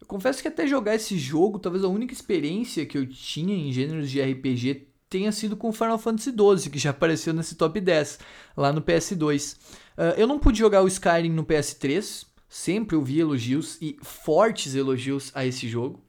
Eu 0.00 0.06
confesso 0.06 0.42
que 0.42 0.48
até 0.48 0.66
jogar 0.66 0.94
esse 0.94 1.16
jogo, 1.18 1.58
talvez 1.58 1.82
a 1.82 1.88
única 1.88 2.12
experiência 2.12 2.84
que 2.84 2.98
eu 2.98 3.06
tinha 3.06 3.54
em 3.54 3.72
gêneros 3.72 4.10
de 4.10 4.20
RPG 4.20 4.88
tenha 5.08 5.32
sido 5.32 5.56
com 5.56 5.72
Final 5.72 5.98
Fantasy 5.98 6.30
XII, 6.30 6.70
que 6.70 6.78
já 6.78 6.90
apareceu 6.90 7.32
nesse 7.32 7.54
top 7.54 7.80
10 7.80 8.18
lá 8.56 8.72
no 8.72 8.82
PS2. 8.82 9.54
Uh, 9.54 9.58
ah, 9.96 10.14
eu 10.16 10.26
não 10.26 10.38
pude 10.38 10.58
jogar 10.58 10.82
o 10.82 10.88
Skyrim 10.88 11.30
no 11.30 11.44
PS3, 11.44 12.26
sempre 12.48 12.96
ouvi 12.96 13.18
elogios 13.18 13.78
e 13.80 13.98
fortes 14.02 14.74
elogios 14.74 15.30
a 15.34 15.44
esse 15.44 15.68
jogo. 15.68 16.02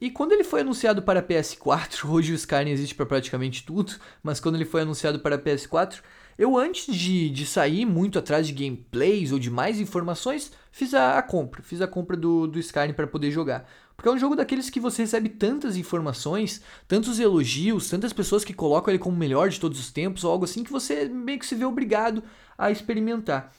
E 0.00 0.10
quando 0.10 0.32
ele 0.32 0.44
foi 0.44 0.60
anunciado 0.60 1.02
para 1.02 1.22
PS4, 1.22 2.04
hoje 2.10 2.32
o 2.32 2.34
Skyrim 2.34 2.70
existe 2.70 2.94
para 2.94 3.06
praticamente 3.06 3.64
tudo, 3.64 3.94
mas 4.22 4.40
quando 4.40 4.56
ele 4.56 4.64
foi 4.64 4.82
anunciado 4.82 5.20
para 5.20 5.38
PS4, 5.38 6.00
eu 6.36 6.58
antes 6.58 6.92
de, 6.94 7.30
de 7.30 7.46
sair 7.46 7.86
muito 7.86 8.18
atrás 8.18 8.46
de 8.46 8.52
gameplays 8.52 9.30
ou 9.30 9.38
de 9.38 9.50
mais 9.50 9.78
informações, 9.78 10.52
fiz 10.72 10.92
a, 10.92 11.16
a 11.16 11.22
compra, 11.22 11.62
fiz 11.62 11.80
a 11.80 11.86
compra 11.86 12.16
do, 12.16 12.48
do 12.48 12.58
Skyrim 12.58 12.92
para 12.92 13.06
poder 13.06 13.30
jogar. 13.30 13.68
Porque 13.96 14.08
é 14.08 14.12
um 14.12 14.18
jogo 14.18 14.36
daqueles 14.36 14.68
que 14.68 14.80
você 14.80 15.02
recebe 15.02 15.28
tantas 15.28 15.76
informações, 15.76 16.60
tantos 16.88 17.18
elogios, 17.20 17.88
tantas 17.88 18.12
pessoas 18.12 18.44
que 18.44 18.52
colocam 18.52 18.92
ele 18.92 18.98
como 18.98 19.16
o 19.16 19.18
melhor 19.18 19.48
de 19.48 19.60
todos 19.60 19.78
os 19.78 19.90
tempos, 19.90 20.24
ou 20.24 20.32
algo 20.32 20.44
assim, 20.44 20.64
que 20.64 20.72
você 20.72 21.06
meio 21.06 21.38
que 21.38 21.46
se 21.46 21.54
vê 21.54 21.64
obrigado 21.64 22.22
a 22.58 22.70
experimentar. 22.70 23.52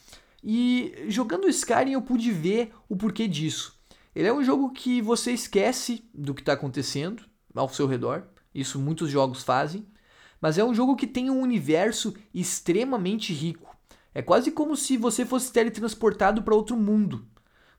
E 0.43 0.93
jogando 1.07 1.49
Skyrim 1.49 1.93
eu 1.93 2.01
pude 2.01 2.31
ver 2.31 2.71
o 2.87 2.95
porquê 2.95 3.27
disso. 3.27 3.73
Ele 4.15 4.27
é 4.27 4.33
um 4.33 4.43
jogo 4.43 4.71
que 4.71 5.01
você 5.01 5.31
esquece 5.31 6.07
do 6.13 6.33
que 6.33 6.41
está 6.41 6.53
acontecendo 6.53 7.23
ao 7.53 7.67
seu 7.67 7.87
redor, 7.87 8.23
isso 8.53 8.79
muitos 8.79 9.09
jogos 9.09 9.43
fazem, 9.43 9.85
mas 10.39 10.57
é 10.57 10.63
um 10.63 10.73
jogo 10.73 10.95
que 10.95 11.07
tem 11.07 11.29
um 11.29 11.41
universo 11.41 12.13
extremamente 12.33 13.33
rico. 13.33 13.75
É 14.13 14.21
quase 14.21 14.51
como 14.51 14.77
se 14.77 14.95
você 14.95 15.25
fosse 15.25 15.51
teletransportado 15.51 16.41
para 16.43 16.55
outro 16.55 16.77
mundo. 16.77 17.27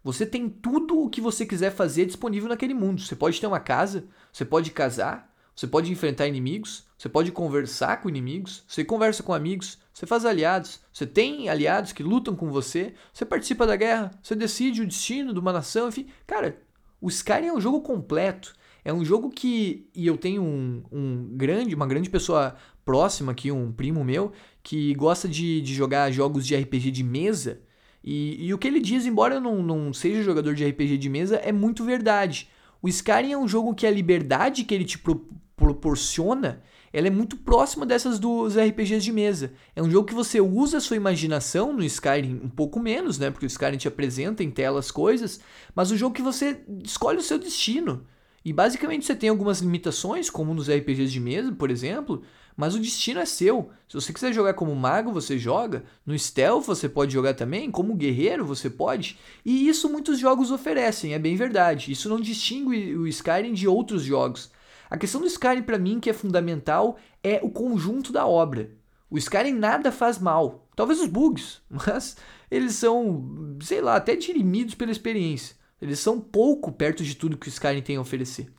Você 0.06 0.24
tem 0.24 0.48
tudo 0.48 1.00
o 1.00 1.10
que 1.10 1.20
você 1.20 1.44
quiser 1.44 1.72
fazer 1.72 2.06
disponível 2.06 2.48
naquele 2.48 2.72
mundo. 2.72 3.02
Você 3.02 3.16
pode 3.16 3.40
ter 3.40 3.46
uma 3.48 3.58
casa, 3.58 4.04
você 4.32 4.44
pode 4.44 4.70
casar, 4.70 5.34
você 5.52 5.66
pode 5.66 5.90
enfrentar 5.90 6.28
inimigos, 6.28 6.86
você 6.96 7.08
pode 7.08 7.32
conversar 7.32 8.00
com 8.00 8.08
inimigos, 8.08 8.62
você 8.68 8.84
conversa 8.84 9.24
com 9.24 9.34
amigos, 9.34 9.78
você 9.92 10.06
faz 10.06 10.24
aliados, 10.24 10.78
você 10.92 11.08
tem 11.08 11.48
aliados 11.48 11.92
que 11.92 12.04
lutam 12.04 12.36
com 12.36 12.52
você, 12.52 12.94
você 13.12 13.24
participa 13.24 13.66
da 13.66 13.74
guerra, 13.74 14.12
você 14.22 14.36
decide 14.36 14.82
o 14.82 14.86
destino 14.86 15.34
de 15.34 15.40
uma 15.40 15.52
nação, 15.52 15.88
enfim. 15.88 16.06
Cara, 16.24 16.56
o 17.00 17.08
Skyrim 17.08 17.48
é 17.48 17.52
um 17.52 17.60
jogo 17.60 17.80
completo. 17.80 18.54
É 18.84 18.92
um 18.92 19.04
jogo 19.04 19.28
que. 19.28 19.90
E 19.92 20.06
eu 20.06 20.16
tenho 20.16 20.40
um, 20.40 20.84
um 20.92 21.30
grande, 21.32 21.74
uma 21.74 21.88
grande 21.88 22.08
pessoa 22.08 22.54
próxima 22.84 23.32
aqui, 23.32 23.50
um 23.50 23.72
primo 23.72 24.04
meu, 24.04 24.30
que 24.62 24.94
gosta 24.94 25.26
de, 25.26 25.60
de 25.62 25.74
jogar 25.74 26.12
jogos 26.12 26.46
de 26.46 26.54
RPG 26.54 26.92
de 26.92 27.02
mesa. 27.02 27.65
E, 28.06 28.46
e 28.46 28.54
o 28.54 28.58
que 28.58 28.68
ele 28.68 28.80
diz, 28.80 29.04
embora 29.04 29.34
eu 29.34 29.40
não, 29.40 29.62
não 29.62 29.92
seja 29.92 30.22
jogador 30.22 30.54
de 30.54 30.64
RPG 30.64 30.96
de 30.96 31.08
mesa, 31.10 31.36
é 31.36 31.50
muito 31.50 31.84
verdade. 31.84 32.48
O 32.80 32.88
Skyrim 32.88 33.32
é 33.32 33.38
um 33.38 33.48
jogo 33.48 33.74
que 33.74 33.86
a 33.86 33.90
liberdade 33.90 34.62
que 34.62 34.72
ele 34.72 34.84
te 34.84 34.96
pro, 34.96 35.26
proporciona 35.56 36.62
ela 36.96 37.08
é 37.08 37.10
muito 37.10 37.36
próxima 37.36 37.84
dessas 37.84 38.18
dos 38.18 38.56
RPGs 38.56 39.04
de 39.04 39.12
mesa. 39.12 39.52
É 39.74 39.82
um 39.82 39.90
jogo 39.90 40.08
que 40.08 40.14
você 40.14 40.40
usa 40.40 40.78
a 40.78 40.80
sua 40.80 40.96
imaginação 40.96 41.70
no 41.70 41.84
Skyrim 41.84 42.40
um 42.42 42.48
pouco 42.48 42.80
menos, 42.80 43.18
né? 43.18 43.30
Porque 43.30 43.44
o 43.44 43.48
Skyrim 43.48 43.76
te 43.76 43.86
apresenta 43.86 44.42
em 44.42 44.50
tela 44.50 44.78
as 44.78 44.90
coisas, 44.90 45.38
mas 45.74 45.90
o 45.90 45.96
jogo 45.96 46.14
que 46.14 46.22
você 46.22 46.62
escolhe 46.82 47.18
o 47.18 47.22
seu 47.22 47.38
destino. 47.38 48.06
E 48.46 48.52
basicamente 48.52 49.04
você 49.04 49.16
tem 49.16 49.28
algumas 49.28 49.58
limitações, 49.58 50.30
como 50.30 50.54
nos 50.54 50.70
RPGs 50.70 51.10
de 51.10 51.18
mesa, 51.18 51.50
por 51.50 51.68
exemplo, 51.68 52.22
mas 52.56 52.76
o 52.76 52.78
destino 52.78 53.18
é 53.18 53.26
seu. 53.26 53.70
Se 53.88 53.94
você 53.94 54.12
quiser 54.12 54.32
jogar 54.32 54.54
como 54.54 54.72
mago, 54.72 55.10
você 55.10 55.36
joga. 55.36 55.82
No 56.06 56.16
stealth 56.16 56.64
você 56.64 56.88
pode 56.88 57.12
jogar 57.12 57.34
também, 57.34 57.72
como 57.72 57.96
guerreiro 57.96 58.44
você 58.46 58.70
pode. 58.70 59.18
E 59.44 59.68
isso 59.68 59.90
muitos 59.90 60.20
jogos 60.20 60.52
oferecem, 60.52 61.12
é 61.12 61.18
bem 61.18 61.34
verdade. 61.34 61.90
Isso 61.90 62.08
não 62.08 62.20
distingue 62.20 62.94
o 62.94 63.08
Skyrim 63.08 63.52
de 63.52 63.66
outros 63.66 64.04
jogos. 64.04 64.48
A 64.88 64.96
questão 64.96 65.20
do 65.20 65.26
Skyrim 65.26 65.62
para 65.62 65.76
mim 65.76 65.98
que 65.98 66.08
é 66.08 66.12
fundamental 66.12 66.96
é 67.24 67.40
o 67.42 67.50
conjunto 67.50 68.12
da 68.12 68.28
obra. 68.28 68.70
O 69.10 69.18
Skyrim 69.18 69.54
nada 69.54 69.90
faz 69.90 70.20
mal. 70.20 70.68
Talvez 70.76 71.00
os 71.00 71.08
bugs, 71.08 71.62
mas 71.68 72.16
eles 72.48 72.76
são, 72.76 73.58
sei 73.60 73.80
lá, 73.80 73.96
até 73.96 74.14
dirimidos 74.14 74.76
pela 74.76 74.92
experiência. 74.92 75.56
Eles 75.80 76.00
são 76.00 76.20
pouco 76.20 76.72
perto 76.72 77.04
de 77.04 77.14
tudo 77.14 77.36
que 77.36 77.46
o 77.48 77.50
Skyrim 77.50 77.82
tem 77.82 77.96
a 77.96 78.00
oferecer. 78.00 78.50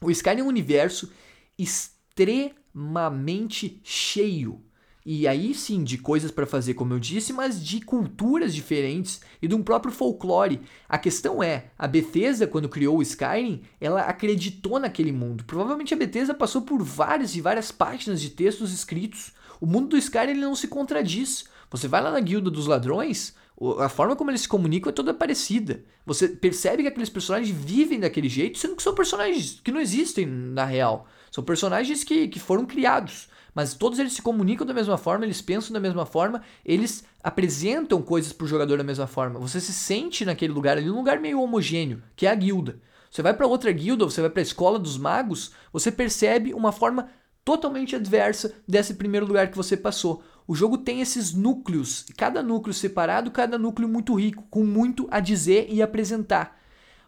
O 0.00 0.10
Skyrim 0.10 0.40
é 0.40 0.44
um 0.44 0.48
universo 0.48 1.12
extremamente 1.58 3.80
cheio. 3.82 4.62
E 5.04 5.26
aí 5.26 5.52
sim, 5.52 5.82
de 5.82 5.98
coisas 5.98 6.30
para 6.30 6.46
fazer, 6.46 6.74
como 6.74 6.94
eu 6.94 7.00
disse, 7.00 7.32
mas 7.32 7.64
de 7.64 7.80
culturas 7.80 8.54
diferentes 8.54 9.20
e 9.40 9.48
de 9.48 9.54
um 9.54 9.62
próprio 9.62 9.92
folclore. 9.92 10.60
A 10.88 10.96
questão 10.96 11.42
é, 11.42 11.72
a 11.76 11.88
Bethesda, 11.88 12.46
quando 12.46 12.68
criou 12.68 12.98
o 12.98 13.02
Skyrim, 13.02 13.62
ela 13.80 14.02
acreditou 14.02 14.78
naquele 14.78 15.10
mundo. 15.10 15.42
Provavelmente 15.44 15.92
a 15.92 15.96
Bethesda 15.96 16.32
passou 16.32 16.62
por 16.62 16.80
várias 16.84 17.34
e 17.34 17.40
várias 17.40 17.72
páginas 17.72 18.20
de 18.20 18.30
textos 18.30 18.72
escritos. 18.72 19.32
O 19.60 19.66
mundo 19.66 19.88
do 19.88 19.96
Skyrim 19.96 20.30
ele 20.30 20.40
não 20.40 20.54
se 20.54 20.68
contradiz. 20.68 21.46
Você 21.68 21.88
vai 21.88 22.00
lá 22.00 22.12
na 22.12 22.20
Guilda 22.20 22.48
dos 22.48 22.68
Ladrões, 22.68 23.34
a 23.78 23.88
forma 23.88 24.16
como 24.16 24.30
eles 24.30 24.42
se 24.42 24.48
comunicam 24.48 24.90
é 24.90 24.92
toda 24.92 25.14
parecida. 25.14 25.84
Você 26.04 26.28
percebe 26.28 26.82
que 26.82 26.88
aqueles 26.88 27.08
personagens 27.08 27.54
vivem 27.54 28.00
daquele 28.00 28.28
jeito, 28.28 28.58
sendo 28.58 28.76
que 28.76 28.82
são 28.82 28.94
personagens 28.94 29.60
que 29.62 29.70
não 29.70 29.80
existem 29.80 30.26
na 30.26 30.64
real. 30.64 31.06
São 31.30 31.44
personagens 31.44 32.02
que, 32.02 32.28
que 32.28 32.40
foram 32.40 32.66
criados. 32.66 33.28
Mas 33.54 33.74
todos 33.74 33.98
eles 33.98 34.14
se 34.14 34.22
comunicam 34.22 34.66
da 34.66 34.72
mesma 34.72 34.96
forma, 34.96 35.24
eles 35.24 35.42
pensam 35.42 35.72
da 35.72 35.80
mesma 35.80 36.06
forma, 36.06 36.42
eles 36.64 37.04
apresentam 37.22 38.00
coisas 38.00 38.32
para 38.32 38.44
o 38.44 38.48
jogador 38.48 38.78
da 38.78 38.84
mesma 38.84 39.06
forma. 39.06 39.38
Você 39.38 39.60
se 39.60 39.72
sente 39.72 40.24
naquele 40.24 40.52
lugar 40.52 40.78
ali, 40.78 40.90
um 40.90 40.96
lugar 40.96 41.20
meio 41.20 41.40
homogêneo, 41.40 42.02
que 42.16 42.26
é 42.26 42.30
a 42.30 42.34
guilda. 42.34 42.80
Você 43.10 43.20
vai 43.20 43.34
para 43.34 43.46
outra 43.46 43.70
guilda, 43.70 44.06
você 44.06 44.22
vai 44.22 44.30
para 44.30 44.40
a 44.40 44.42
escola 44.42 44.78
dos 44.78 44.96
magos, 44.96 45.52
você 45.70 45.92
percebe 45.92 46.54
uma 46.54 46.72
forma 46.72 47.10
totalmente 47.44 47.94
adversa 47.94 48.54
desse 48.66 48.94
primeiro 48.94 49.26
lugar 49.26 49.50
que 49.50 49.56
você 49.56 49.76
passou. 49.76 50.22
O 50.46 50.54
jogo 50.54 50.78
tem 50.78 51.00
esses 51.00 51.32
núcleos, 51.32 52.06
cada 52.16 52.42
núcleo 52.42 52.74
separado, 52.74 53.30
cada 53.30 53.58
núcleo 53.58 53.88
muito 53.88 54.14
rico, 54.14 54.44
com 54.50 54.64
muito 54.64 55.06
a 55.10 55.20
dizer 55.20 55.66
e 55.70 55.80
apresentar. 55.80 56.60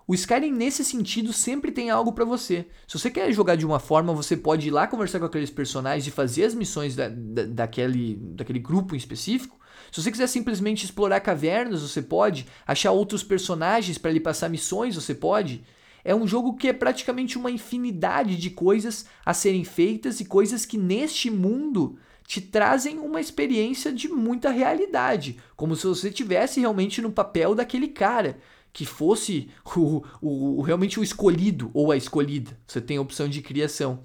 O 0.07 0.14
Skyrim, 0.14 0.53
nesse 0.53 0.85
sentido, 0.85 1.33
sempre 1.33 1.73
tem 1.73 1.88
algo 1.88 2.12
para 2.12 2.27
você. 2.27 2.66
Se 2.87 2.99
você 2.99 3.11
quer 3.11 3.33
jogar 3.33 3.57
de 3.57 3.64
uma 3.64 3.81
forma, 3.81 4.12
você 4.12 4.37
pode 4.37 4.68
ir 4.68 4.70
lá 4.70 4.87
conversar 4.87 5.18
com 5.18 5.25
aqueles 5.25 5.49
personagens 5.49 6.07
e 6.07 6.11
fazer 6.11 6.44
as 6.44 6.55
missões 6.55 6.94
da, 6.94 7.09
da, 7.09 7.44
daquele, 7.47 8.16
daquele 8.20 8.59
grupo 8.59 8.94
em 8.94 8.99
específico. 8.99 9.59
Se 9.90 10.03
você 10.03 10.11
quiser 10.11 10.27
simplesmente 10.27 10.85
explorar 10.85 11.20
cavernas, 11.20 11.81
você 11.81 12.03
pode. 12.03 12.47
Achar 12.66 12.92
outros 12.92 13.23
personagens 13.23 13.97
para 13.97 14.11
lhe 14.11 14.20
passar 14.20 14.51
missões, 14.51 14.94
você 14.94 15.14
pode. 15.14 15.64
É 16.05 16.14
um 16.14 16.27
jogo 16.27 16.55
que 16.55 16.68
é 16.68 16.73
praticamente 16.75 17.38
uma 17.38 17.51
infinidade 17.51 18.37
de 18.37 18.51
coisas 18.51 19.07
a 19.25 19.33
serem 19.33 19.64
feitas 19.64 20.20
e 20.20 20.27
coisas 20.27 20.66
que 20.66 20.77
neste 20.77 21.31
mundo 21.31 21.99
te 22.26 22.40
trazem 22.40 22.98
uma 22.98 23.20
experiência 23.20 23.92
de 23.92 24.08
muita 24.08 24.50
realidade, 24.50 25.38
como 25.56 25.76
se 25.76 25.87
você 25.87 26.10
tivesse 26.10 26.60
realmente 26.60 27.02
no 27.02 27.12
papel 27.12 27.54
daquele 27.54 27.88
cara 27.88 28.38
que 28.72 28.84
fosse 28.84 29.48
o, 29.76 30.02
o, 30.20 30.58
o, 30.58 30.60
realmente 30.62 30.98
o 30.98 31.04
escolhido 31.04 31.70
ou 31.72 31.92
a 31.92 31.96
escolhida. 31.96 32.58
Você 32.66 32.80
tem 32.80 32.96
a 32.96 33.00
opção 33.00 33.28
de 33.28 33.40
criação. 33.40 34.00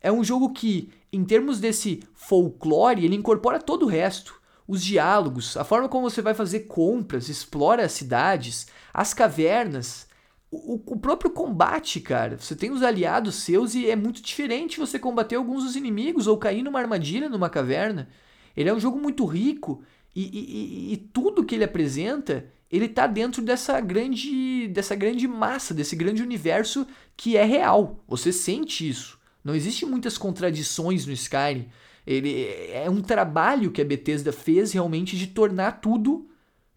É 0.00 0.10
um 0.10 0.24
jogo 0.24 0.52
que, 0.52 0.90
em 1.12 1.22
termos 1.22 1.60
desse 1.60 2.02
folclore, 2.14 3.04
ele 3.04 3.14
incorpora 3.14 3.60
todo 3.60 3.84
o 3.84 3.88
resto. 3.88 4.40
Os 4.66 4.82
diálogos, 4.82 5.56
a 5.56 5.64
forma 5.64 5.88
como 5.88 6.08
você 6.08 6.22
vai 6.22 6.32
fazer 6.32 6.60
compras, 6.60 7.28
explora 7.28 7.84
as 7.84 7.92
cidades, 7.92 8.66
as 8.92 9.12
cavernas, 9.12 10.08
o, 10.56 10.82
o, 10.86 10.96
próprio 10.96 11.30
combate, 11.30 12.00
cara. 12.00 12.38
Você 12.38 12.54
tem 12.54 12.70
os 12.70 12.82
aliados 12.82 13.36
seus 13.36 13.74
e 13.74 13.88
é 13.88 13.96
muito 13.96 14.22
diferente 14.22 14.78
você 14.78 14.98
combater 14.98 15.36
alguns 15.36 15.64
dos 15.64 15.76
inimigos 15.76 16.26
ou 16.26 16.38
cair 16.38 16.62
numa 16.62 16.78
armadilha 16.78 17.28
numa 17.28 17.50
caverna. 17.50 18.08
Ele 18.56 18.68
é 18.68 18.74
um 18.74 18.80
jogo 18.80 18.98
muito 18.98 19.24
rico 19.24 19.82
e, 20.14 20.22
e, 20.22 20.92
e, 20.92 20.96
tudo 20.96 21.44
que 21.44 21.54
ele 21.54 21.64
apresenta 21.64 22.46
ele 22.70 22.86
está 22.86 23.06
dentro 23.06 23.42
dessa 23.42 23.80
grande, 23.80 24.68
dessa 24.68 24.94
grande 24.94 25.28
massa, 25.28 25.72
desse 25.72 25.94
grande 25.94 26.22
universo 26.22 26.86
que 27.16 27.36
é 27.36 27.44
real. 27.44 28.02
Você 28.08 28.32
sente 28.32 28.88
isso. 28.88 29.18
Não 29.44 29.54
existe 29.54 29.86
muitas 29.86 30.18
contradições 30.18 31.06
no 31.06 31.12
Skyrim. 31.12 31.68
Ele 32.06 32.46
é 32.72 32.88
um 32.90 33.00
trabalho 33.00 33.70
que 33.70 33.80
a 33.80 33.84
Bethesda 33.84 34.32
fez 34.32 34.72
realmente 34.72 35.16
de 35.16 35.28
tornar 35.28 35.80
tudo 35.80 36.28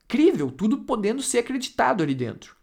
crível, 0.08 0.52
tudo 0.52 0.80
podendo 0.80 1.22
ser 1.22 1.40
acreditado 1.40 2.04
ali 2.04 2.16
dentro. 2.16 2.56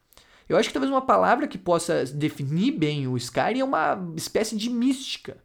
Eu 0.48 0.56
acho 0.56 0.68
que 0.68 0.72
talvez 0.72 0.90
uma 0.90 1.02
palavra 1.02 1.48
que 1.48 1.59
possa 1.59 2.04
definir 2.04 2.72
bem 2.72 3.09
o 3.09 3.16
Skyrim 3.16 3.61
é 3.61 3.64
uma 3.64 4.12
espécie 4.16 4.56
de 4.56 4.70
mística. 4.70 5.38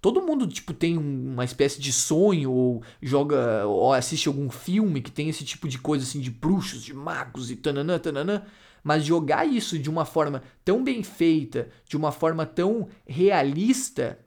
Todo 0.00 0.22
mundo, 0.22 0.46
tipo, 0.46 0.72
tem 0.72 0.96
uma 0.96 1.44
espécie 1.44 1.80
de 1.80 1.92
sonho, 1.92 2.50
ou 2.50 2.82
joga, 3.02 3.66
ou 3.66 3.92
assiste 3.92 4.28
algum 4.28 4.48
filme 4.48 5.02
que 5.02 5.10
tem 5.10 5.28
esse 5.28 5.44
tipo 5.44 5.68
de 5.68 5.78
coisa, 5.78 6.04
assim, 6.04 6.20
de 6.20 6.30
bruxos, 6.30 6.82
de 6.82 6.94
magos 6.94 7.50
e 7.50 7.56
tananã, 7.56 7.98
tananã. 7.98 8.42
Mas 8.82 9.04
jogar 9.04 9.46
isso 9.46 9.78
de 9.78 9.90
uma 9.90 10.06
forma 10.06 10.42
tão 10.64 10.82
bem 10.82 11.02
feita, 11.02 11.68
de 11.86 11.98
uma 11.98 12.10
forma 12.10 12.46
tão 12.46 12.88
realista, 13.06 14.18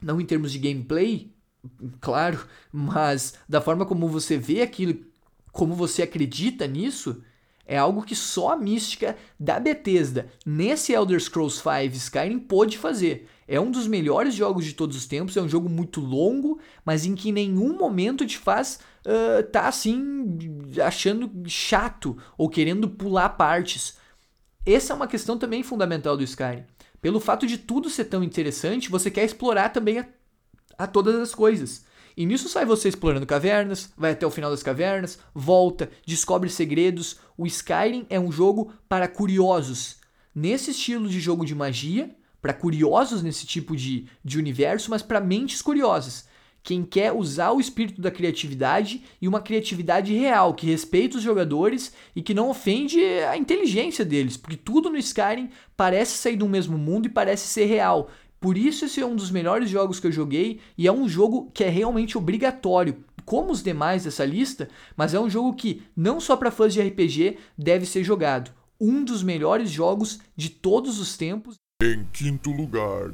não 0.00 0.20
em 0.20 0.26
termos 0.26 0.52
de 0.52 0.58
gameplay, 0.58 1.32
claro, 2.00 2.46
mas 2.70 3.32
da 3.48 3.62
forma 3.62 3.86
como 3.86 4.08
você 4.08 4.36
vê 4.36 4.60
aquilo, 4.60 5.00
como 5.52 5.74
você 5.74 6.02
acredita 6.02 6.66
nisso, 6.66 7.22
é 7.68 7.76
algo 7.76 8.02
que 8.02 8.16
só 8.16 8.52
a 8.52 8.56
mística 8.56 9.14
da 9.38 9.60
Bethesda 9.60 10.30
nesse 10.44 10.94
Elder 10.94 11.20
Scrolls 11.20 11.62
V 11.62 11.96
Skyrim 11.96 12.38
pôde 12.38 12.78
fazer. 12.78 13.28
É 13.46 13.60
um 13.60 13.70
dos 13.70 13.86
melhores 13.86 14.34
jogos 14.34 14.64
de 14.64 14.72
todos 14.72 14.96
os 14.96 15.06
tempos, 15.06 15.36
é 15.36 15.42
um 15.42 15.48
jogo 15.48 15.68
muito 15.68 16.00
longo, 16.00 16.58
mas 16.82 17.04
em 17.04 17.14
que 17.14 17.28
em 17.28 17.32
nenhum 17.32 17.76
momento 17.76 18.26
te 18.26 18.38
faz 18.38 18.80
uh, 19.04 19.42
tá 19.52 19.68
assim 19.68 20.38
achando 20.82 21.30
chato 21.46 22.16
ou 22.38 22.48
querendo 22.48 22.88
pular 22.88 23.28
partes. 23.28 23.98
Essa 24.64 24.94
é 24.94 24.96
uma 24.96 25.06
questão 25.06 25.36
também 25.36 25.62
fundamental 25.62 26.16
do 26.16 26.24
Skyrim. 26.24 26.64
Pelo 27.02 27.20
fato 27.20 27.46
de 27.46 27.58
tudo 27.58 27.90
ser 27.90 28.06
tão 28.06 28.24
interessante, 28.24 28.90
você 28.90 29.10
quer 29.10 29.24
explorar 29.24 29.68
também 29.68 29.98
a, 29.98 30.06
a 30.78 30.86
todas 30.86 31.14
as 31.16 31.34
coisas. 31.34 31.86
E 32.18 32.26
nisso 32.26 32.48
sai 32.48 32.66
você 32.66 32.88
explorando 32.88 33.24
cavernas, 33.24 33.92
vai 33.96 34.10
até 34.10 34.26
o 34.26 34.30
final 34.30 34.50
das 34.50 34.60
cavernas, 34.60 35.20
volta, 35.32 35.88
descobre 36.04 36.50
segredos. 36.50 37.20
O 37.38 37.46
Skyrim 37.46 38.04
é 38.10 38.18
um 38.18 38.32
jogo 38.32 38.72
para 38.88 39.06
curiosos. 39.06 39.98
Nesse 40.34 40.72
estilo 40.72 41.08
de 41.08 41.20
jogo 41.20 41.46
de 41.46 41.54
magia, 41.54 42.10
para 42.42 42.52
curiosos 42.52 43.22
nesse 43.22 43.46
tipo 43.46 43.76
de, 43.76 44.06
de 44.24 44.38
universo, 44.40 44.90
mas 44.90 45.02
para 45.02 45.20
mentes 45.20 45.62
curiosas. 45.62 46.26
Quem 46.64 46.82
quer 46.82 47.12
usar 47.12 47.52
o 47.52 47.60
espírito 47.60 48.00
da 48.00 48.10
criatividade 48.10 49.04
e 49.22 49.28
uma 49.28 49.40
criatividade 49.40 50.12
real, 50.12 50.52
que 50.52 50.66
respeita 50.66 51.16
os 51.16 51.22
jogadores 51.22 51.92
e 52.14 52.20
que 52.20 52.34
não 52.34 52.50
ofende 52.50 53.00
a 53.30 53.36
inteligência 53.36 54.04
deles, 54.04 54.36
porque 54.36 54.56
tudo 54.56 54.90
no 54.90 54.98
Skyrim 54.98 55.48
parece 55.76 56.18
sair 56.18 56.36
do 56.36 56.48
mesmo 56.48 56.76
mundo 56.76 57.06
e 57.06 57.10
parece 57.10 57.46
ser 57.46 57.66
real. 57.66 58.10
Por 58.40 58.58
isso 58.58 58.84
esse 58.84 59.00
é 59.00 59.06
um 59.06 59.14
dos 59.14 59.30
melhores 59.30 59.70
jogos 59.70 60.00
que 60.00 60.08
eu 60.08 60.12
joguei 60.12 60.58
e 60.76 60.88
é 60.88 60.92
um 60.92 61.08
jogo 61.08 61.52
que 61.54 61.62
é 61.62 61.68
realmente 61.68 62.18
obrigatório, 62.18 63.04
como 63.28 63.52
os 63.52 63.62
demais 63.62 64.04
dessa 64.04 64.24
lista, 64.24 64.70
mas 64.96 65.12
é 65.12 65.20
um 65.20 65.28
jogo 65.28 65.54
que 65.54 65.82
não 65.94 66.18
só 66.18 66.34
para 66.34 66.50
fãs 66.50 66.72
de 66.72 66.80
RPG 66.80 67.36
deve 67.58 67.84
ser 67.84 68.02
jogado. 68.02 68.50
Um 68.80 69.04
dos 69.04 69.22
melhores 69.22 69.70
jogos 69.70 70.18
de 70.34 70.48
todos 70.48 70.98
os 70.98 71.14
tempos. 71.14 71.56
Em 71.82 72.06
quinto 72.10 72.50
lugar, 72.50 73.12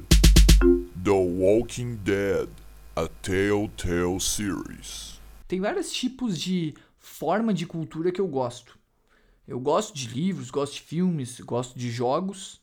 The 1.02 1.10
Walking 1.10 1.96
Dead, 1.96 2.48
a 2.94 3.08
Telltale 3.08 4.20
Series. 4.20 5.20
Tem 5.48 5.60
vários 5.60 5.92
tipos 5.92 6.38
de 6.38 6.74
forma 7.00 7.52
de 7.52 7.66
cultura 7.66 8.12
que 8.12 8.20
eu 8.20 8.28
gosto. 8.28 8.78
Eu 9.48 9.58
gosto 9.58 9.96
de 9.96 10.06
livros, 10.06 10.48
gosto 10.48 10.74
de 10.74 10.82
filmes, 10.82 11.40
gosto 11.40 11.76
de 11.76 11.90
jogos. 11.90 12.60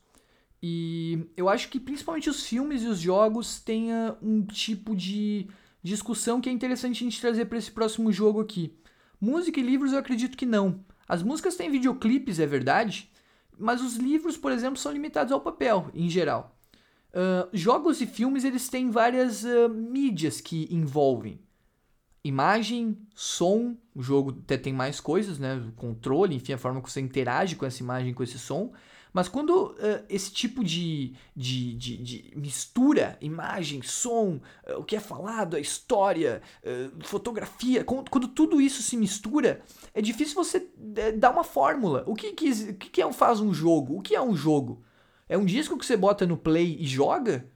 E 0.62 1.26
eu 1.36 1.50
acho 1.50 1.68
que 1.68 1.78
principalmente 1.78 2.30
os 2.30 2.46
filmes 2.46 2.82
e 2.82 2.86
os 2.86 2.98
jogos 2.98 3.60
têm 3.60 3.90
um 4.22 4.40
tipo 4.40 4.96
de 4.96 5.48
discussão 5.82 6.40
que 6.40 6.48
é 6.48 6.52
interessante 6.52 6.96
a 6.96 7.04
gente 7.04 7.20
trazer 7.20 7.46
para 7.46 7.58
esse 7.58 7.70
próximo 7.70 8.12
jogo 8.12 8.40
aqui. 8.40 8.76
Música 9.20 9.60
e 9.60 9.62
livros 9.62 9.92
eu 9.92 9.98
acredito 9.98 10.36
que 10.36 10.46
não. 10.46 10.84
As 11.08 11.22
músicas 11.22 11.56
têm 11.56 11.70
videoclipes, 11.70 12.38
é 12.38 12.46
verdade, 12.46 13.10
mas 13.58 13.82
os 13.82 13.96
livros, 13.96 14.36
por 14.36 14.52
exemplo, 14.52 14.78
são 14.78 14.92
limitados 14.92 15.32
ao 15.32 15.40
papel, 15.40 15.90
em 15.94 16.08
geral. 16.08 16.56
Uh, 17.10 17.48
jogos 17.52 18.00
e 18.00 18.06
filmes 18.06 18.44
eles 18.44 18.68
têm 18.68 18.90
várias 18.90 19.44
uh, 19.44 19.68
mídias 19.68 20.40
que 20.40 20.66
envolvem 20.70 21.38
imagem, 22.24 22.96
som, 23.14 23.76
o 23.94 24.02
jogo 24.02 24.38
até 24.44 24.56
tem 24.56 24.72
mais 24.72 25.00
coisas, 25.00 25.38
né? 25.38 25.60
Controle, 25.76 26.36
enfim, 26.36 26.52
a 26.52 26.58
forma 26.58 26.80
que 26.80 26.90
você 26.90 27.00
interage 27.00 27.56
com 27.56 27.66
essa 27.66 27.82
imagem, 27.82 28.14
com 28.14 28.22
esse 28.22 28.38
som. 28.38 28.72
Mas 29.12 29.28
quando 29.28 29.50
uh, 29.50 30.04
esse 30.08 30.32
tipo 30.32 30.64
de, 30.64 31.14
de, 31.36 31.74
de, 31.74 31.96
de, 31.98 32.32
mistura, 32.34 33.18
imagem, 33.20 33.82
som, 33.82 34.40
uh, 34.66 34.78
o 34.78 34.84
que 34.84 34.96
é 34.96 35.00
falado, 35.00 35.54
a 35.54 35.60
história, 35.60 36.40
uh, 36.64 37.04
fotografia, 37.04 37.84
quando, 37.84 38.10
quando, 38.10 38.28
tudo 38.28 38.60
isso 38.60 38.82
se 38.82 38.96
mistura, 38.96 39.60
é 39.92 40.00
difícil 40.00 40.34
você 40.34 40.66
dar 41.16 41.30
uma 41.30 41.44
fórmula. 41.44 42.04
O 42.06 42.14
que, 42.14 42.32
que, 42.32 42.50
o 42.50 42.74
que 42.74 43.02
é, 43.02 43.12
faz 43.12 43.40
um 43.40 43.52
jogo? 43.52 43.98
O 43.98 44.00
que 44.00 44.14
é 44.14 44.22
um 44.22 44.34
jogo? 44.34 44.82
É 45.28 45.36
um 45.36 45.44
disco 45.44 45.76
que 45.76 45.84
você 45.84 45.96
bota 45.96 46.26
no 46.26 46.36
play 46.36 46.76
e 46.80 46.86
joga? 46.86 47.46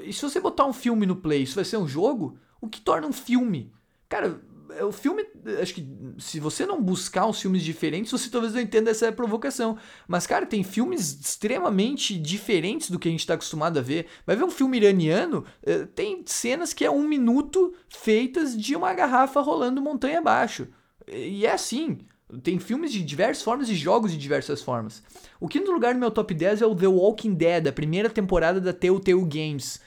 E 0.00 0.12
se 0.12 0.22
você 0.22 0.40
botar 0.40 0.64
um 0.66 0.72
filme 0.72 1.04
no 1.06 1.16
play, 1.16 1.42
isso 1.42 1.56
vai 1.56 1.64
ser 1.64 1.76
um 1.76 1.88
jogo? 1.88 2.38
O 2.60 2.68
que 2.68 2.80
torna 2.80 3.06
um 3.06 3.12
filme? 3.12 3.72
Cara, 4.08 4.40
o 4.80 4.92
filme, 4.92 5.24
acho 5.60 5.74
que 5.74 5.86
se 6.18 6.40
você 6.40 6.64
não 6.64 6.82
buscar 6.82 7.26
os 7.26 7.40
filmes 7.40 7.62
diferentes, 7.62 8.10
você 8.12 8.30
talvez 8.30 8.54
não 8.54 8.60
entenda 8.60 8.90
essa 8.90 9.10
provocação. 9.12 9.76
Mas, 10.06 10.26
cara, 10.26 10.46
tem 10.46 10.62
filmes 10.62 11.18
extremamente 11.20 12.16
diferentes 12.18 12.90
do 12.90 12.98
que 12.98 13.08
a 13.08 13.10
gente 13.10 13.20
está 13.20 13.34
acostumado 13.34 13.78
a 13.78 13.82
ver. 13.82 14.06
Vai 14.26 14.36
ver 14.36 14.44
um 14.44 14.50
filme 14.50 14.78
iraniano, 14.78 15.44
é, 15.62 15.86
tem 15.86 16.22
cenas 16.26 16.72
que 16.72 16.84
é 16.84 16.90
um 16.90 17.06
minuto 17.06 17.74
feitas 17.88 18.56
de 18.56 18.74
uma 18.74 18.92
garrafa 18.94 19.40
rolando 19.40 19.80
montanha 19.80 20.18
abaixo. 20.18 20.68
E 21.08 21.46
é 21.46 21.52
assim. 21.52 21.98
Tem 22.42 22.58
filmes 22.58 22.90
de 22.90 23.02
diversas 23.02 23.42
formas 23.42 23.68
e 23.68 23.74
jogos 23.74 24.10
de 24.10 24.16
diversas 24.16 24.62
formas. 24.62 25.02
O 25.38 25.46
quinto 25.46 25.70
lugar 25.70 25.92
no 25.92 26.00
meu 26.00 26.10
top 26.10 26.32
10 26.32 26.62
é 26.62 26.66
o 26.66 26.74
The 26.74 26.86
Walking 26.86 27.34
Dead, 27.34 27.66
a 27.66 27.72
primeira 27.72 28.08
temporada 28.08 28.58
da 28.58 28.72
Telltale 28.72 29.24
Games. 29.24 29.80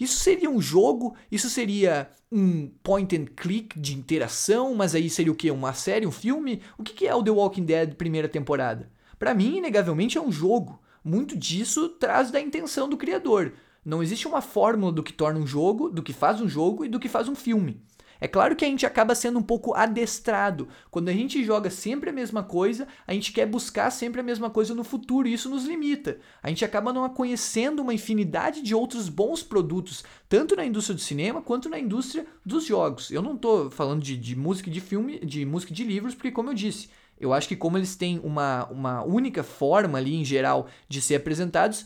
Isso 0.00 0.18
seria 0.18 0.50
um 0.50 0.60
jogo? 0.60 1.14
Isso 1.30 1.50
seria 1.50 2.10
um 2.32 2.68
point 2.82 3.14
and 3.14 3.26
click 3.36 3.78
de 3.78 3.94
interação? 3.94 4.74
Mas 4.74 4.94
aí 4.94 5.10
seria 5.10 5.30
o 5.30 5.36
que? 5.36 5.50
Uma 5.50 5.74
série, 5.74 6.06
um 6.06 6.10
filme? 6.10 6.62
O 6.78 6.82
que 6.82 7.06
é 7.06 7.14
o 7.14 7.22
The 7.22 7.30
Walking 7.30 7.64
Dead 7.64 7.94
primeira 7.94 8.28
temporada? 8.28 8.90
Para 9.18 9.34
mim, 9.34 9.58
inegavelmente, 9.58 10.16
é 10.16 10.20
um 10.20 10.32
jogo. 10.32 10.80
Muito 11.04 11.36
disso 11.36 11.90
traz 11.90 12.30
da 12.30 12.40
intenção 12.40 12.88
do 12.88 12.96
criador. 12.96 13.52
Não 13.84 14.02
existe 14.02 14.26
uma 14.26 14.40
fórmula 14.40 14.90
do 14.90 15.02
que 15.02 15.12
torna 15.12 15.38
um 15.38 15.46
jogo, 15.46 15.90
do 15.90 16.02
que 16.02 16.12
faz 16.12 16.40
um 16.40 16.48
jogo 16.48 16.84
e 16.84 16.88
do 16.88 16.98
que 16.98 17.08
faz 17.08 17.28
um 17.28 17.34
filme. 17.34 17.82
É 18.20 18.28
claro 18.28 18.54
que 18.54 18.64
a 18.64 18.68
gente 18.68 18.84
acaba 18.84 19.14
sendo 19.14 19.38
um 19.38 19.42
pouco 19.42 19.74
adestrado. 19.74 20.68
Quando 20.90 21.08
a 21.08 21.12
gente 21.12 21.42
joga 21.42 21.70
sempre 21.70 22.10
a 22.10 22.12
mesma 22.12 22.42
coisa, 22.42 22.86
a 23.06 23.12
gente 23.14 23.32
quer 23.32 23.46
buscar 23.46 23.90
sempre 23.90 24.20
a 24.20 24.24
mesma 24.24 24.50
coisa 24.50 24.74
no 24.74 24.84
futuro 24.84 25.26
e 25.26 25.32
isso 25.32 25.48
nos 25.48 25.64
limita. 25.64 26.18
A 26.42 26.48
gente 26.48 26.64
acaba 26.64 26.92
não 26.92 27.08
conhecendo 27.08 27.80
uma 27.80 27.94
infinidade 27.94 28.62
de 28.62 28.74
outros 28.74 29.08
bons 29.08 29.42
produtos, 29.42 30.04
tanto 30.28 30.54
na 30.54 30.64
indústria 30.64 30.94
do 30.94 31.00
cinema 31.00 31.40
quanto 31.40 31.68
na 31.68 31.78
indústria 31.78 32.26
dos 32.44 32.66
jogos. 32.66 33.10
Eu 33.10 33.22
não 33.22 33.34
estou 33.34 33.70
falando 33.70 34.02
de, 34.02 34.16
de 34.16 34.36
música 34.36 34.70
de 34.70 34.80
filme, 34.80 35.18
de 35.20 35.46
música 35.46 35.72
de 35.72 35.84
livros, 35.84 36.14
porque 36.14 36.30
como 36.30 36.50
eu 36.50 36.54
disse, 36.54 36.90
eu 37.18 37.34
acho 37.34 37.46
que 37.46 37.56
como 37.56 37.76
eles 37.76 37.96
têm 37.96 38.18
uma, 38.24 38.66
uma 38.70 39.02
única 39.04 39.42
forma 39.42 39.98
ali 39.98 40.14
em 40.14 40.24
geral 40.24 40.68
de 40.88 41.02
ser 41.02 41.16
apresentados, 41.16 41.84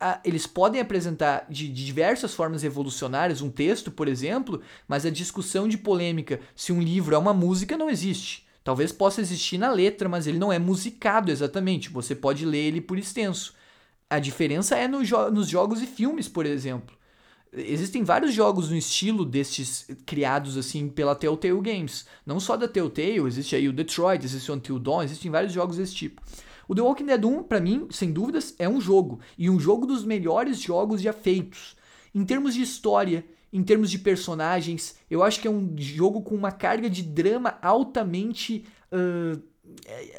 a, 0.00 0.20
eles 0.24 0.46
podem 0.46 0.80
apresentar 0.80 1.46
de, 1.48 1.68
de, 1.68 1.84
diversas 1.84 2.34
formas 2.34 2.62
revolucionárias 2.62 3.40
um 3.40 3.50
texto, 3.50 3.90
por 3.90 4.08
exemplo, 4.08 4.60
mas 4.86 5.06
a 5.06 5.10
discussão 5.10 5.66
de 5.66 5.78
polêmica 5.78 6.40
se 6.54 6.72
um 6.72 6.82
livro 6.82 7.14
é 7.14 7.18
uma 7.18 7.32
música 7.32 7.76
não 7.76 7.88
existe. 7.88 8.46
Talvez 8.62 8.90
possa 8.92 9.20
existir 9.20 9.58
na 9.58 9.70
letra, 9.70 10.08
mas 10.08 10.26
ele 10.26 10.38
não 10.38 10.52
é 10.52 10.58
musicado 10.58 11.30
exatamente. 11.30 11.88
Você 11.88 12.14
pode 12.14 12.44
ler 12.44 12.58
ele 12.58 12.80
por 12.80 12.98
extenso. 12.98 13.54
A 14.10 14.18
diferença 14.18 14.76
é 14.76 14.88
no 14.88 15.04
jo 15.04 15.30
nos 15.30 15.48
jogos 15.48 15.80
e 15.80 15.86
filmes, 15.86 16.28
por 16.28 16.44
exemplo. 16.44 16.96
Existem 17.52 18.02
vários 18.02 18.34
jogos 18.34 18.68
no 18.68 18.76
estilo 18.76 19.24
destes 19.24 19.86
criados 20.04 20.56
assim 20.56 20.88
pela 20.88 21.14
Telltale 21.14 21.60
Games. 21.60 22.06
Não 22.26 22.40
só 22.40 22.56
da 22.56 22.68
Telltale, 22.68 23.20
existe 23.20 23.54
aí 23.54 23.68
o 23.68 23.72
Detroit, 23.72 24.24
existe 24.24 24.50
o 24.50 24.54
Until 24.54 24.78
Dawn, 24.78 25.02
existem 25.04 25.30
vários 25.30 25.52
jogos 25.52 25.76
desse 25.76 25.94
tipo. 25.94 26.20
O 26.68 26.74
The 26.74 26.82
Walking 26.82 27.06
Dead 27.06 27.24
1, 27.24 27.42
para 27.44 27.60
mim, 27.60 27.86
sem 27.90 28.12
dúvidas, 28.12 28.54
é 28.58 28.68
um 28.68 28.80
jogo. 28.80 29.20
E 29.38 29.48
um 29.48 29.58
jogo 29.58 29.86
dos 29.86 30.04
melhores 30.04 30.60
jogos 30.60 31.00
já 31.00 31.12
feitos. 31.12 31.76
Em 32.14 32.24
termos 32.24 32.54
de 32.54 32.62
história, 32.62 33.24
em 33.52 33.62
termos 33.62 33.90
de 33.90 33.98
personagens, 33.98 34.96
eu 35.10 35.22
acho 35.22 35.40
que 35.40 35.48
é 35.48 35.50
um 35.50 35.74
jogo 35.76 36.22
com 36.22 36.34
uma 36.34 36.50
carga 36.50 36.90
de 36.90 37.02
drama 37.02 37.58
altamente. 37.62 38.64
Uh, 38.92 39.40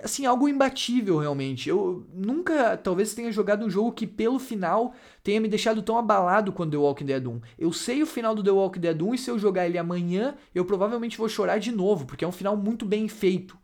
assim, 0.03 0.25
algo 0.25 0.47
imbatível 0.47 1.17
realmente. 1.17 1.69
Eu 1.69 2.05
nunca, 2.13 2.77
talvez, 2.77 3.13
tenha 3.13 3.31
jogado 3.31 3.65
um 3.65 3.69
jogo 3.69 3.91
que 3.91 4.07
pelo 4.07 4.39
final 4.39 4.93
tenha 5.23 5.39
me 5.39 5.47
deixado 5.47 5.81
tão 5.81 5.97
abalado 5.97 6.51
quanto 6.51 6.71
The 6.71 6.77
Walking 6.77 7.05
Dead 7.05 7.25
1. 7.25 7.41
Eu 7.57 7.71
sei 7.73 8.01
o 8.01 8.05
final 8.07 8.35
do 8.35 8.43
The 8.43 8.51
Walking 8.51 8.79
Dead 8.79 9.01
1 9.01 9.13
e 9.13 9.17
se 9.17 9.29
eu 9.29 9.39
jogar 9.39 9.65
ele 9.65 9.77
amanhã, 9.77 10.35
eu 10.53 10.65
provavelmente 10.65 11.17
vou 11.17 11.29
chorar 11.29 11.59
de 11.59 11.71
novo, 11.71 12.05
porque 12.05 12.25
é 12.25 12.27
um 12.27 12.31
final 12.31 12.55
muito 12.55 12.85
bem 12.85 13.07
feito. 13.07 13.57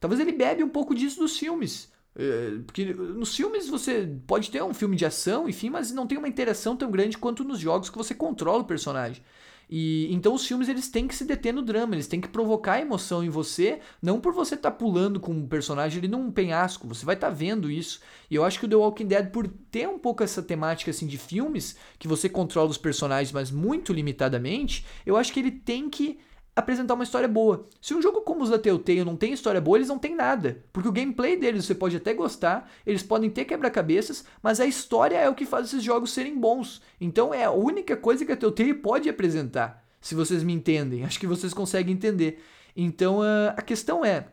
Talvez 0.00 0.20
ele 0.20 0.32
bebe 0.32 0.62
um 0.62 0.68
pouco 0.68 0.94
disso 0.94 1.20
dos 1.20 1.38
filmes. 1.38 1.92
É, 2.16 2.58
porque 2.64 2.94
nos 2.94 3.34
filmes 3.34 3.68
você 3.68 4.08
pode 4.26 4.50
ter 4.50 4.62
um 4.62 4.72
filme 4.72 4.96
de 4.96 5.04
ação, 5.04 5.48
enfim, 5.48 5.68
mas 5.68 5.90
não 5.90 6.06
tem 6.06 6.16
uma 6.16 6.28
interação 6.28 6.76
tão 6.76 6.90
grande 6.90 7.18
quanto 7.18 7.42
nos 7.42 7.58
jogos 7.58 7.90
que 7.90 7.98
você 7.98 8.14
controla 8.14 8.62
o 8.62 8.66
personagem. 8.66 9.22
E 9.68 10.12
então 10.12 10.34
os 10.34 10.46
filmes 10.46 10.68
eles 10.68 10.88
têm 10.88 11.08
que 11.08 11.14
se 11.14 11.24
deter 11.24 11.52
no 11.52 11.62
drama, 11.62 11.94
eles 11.94 12.06
têm 12.06 12.20
que 12.20 12.28
provocar 12.28 12.80
emoção 12.80 13.24
em 13.24 13.30
você, 13.30 13.80
não 14.00 14.20
por 14.20 14.32
você 14.32 14.54
estar 14.54 14.70
tá 14.70 14.76
pulando 14.76 15.18
com 15.18 15.32
um 15.32 15.48
personagem 15.48 15.98
ali 15.98 16.08
num 16.08 16.30
penhasco, 16.30 16.86
você 16.86 17.04
vai 17.04 17.14
estar 17.14 17.28
tá 17.28 17.34
vendo 17.34 17.70
isso. 17.70 18.00
E 18.30 18.34
eu 18.34 18.44
acho 18.44 18.58
que 18.58 18.66
o 18.66 18.68
The 18.68 18.76
Walking 18.76 19.06
Dead 19.06 19.30
por 19.30 19.48
ter 19.70 19.88
um 19.88 19.98
pouco 19.98 20.22
essa 20.22 20.42
temática 20.42 20.90
assim 20.90 21.06
de 21.06 21.18
filmes 21.18 21.76
que 21.98 22.06
você 22.06 22.28
controla 22.28 22.70
os 22.70 22.78
personagens, 22.78 23.32
mas 23.32 23.50
muito 23.50 23.92
limitadamente, 23.92 24.84
eu 25.06 25.16
acho 25.16 25.32
que 25.32 25.40
ele 25.40 25.50
tem 25.50 25.88
que 25.88 26.18
apresentar 26.56 26.94
uma 26.94 27.04
história 27.04 27.28
boa. 27.28 27.68
Se 27.80 27.94
um 27.94 28.02
jogo 28.02 28.20
como 28.20 28.42
os 28.42 28.50
da 28.50 28.58
Telltale 28.58 29.04
não 29.04 29.16
tem 29.16 29.32
história 29.32 29.60
boa, 29.60 29.78
eles 29.78 29.88
não 29.88 29.98
tem 29.98 30.14
nada. 30.14 30.62
Porque 30.72 30.88
o 30.88 30.92
gameplay 30.92 31.36
deles 31.36 31.64
você 31.64 31.74
pode 31.74 31.96
até 31.96 32.14
gostar, 32.14 32.70
eles 32.86 33.02
podem 33.02 33.30
ter 33.30 33.44
quebra-cabeças, 33.44 34.24
mas 34.42 34.60
a 34.60 34.66
história 34.66 35.16
é 35.16 35.28
o 35.28 35.34
que 35.34 35.46
faz 35.46 35.66
esses 35.66 35.82
jogos 35.82 36.12
serem 36.12 36.38
bons. 36.38 36.80
Então 37.00 37.34
é 37.34 37.44
a 37.44 37.50
única 37.50 37.96
coisa 37.96 38.24
que 38.24 38.32
a 38.32 38.36
Telltale 38.36 38.74
pode 38.74 39.08
apresentar. 39.08 39.84
Se 40.00 40.14
vocês 40.14 40.42
me 40.42 40.52
entendem, 40.52 41.04
acho 41.04 41.18
que 41.18 41.26
vocês 41.26 41.54
conseguem 41.54 41.94
entender. 41.94 42.42
Então 42.76 43.20
a 43.56 43.62
questão 43.62 44.04
é: 44.04 44.28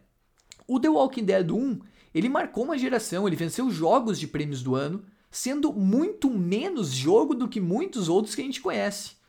o 0.68 0.80
The 0.80 0.90
Walking 0.90 1.26
Dead 1.26 1.50
1 1.50 1.80
ele 2.14 2.30
marcou 2.30 2.66
uma 2.66 2.78
geração, 2.78 3.26
ele 3.26 3.38
venceu 3.38 3.70
jogos 3.72 4.20
de 4.20 4.28
prêmios 4.28 4.62
do 4.62 4.76
ano, 4.76 5.04
sendo 5.30 5.72
muito 5.72 6.30
menos 6.30 6.90
jogo 6.90 7.34
do 7.34 7.48
que 7.48 7.62
muitos 7.62 8.10
outros 8.10 8.36
que 8.36 8.42
a 8.42 8.46
gente 8.46 8.62
conhece. 8.62 9.21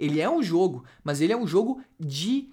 Ele 0.00 0.20
é 0.20 0.28
um 0.28 0.42
jogo, 0.42 0.84
mas 1.04 1.20
ele 1.20 1.32
é 1.32 1.36
um 1.36 1.46
jogo 1.46 1.80
de 1.98 2.50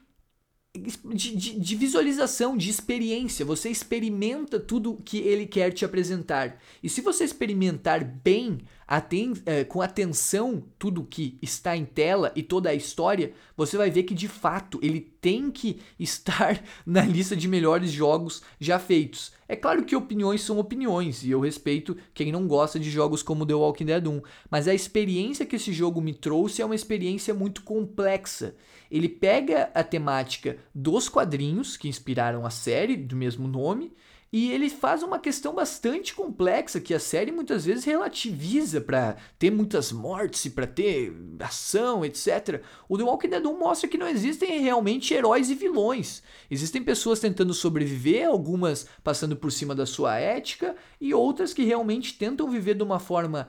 de, 0.78 1.36
de, 1.36 1.60
de, 1.60 1.76
visualização, 1.76 2.56
de 2.56 2.70
experiência. 2.70 3.44
Você 3.44 3.70
experimenta 3.70 4.60
tudo 4.60 5.02
que 5.04 5.18
ele 5.18 5.48
quer 5.48 5.72
te 5.72 5.84
apresentar. 5.84 6.62
E 6.84 6.90
se 6.90 7.02
você 7.02 7.24
experimentar 7.24 8.04
bem, 8.04 8.60
aten 8.88 9.34
é, 9.46 9.64
com 9.64 9.82
atenção, 9.82 10.64
tudo 10.80 11.04
que 11.04 11.38
está 11.42 11.76
em 11.76 11.84
tela 11.84 12.32
e 12.36 12.42
toda 12.42 12.70
a 12.70 12.74
história, 12.74 13.34
você 13.56 13.76
vai 13.76 13.92
ver 13.92 14.04
que 14.04 14.14
de 14.14 14.28
fato 14.28 14.80
ele 14.82 15.02
tem 15.02 15.52
que 15.52 15.82
estar 16.00 16.64
na 16.86 17.02
lista 17.02 17.36
de 17.36 17.48
melhores 17.48 17.92
jogos 17.92 18.42
já 18.60 18.80
feitos. 18.80 19.34
É 19.50 19.56
claro 19.56 19.84
que 19.84 19.96
opiniões 19.96 20.42
são 20.42 20.60
opiniões 20.60 21.24
e 21.24 21.32
eu 21.32 21.40
respeito 21.40 21.98
quem 22.14 22.32
não 22.32 22.48
gosta 22.48 22.80
de 22.80 22.90
jogos 22.90 23.22
como 23.22 23.46
The 23.46 23.54
Walking 23.54 23.86
Dead 23.86 24.08
1, 24.08 24.22
mas 24.50 24.68
a 24.68 24.74
experiência 24.74 25.46
que 25.46 25.56
esse 25.56 25.74
jogo 25.74 26.02
me 26.02 26.14
trouxe 26.14 26.62
é 26.62 26.66
uma 26.66 26.76
experiência 26.76 27.34
muito 27.34 27.64
complexa 27.64 28.56
ele 28.90 29.10
pega 29.10 29.70
a 29.74 29.84
temática 29.84 30.58
dos 30.74 31.10
quadrinhos 31.10 31.78
que 31.78 31.88
inspiraram 31.88 32.46
a 32.46 32.50
série 32.50 32.96
do 32.96 33.16
mesmo 33.16 33.48
nome 33.48 33.94
e 34.32 34.52
ele 34.52 34.70
faz 34.70 35.04
uma 35.04 35.20
questão 35.20 35.54
bastante 35.54 36.14
complexa 36.14 36.82
que 36.82 36.94
a 36.94 37.00
série 37.00 37.32
muitas 37.32 37.66
vezes 37.66 37.86
relativiza 37.86 38.82
para 38.82 39.16
ter 39.40 39.50
muitas 39.50 39.92
mortes 39.92 40.44
e 40.46 40.50
para 40.50 40.68
ter 40.68 41.14
ação, 41.40 42.04
etc. 42.04 42.62
O 42.90 42.98
The 42.98 43.04
Walking 43.04 43.30
Dead 43.30 43.46
1 43.46 43.58
mostra 43.58 43.90
que 43.90 43.98
não 43.98 44.08
existem 44.08 44.60
realmente 44.60 45.14
heróis 45.14 45.50
e 45.50 45.56
vilões. 45.56 46.22
Existem 46.52 46.84
pessoas 46.84 47.20
tentando 47.20 47.54
sobreviver, 47.54 48.28
algumas 48.28 48.88
passando 49.04 49.36
por 49.36 49.52
cima 49.52 49.74
da 49.74 49.86
sua 49.86 50.18
ética 50.18 50.76
e 51.00 51.14
outras 51.14 51.54
que 51.54 51.64
realmente 51.64 52.18
tentam 52.18 52.50
viver 52.50 52.76
de 52.76 52.84
uma 52.84 53.00
forma 53.00 53.48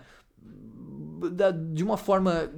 de 1.72 1.82
uma 1.84 1.96
forma 1.96 2.50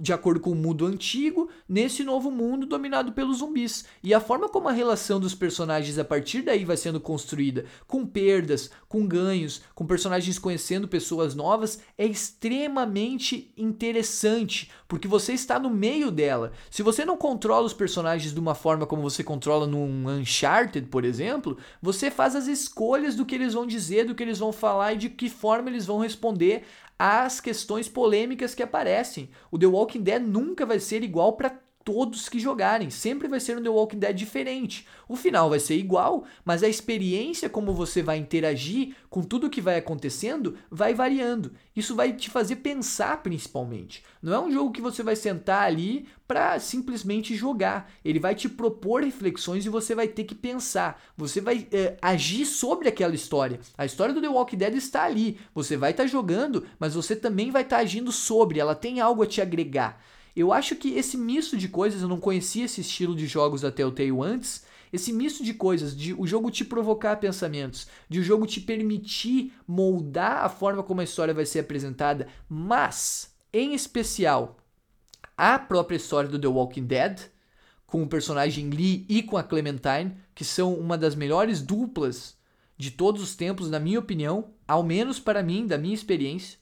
de 0.00 0.12
acordo 0.12 0.40
com 0.40 0.50
o 0.50 0.54
mundo 0.54 0.86
antigo, 0.86 1.48
nesse 1.68 2.02
novo 2.02 2.30
mundo 2.30 2.66
dominado 2.66 3.12
pelos 3.12 3.38
zumbis. 3.38 3.84
E 4.02 4.14
a 4.14 4.20
forma 4.20 4.48
como 4.48 4.68
a 4.68 4.72
relação 4.72 5.20
dos 5.20 5.34
personagens 5.34 5.98
a 5.98 6.04
partir 6.04 6.42
daí 6.42 6.64
vai 6.64 6.76
sendo 6.76 7.00
construída, 7.00 7.64
com 7.86 8.06
perdas, 8.06 8.70
com 8.88 9.06
ganhos, 9.06 9.62
com 9.74 9.86
personagens 9.86 10.38
conhecendo 10.38 10.88
pessoas 10.88 11.34
novas, 11.34 11.80
é 11.96 12.06
extremamente 12.06 13.52
interessante, 13.56 14.70
porque 14.88 15.08
você 15.08 15.32
está 15.32 15.58
no 15.58 15.70
meio 15.70 16.10
dela. 16.10 16.52
Se 16.70 16.82
você 16.82 17.04
não 17.04 17.16
controla 17.16 17.66
os 17.66 17.72
personagens 17.72 18.32
de 18.32 18.40
uma 18.40 18.54
forma 18.54 18.86
como 18.86 19.02
você 19.02 19.22
controla 19.22 19.66
num 19.66 20.08
Uncharted, 20.08 20.88
por 20.88 21.04
exemplo, 21.04 21.56
você 21.80 22.10
faz 22.10 22.34
as 22.36 22.46
escolhas 22.46 23.14
do 23.14 23.24
que 23.24 23.34
eles 23.34 23.54
vão 23.54 23.66
dizer, 23.66 24.06
do 24.06 24.14
que 24.14 24.22
eles 24.22 24.38
vão 24.38 24.52
falar 24.52 24.94
e 24.94 24.98
de 24.98 25.10
que 25.10 25.28
forma 25.28 25.68
eles 25.70 25.86
vão 25.86 25.98
responder 25.98 26.64
às 27.04 27.40
questões 27.40 27.88
polêmicas 27.88 28.54
que 28.54 28.62
aparecem. 28.62 29.28
O 29.50 29.58
The 29.58 29.66
Walking 29.66 30.04
Dead 30.04 30.22
nunca 30.22 30.64
vai 30.64 30.78
ser 30.78 31.02
igual 31.02 31.32
para 31.32 31.60
todos 31.84 32.28
que 32.28 32.38
jogarem. 32.38 32.90
Sempre 32.90 33.28
vai 33.28 33.40
ser 33.40 33.58
um 33.58 33.62
The 33.62 33.68
Walking 33.68 33.98
Dead 33.98 34.16
diferente. 34.16 34.86
O 35.08 35.16
final 35.16 35.50
vai 35.50 35.60
ser 35.60 35.76
igual, 35.76 36.24
mas 36.44 36.62
a 36.62 36.68
experiência 36.68 37.48
como 37.48 37.72
você 37.72 38.02
vai 38.02 38.18
interagir 38.18 38.94
com 39.10 39.22
tudo 39.22 39.50
que 39.50 39.60
vai 39.60 39.76
acontecendo 39.76 40.56
vai 40.70 40.94
variando. 40.94 41.52
Isso 41.76 41.94
vai 41.94 42.12
te 42.12 42.30
fazer 42.30 42.56
pensar 42.56 43.22
principalmente. 43.22 44.02
Não 44.22 44.32
é 44.32 44.40
um 44.40 44.50
jogo 44.50 44.72
que 44.72 44.80
você 44.80 45.02
vai 45.02 45.16
sentar 45.16 45.64
ali 45.64 46.06
para 46.26 46.58
simplesmente 46.58 47.34
jogar. 47.34 47.90
Ele 48.04 48.18
vai 48.18 48.34
te 48.34 48.48
propor 48.48 49.02
reflexões 49.02 49.66
e 49.66 49.68
você 49.68 49.94
vai 49.94 50.08
ter 50.08 50.24
que 50.24 50.34
pensar. 50.34 51.02
Você 51.16 51.40
vai 51.40 51.66
é, 51.72 51.96
agir 52.00 52.46
sobre 52.46 52.88
aquela 52.88 53.14
história. 53.14 53.60
A 53.76 53.84
história 53.84 54.14
do 54.14 54.20
The 54.20 54.28
Walking 54.28 54.56
Dead 54.56 54.74
está 54.74 55.04
ali. 55.04 55.38
Você 55.54 55.76
vai 55.76 55.90
estar 55.90 56.04
tá 56.04 56.08
jogando, 56.08 56.64
mas 56.78 56.94
você 56.94 57.14
também 57.14 57.50
vai 57.50 57.62
estar 57.62 57.76
tá 57.76 57.82
agindo 57.82 58.10
sobre. 58.10 58.58
Ela 58.58 58.74
tem 58.74 59.00
algo 59.00 59.22
a 59.22 59.26
te 59.26 59.42
agregar. 59.42 60.02
Eu 60.34 60.52
acho 60.52 60.76
que 60.76 60.94
esse 60.94 61.16
misto 61.16 61.56
de 61.56 61.68
coisas, 61.68 62.02
eu 62.02 62.08
não 62.08 62.18
conhecia 62.18 62.64
esse 62.64 62.80
estilo 62.80 63.14
de 63.14 63.26
jogos 63.26 63.60
da 63.60 63.70
Telltale 63.70 64.10
antes, 64.22 64.64
esse 64.92 65.12
misto 65.12 65.42
de 65.42 65.54
coisas, 65.54 65.96
de 65.96 66.12
o 66.14 66.26
jogo 66.26 66.50
te 66.50 66.64
provocar 66.64 67.16
pensamentos, 67.16 67.86
de 68.08 68.20
o 68.20 68.22
jogo 68.22 68.46
te 68.46 68.60
permitir 68.60 69.52
moldar 69.66 70.44
a 70.44 70.48
forma 70.48 70.82
como 70.82 71.00
a 71.00 71.04
história 71.04 71.32
vai 71.32 71.46
ser 71.46 71.60
apresentada, 71.60 72.28
mas, 72.48 73.34
em 73.52 73.74
especial, 73.74 74.58
a 75.36 75.58
própria 75.58 75.96
história 75.96 76.28
do 76.28 76.38
The 76.38 76.46
Walking 76.46 76.84
Dead, 76.84 77.20
com 77.86 78.02
o 78.02 78.08
personagem 78.08 78.70
Lee 78.70 79.04
e 79.08 79.22
com 79.22 79.36
a 79.36 79.42
Clementine, 79.42 80.16
que 80.34 80.44
são 80.44 80.74
uma 80.74 80.96
das 80.96 81.14
melhores 81.14 81.60
duplas 81.62 82.36
de 82.76 82.90
todos 82.90 83.22
os 83.22 83.36
tempos, 83.36 83.70
na 83.70 83.78
minha 83.78 83.98
opinião, 83.98 84.50
ao 84.66 84.82
menos 84.82 85.20
para 85.20 85.42
mim, 85.42 85.66
da 85.66 85.78
minha 85.78 85.94
experiência, 85.94 86.58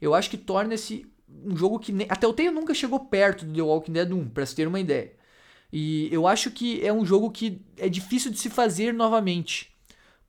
eu 0.00 0.14
acho 0.14 0.30
que 0.30 0.38
torna 0.38 0.74
esse 0.74 1.06
um 1.44 1.56
jogo 1.56 1.78
que. 1.78 1.92
Até 2.08 2.26
o 2.26 2.32
Telltale 2.32 2.50
nunca 2.50 2.74
chegou 2.74 3.00
perto 3.00 3.44
do 3.44 3.54
The 3.54 3.62
Walking 3.62 3.92
Dead 3.92 4.12
1, 4.12 4.28
pra 4.30 4.46
se 4.46 4.54
ter 4.54 4.66
uma 4.66 4.80
ideia. 4.80 5.12
E 5.72 6.08
eu 6.12 6.26
acho 6.26 6.50
que 6.50 6.84
é 6.84 6.92
um 6.92 7.04
jogo 7.04 7.30
que 7.30 7.60
é 7.76 7.88
difícil 7.88 8.30
de 8.30 8.38
se 8.38 8.48
fazer 8.48 8.92
novamente. 8.92 9.74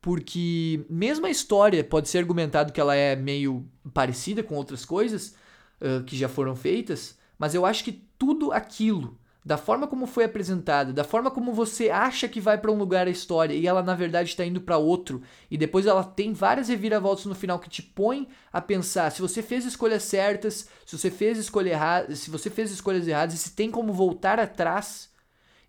Porque 0.01 0.85
mesmo 0.89 1.25
a 1.25 1.29
história 1.29 1.83
pode 1.83 2.07
ser 2.09 2.19
argumentado 2.19 2.71
que 2.71 2.79
ela 2.79 2.95
é 2.95 3.15
meio 3.15 3.65
parecida 3.93 4.41
com 4.41 4.55
outras 4.55 4.85
coisas 4.85 5.35
uh, 5.81 6.03
que 6.05 6.15
já 6.15 6.29
foram 6.29 6.55
feitas, 6.55 7.17
mas 7.37 7.53
eu 7.53 7.65
acho 7.65 7.83
que 7.83 7.91
tudo 8.17 8.51
aquilo 8.53 9.19
da 9.49 9.57
forma 9.57 9.87
como 9.87 10.05
foi 10.05 10.25
apresentada, 10.25 10.93
da 10.93 11.03
forma 11.03 11.31
como 11.31 11.51
você 11.51 11.89
acha 11.89 12.27
que 12.27 12.39
vai 12.39 12.55
para 12.55 12.71
um 12.71 12.77
lugar 12.77 13.07
a 13.07 13.09
história 13.09 13.55
e 13.55 13.65
ela 13.65 13.81
na 13.81 13.95
verdade 13.95 14.29
está 14.29 14.45
indo 14.45 14.61
para 14.61 14.77
outro, 14.77 15.23
e 15.49 15.57
depois 15.57 15.87
ela 15.87 16.03
tem 16.03 16.33
várias 16.33 16.67
reviravoltas 16.67 17.25
no 17.25 17.33
final 17.33 17.57
que 17.57 17.67
te 17.67 17.81
põe 17.81 18.27
a 18.53 18.61
pensar 18.61 19.11
se 19.11 19.23
você 19.23 19.41
fez 19.41 19.65
escolhas 19.65 20.03
certas, 20.03 20.69
se 20.85 20.95
você 20.95 21.09
fez 21.09 21.39
escolha 21.39 21.71
errada, 21.71 22.15
se 22.15 22.29
você 22.29 22.47
fez 22.47 22.69
escolhas 22.69 23.07
erradas 23.07 23.33
e 23.33 23.37
se 23.39 23.55
tem 23.55 23.71
como 23.71 23.91
voltar 23.91 24.39
atrás. 24.39 25.09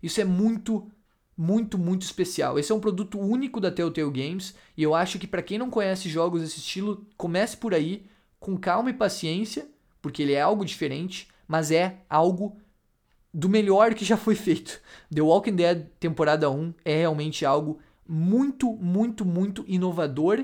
Isso 0.03 0.21
é 0.21 0.25
muito 0.25 0.87
muito, 1.35 1.75
muito 1.75 2.03
especial. 2.03 2.59
Esse 2.59 2.71
é 2.71 2.75
um 2.75 2.79
produto 2.79 3.19
único 3.19 3.59
da 3.59 3.71
Telltale 3.71 4.11
Games 4.11 4.53
e 4.77 4.83
eu 4.83 4.93
acho 4.93 5.17
que 5.17 5.25
para 5.25 5.41
quem 5.41 5.57
não 5.57 5.71
conhece 5.71 6.07
jogos 6.07 6.41
desse 6.41 6.59
estilo, 6.59 7.03
comece 7.17 7.57
por 7.57 7.73
aí 7.73 8.05
com 8.39 8.55
calma 8.55 8.91
e 8.91 8.93
paciência, 8.93 9.67
porque 10.03 10.21
ele 10.21 10.33
é 10.33 10.41
algo 10.41 10.63
diferente, 10.63 11.27
mas 11.47 11.71
é 11.71 11.97
algo 12.07 12.60
do 13.33 13.47
melhor 13.49 13.93
que 13.93 14.05
já 14.05 14.17
foi 14.17 14.35
feito. 14.35 14.81
The 15.13 15.21
Walking 15.21 15.55
Dead 15.55 15.87
temporada 15.99 16.49
1 16.49 16.73
é 16.83 16.97
realmente 16.97 17.45
algo 17.45 17.79
muito, 18.07 18.73
muito, 18.73 19.25
muito 19.25 19.63
inovador 19.67 20.43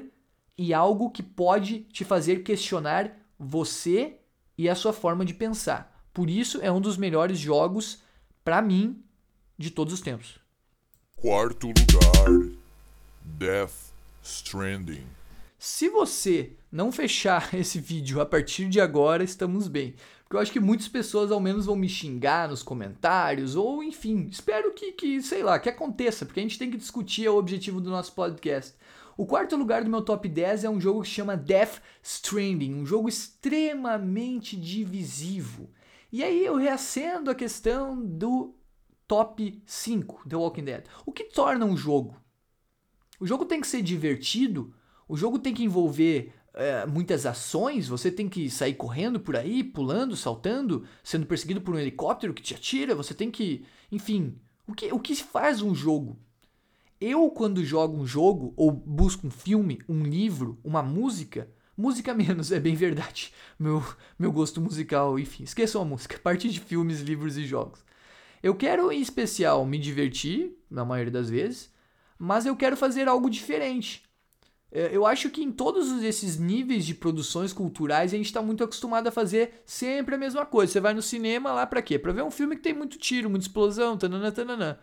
e 0.57 0.73
algo 0.73 1.11
que 1.11 1.21
pode 1.21 1.81
te 1.91 2.05
fazer 2.05 2.43
questionar 2.43 3.11
você 3.37 4.17
e 4.57 4.67
a 4.67 4.75
sua 4.75 4.93
forma 4.93 5.23
de 5.23 5.33
pensar. 5.33 6.09
Por 6.13 6.29
isso 6.29 6.59
é 6.61 6.71
um 6.71 6.81
dos 6.81 6.97
melhores 6.97 7.37
jogos 7.37 8.01
para 8.43 8.61
mim 8.61 9.03
de 9.57 9.69
todos 9.69 9.93
os 9.93 10.01
tempos. 10.01 10.39
Quarto 11.15 11.67
lugar, 11.67 12.57
Death 13.23 13.91
Stranding. 14.23 15.05
Se 15.59 15.89
você 15.89 16.51
não 16.71 16.91
fechar 16.91 17.53
esse 17.55 17.79
vídeo 17.79 18.21
a 18.21 18.25
partir 18.25 18.69
de 18.69 18.79
agora, 18.79 19.23
estamos 19.23 19.67
bem. 19.67 19.95
Porque 20.27 20.35
eu 20.35 20.41
acho 20.41 20.51
que 20.51 20.59
muitas 20.59 20.89
pessoas 20.89 21.31
ao 21.31 21.39
menos 21.39 21.67
vão 21.67 21.75
me 21.77 21.87
xingar 21.87 22.49
nos 22.49 22.61
comentários, 22.61 23.55
ou 23.55 23.81
enfim, 23.81 24.27
espero 24.29 24.73
que, 24.73 24.91
que, 24.91 25.21
sei 25.21 25.41
lá, 25.41 25.57
que 25.57 25.69
aconteça, 25.69 26.25
porque 26.25 26.41
a 26.41 26.43
gente 26.43 26.59
tem 26.59 26.69
que 26.69 26.75
discutir 26.75 27.25
é 27.25 27.29
o 27.29 27.37
objetivo 27.37 27.79
do 27.79 27.89
nosso 27.89 28.11
podcast. 28.11 28.75
O 29.15 29.25
quarto 29.25 29.55
lugar 29.55 29.85
do 29.85 29.89
meu 29.89 30.01
top 30.01 30.27
10 30.27 30.65
é 30.65 30.69
um 30.69 30.81
jogo 30.81 31.01
que 31.01 31.07
chama 31.07 31.37
Death 31.37 31.81
Stranding, 32.03 32.73
um 32.75 32.85
jogo 32.85 33.07
extremamente 33.07 34.57
divisivo. 34.57 35.69
E 36.11 36.21
aí 36.21 36.45
eu 36.45 36.57
reacendo 36.57 37.31
a 37.31 37.35
questão 37.35 38.05
do 38.05 38.53
top 39.07 39.63
5 39.65 40.27
The 40.27 40.35
Walking 40.35 40.65
Dead. 40.65 40.83
O 41.05 41.13
que 41.13 41.23
torna 41.23 41.65
um 41.65 41.77
jogo? 41.77 42.21
O 43.17 43.25
jogo 43.25 43.45
tem 43.45 43.61
que 43.61 43.67
ser 43.67 43.81
divertido, 43.81 44.75
o 45.07 45.15
jogo 45.15 45.39
tem 45.39 45.53
que 45.53 45.63
envolver 45.63 46.33
é, 46.57 46.85
muitas 46.85 47.25
ações, 47.25 47.87
você 47.87 48.11
tem 48.11 48.27
que 48.27 48.49
sair 48.49 48.73
correndo 48.73 49.19
por 49.19 49.35
aí, 49.35 49.63
pulando, 49.63 50.15
saltando, 50.15 50.85
sendo 51.03 51.25
perseguido 51.25 51.61
por 51.61 51.75
um 51.75 51.79
helicóptero 51.79 52.33
que 52.33 52.41
te 52.41 52.55
atira, 52.55 52.95
você 52.95 53.13
tem 53.13 53.29
que. 53.29 53.63
Enfim, 53.91 54.39
o 54.67 54.73
que, 54.73 54.91
o 54.91 54.99
que 54.99 55.15
faz 55.15 55.61
um 55.61 55.73
jogo? 55.73 56.19
Eu, 56.99 57.29
quando 57.29 57.63
jogo 57.63 57.95
um 57.95 58.07
jogo, 58.07 58.53
ou 58.57 58.71
busco 58.71 59.27
um 59.27 59.29
filme, 59.29 59.79
um 59.87 60.01
livro, 60.01 60.59
uma 60.63 60.81
música, 60.81 61.47
música 61.77 62.11
menos, 62.15 62.51
é 62.51 62.59
bem 62.59 62.75
verdade. 62.75 63.31
Meu, 63.59 63.83
meu 64.17 64.31
gosto 64.31 64.59
musical, 64.59 65.19
enfim, 65.19 65.43
esqueçam 65.43 65.81
a 65.81 65.85
música, 65.85 66.17
parte 66.23 66.49
de 66.49 66.59
filmes, 66.59 67.01
livros 67.01 67.37
e 67.37 67.45
jogos. 67.45 67.85
Eu 68.41 68.55
quero, 68.55 68.91
em 68.91 68.99
especial, 68.99 69.65
me 69.65 69.77
divertir, 69.77 70.57
na 70.69 70.83
maioria 70.83 71.11
das 71.11 71.29
vezes, 71.29 71.71
mas 72.17 72.45
eu 72.45 72.55
quero 72.55 72.75
fazer 72.75 73.07
algo 73.07 73.29
diferente. 73.29 74.06
É, 74.71 74.89
eu 74.91 75.05
acho 75.05 75.29
que 75.29 75.41
em 75.41 75.51
todos 75.51 76.03
esses 76.03 76.37
níveis 76.37 76.85
de 76.85 76.93
produções 76.93 77.53
culturais 77.53 78.13
a 78.13 78.17
gente 78.17 78.25
está 78.25 78.41
muito 78.41 78.63
acostumado 78.63 79.07
a 79.07 79.11
fazer 79.11 79.61
sempre 79.65 80.15
a 80.15 80.17
mesma 80.17 80.45
coisa. 80.45 80.73
Você 80.73 80.79
vai 80.79 80.93
no 80.93 81.01
cinema 81.01 81.53
lá 81.53 81.65
para 81.65 81.81
quê? 81.81 81.97
Para 81.97 82.11
ver 82.11 82.23
um 82.23 82.31
filme 82.31 82.55
que 82.55 82.61
tem 82.63 82.73
muito 82.73 82.97
tiro, 82.97 83.29
muita 83.29 83.45
explosão, 83.45 83.97
tanana, 83.97 84.31
tanana. 84.31 84.79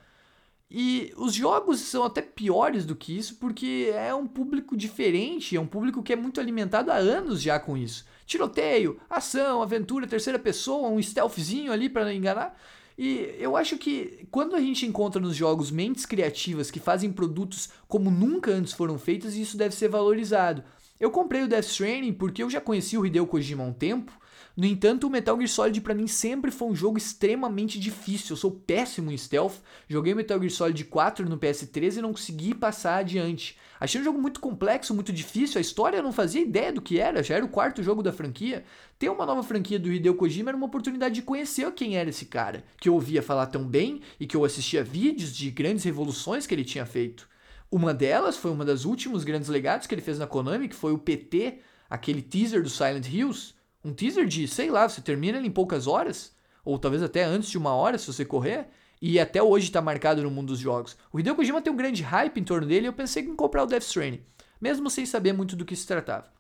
E 0.71 1.13
os 1.17 1.35
jogos 1.35 1.81
são 1.81 2.05
até 2.05 2.23
piores 2.23 2.85
do 2.85 2.97
que 2.97 3.17
isso 3.17 3.37
porque 3.37 3.93
é 3.95 4.15
um 4.15 4.27
público 4.27 4.77
diferente, 4.77 5.57
é 5.57 5.61
um 5.61 5.67
público 5.67 6.03
que 6.03 6.13
é 6.13 6.17
muito 6.17 6.41
alimentado 6.41 6.91
há 6.91 6.97
anos 6.97 7.41
já 7.41 7.61
com 7.61 7.77
isso. 7.77 8.07
Tiroteio, 8.27 8.99
ação, 9.09 9.63
aventura, 9.63 10.07
terceira 10.07 10.39
pessoa, 10.39 10.89
um 10.89 11.01
stealthzinho 11.01 11.71
ali 11.71 11.89
para 11.89 12.13
enganar. 12.13 12.59
E 12.97 13.35
eu 13.39 13.57
acho 13.57 13.77
que 13.77 14.27
quando 14.31 14.55
a 14.55 14.61
gente 14.61 14.87
encontra 14.87 15.21
nos 15.21 15.35
jogos 15.35 15.71
mentes 15.71 16.07
criativas 16.07 16.71
que 16.71 16.79
fazem 16.79 17.13
produtos 17.13 17.69
como 17.89 18.11
nunca 18.11 18.53
antes 18.53 18.73
foram 18.73 18.99
feitos, 18.99 19.35
isso 19.35 19.57
deve 19.57 19.75
ser 19.75 19.89
valorizado. 19.89 20.63
Eu 21.01 21.11
comprei 21.11 21.43
o 21.43 21.49
Death 21.49 21.65
Stranding 21.65 22.13
porque 22.13 22.43
eu 22.43 22.49
já 22.49 22.61
conheci 22.61 22.97
o 22.97 23.05
Hideo 23.05 23.27
Kojima 23.27 23.65
há 23.65 23.67
um 23.67 23.73
tempo. 23.73 24.13
No 24.57 24.65
entanto, 24.65 25.09
o 25.09 25.11
Metal 25.11 25.37
Gear 25.37 25.49
Solid 25.49 25.81
para 25.81 25.97
mim 25.97 26.07
sempre 26.07 26.53
foi 26.53 26.69
um 26.69 26.77
jogo 26.77 26.97
extremamente 26.97 27.79
difícil. 27.79 28.35
Eu 28.35 28.37
sou 28.37 28.53
péssimo 28.53 29.11
em 29.11 29.17
stealth. 29.17 29.57
Joguei 29.89 30.15
Metal 30.15 30.39
Gear 30.39 30.51
Solid 30.51 30.85
4 30.85 31.29
no 31.29 31.37
PS3 31.37 31.97
e 31.97 32.01
não 32.01 32.13
consegui 32.13 32.55
passar 32.55 32.99
adiante. 32.99 33.59
Achei 33.81 34.01
um 34.01 34.05
jogo 34.05 34.23
muito 34.23 34.39
complexo, 34.39 34.95
muito 34.95 35.13
difícil. 35.13 35.59
A 35.59 35.61
história 35.61 35.97
eu 35.97 36.05
não 36.05 36.13
fazia 36.13 36.41
ideia 36.41 36.73
do 36.73 36.81
que 36.81 37.01
era, 37.01 37.21
já 37.21 37.35
era 37.35 37.45
o 37.45 37.49
quarto 37.49 37.83
jogo 37.83 38.01
da 38.01 38.13
franquia. 38.13 38.65
Ter 38.97 39.09
uma 39.09 39.27
nova 39.27 39.43
franquia 39.43 39.79
do 39.79 39.91
Hideo 39.91 40.15
Kojima 40.15 40.51
era 40.51 40.57
uma 40.57 40.67
oportunidade 40.67 41.17
de 41.17 41.23
conhecer 41.23 41.71
quem 41.73 41.97
era 41.97 42.11
esse 42.11 42.27
cara, 42.27 42.63
que 42.81 42.89
eu 42.89 42.95
ouvia 42.95 43.23
falar 43.23 43.47
tão 43.47 43.67
bem 43.67 44.03
e 44.21 44.27
que 44.27 44.37
eu 44.37 44.45
assistia 44.45 44.85
vídeos 44.85 45.35
de 45.35 45.51
grandes 45.51 45.83
revoluções 45.83 46.47
que 46.47 46.55
ele 46.55 46.65
tinha 46.65 46.87
feito. 46.87 47.29
Uma 47.73 47.93
delas 47.93 48.37
foi 48.37 48.53
uma 48.53 48.65
das 48.65 48.85
últimos 48.85 49.25
grandes 49.25 49.49
legados 49.49 49.89
que 49.89 49.95
ele 49.95 50.01
fez 50.01 50.17
na 50.17 50.29
Konami, 50.29 50.69
que 50.69 50.77
foi 50.77 50.93
o 50.93 50.99
PT, 50.99 51.59
aquele 51.91 52.23
teaser 52.23 52.63
do 52.63 52.71
Silent 52.71 53.09
Hills. 53.13 53.53
Um 53.85 53.93
teaser 53.93 54.27
de, 54.27 54.49
sei 54.49 54.71
lá, 54.71 54.89
você 54.89 55.03
termina 55.03 55.37
ele 55.37 55.49
em 55.49 55.53
poucas 55.53 55.87
horas, 55.87 56.35
ou 56.65 56.79
talvez 56.79 57.03
até 57.03 57.23
antes 57.23 57.51
de 57.51 57.59
uma 57.59 57.75
hora 57.75 57.99
se 57.99 58.07
você 58.07 58.25
correr 58.25 58.69
e 59.01 59.21
até 59.21 59.43
hoje 59.43 59.67
está 59.67 59.83
marcado 59.83 60.23
no 60.23 60.31
mundo 60.31 60.49
dos 60.49 60.59
jogos. 60.59 60.97
O 61.13 61.21
Hideo 61.21 61.35
Kojima 61.35 61.61
tem 61.61 61.71
um 61.71 61.77
grande 61.77 62.03
hype 62.03 62.41
em 62.41 62.45
torno 62.45 62.67
dele 62.67 62.87
e 62.87 62.89
eu 62.89 62.93
pensei 62.95 63.23
em 63.23 63.37
comprar 63.37 63.65
o 63.65 63.67
Death 63.67 63.83
Stranding, 63.83 64.23
mesmo 64.59 64.89
sem 64.89 65.05
saber 65.05 65.35
muito 65.35 65.55
do 65.55 65.65
que 65.65 65.77
se 65.77 65.87
tratava. 65.87 66.33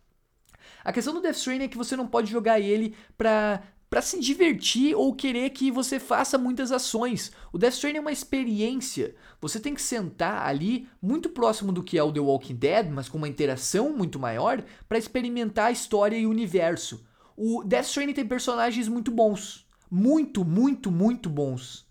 A 0.82 0.92
questão 0.92 1.12
do 1.12 1.20
Death 1.20 1.36
Stranding 1.36 1.64
é 1.64 1.68
que 1.68 1.76
você 1.76 1.94
não 1.94 2.06
pode 2.06 2.30
jogar 2.30 2.58
ele 2.58 2.94
pra 3.18 3.62
para 3.90 4.02
se 4.02 4.18
divertir 4.18 4.96
ou 4.96 5.14
querer 5.14 5.50
que 5.50 5.70
você 5.70 6.00
faça 6.00 6.36
muitas 6.36 6.72
ações. 6.72 7.30
O 7.52 7.58
Death 7.58 7.74
Stranding 7.74 7.98
é 7.98 8.00
uma 8.00 8.10
experiência. 8.10 9.14
Você 9.40 9.60
tem 9.60 9.72
que 9.72 9.80
sentar 9.80 10.48
ali, 10.48 10.88
muito 11.00 11.28
próximo 11.28 11.70
do 11.70 11.80
que 11.80 11.96
é 11.96 12.02
o 12.02 12.10
The 12.10 12.18
Walking 12.18 12.56
Dead, 12.56 12.90
mas 12.90 13.08
com 13.08 13.18
uma 13.18 13.28
interação 13.28 13.96
muito 13.96 14.18
maior, 14.18 14.64
para 14.88 14.98
experimentar 14.98 15.66
a 15.66 15.70
história 15.70 16.16
e 16.16 16.26
o 16.26 16.30
universo. 16.30 17.06
O 17.36 17.64
Death 17.64 17.86
Stranding 17.86 18.14
tem 18.14 18.26
personagens 18.26 18.88
muito 18.88 19.10
bons. 19.10 19.66
Muito, 19.90 20.44
muito, 20.44 20.90
muito 20.90 21.28
bons. 21.28 21.86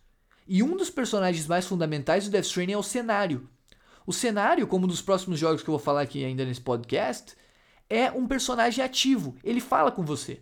E 0.47 0.61
um 0.61 0.75
dos 0.75 0.89
personagens 0.89 1.47
mais 1.47 1.65
fundamentais 1.65 2.25
do 2.25 2.31
Death 2.31 2.45
Stranding 2.45 2.73
é 2.73 2.77
o 2.77 2.83
cenário. 2.83 3.49
O 4.05 4.11
cenário, 4.11 4.67
como 4.67 4.87
dos 4.87 5.01
próximos 5.01 5.39
jogos 5.39 5.63
que 5.63 5.69
eu 5.69 5.73
vou 5.73 5.79
falar 5.79 6.01
aqui 6.01 6.23
ainda 6.23 6.43
nesse 6.43 6.61
podcast, 6.61 7.35
é 7.89 8.11
um 8.11 8.27
personagem 8.27 8.83
ativo. 8.83 9.35
Ele 9.43 9.61
fala 9.61 9.91
com 9.91 10.03
você. 10.03 10.41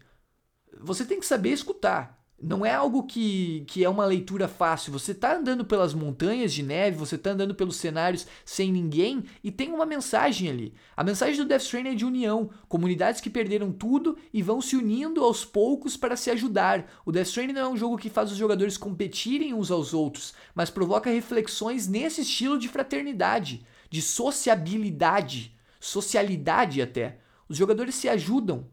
Você 0.80 1.06
tem 1.06 1.20
que 1.20 1.26
saber 1.26 1.50
escutar. 1.50 2.21
Não 2.44 2.66
é 2.66 2.74
algo 2.74 3.04
que, 3.04 3.64
que 3.68 3.84
é 3.84 3.90
uma 3.90 4.06
leitura 4.06 4.48
fácil. 4.48 4.92
Você 4.94 5.12
está 5.12 5.38
andando 5.38 5.64
pelas 5.64 5.94
montanhas 5.94 6.52
de 6.52 6.64
neve, 6.64 6.98
você 6.98 7.16
está 7.16 7.32
andando 7.32 7.54
pelos 7.54 7.76
cenários 7.76 8.26
sem 8.44 8.72
ninguém 8.72 9.24
e 9.44 9.52
tem 9.52 9.72
uma 9.72 9.86
mensagem 9.86 10.50
ali. 10.50 10.74
A 10.98 11.04
mensagem 11.04 11.38
do 11.38 11.48
Death 11.48 11.62
Stranding 11.62 11.92
é 11.92 11.96
de 11.96 12.06
união. 12.06 12.50
Comunidades 12.68 13.22
que 13.22 13.30
perderam 13.30 13.72
tudo 13.72 14.18
e 14.34 14.42
vão 14.42 14.60
se 14.60 14.76
unindo 14.76 15.24
aos 15.24 15.46
poucos 15.46 15.96
para 15.96 16.16
se 16.16 16.32
ajudar. 16.32 16.92
O 17.06 17.12
Death 17.12 17.28
Stranding 17.28 17.54
não 17.54 17.62
é 17.62 17.68
um 17.70 17.78
jogo 17.78 17.98
que 17.98 18.10
faz 18.10 18.32
os 18.32 18.38
jogadores 18.38 18.76
competirem 18.76 19.54
uns 19.54 19.70
aos 19.70 19.94
outros, 19.94 20.34
mas 20.56 20.72
provoca 20.72 21.12
reflexões 21.12 21.88
nesse 21.88 22.22
estilo 22.22 22.58
de 22.58 22.68
fraternidade, 22.68 23.64
de 23.88 24.02
sociabilidade, 24.02 25.56
socialidade 25.80 26.82
até. 26.82 27.20
Os 27.48 27.56
jogadores 27.56 27.94
se 27.94 28.10
ajudam 28.10 28.68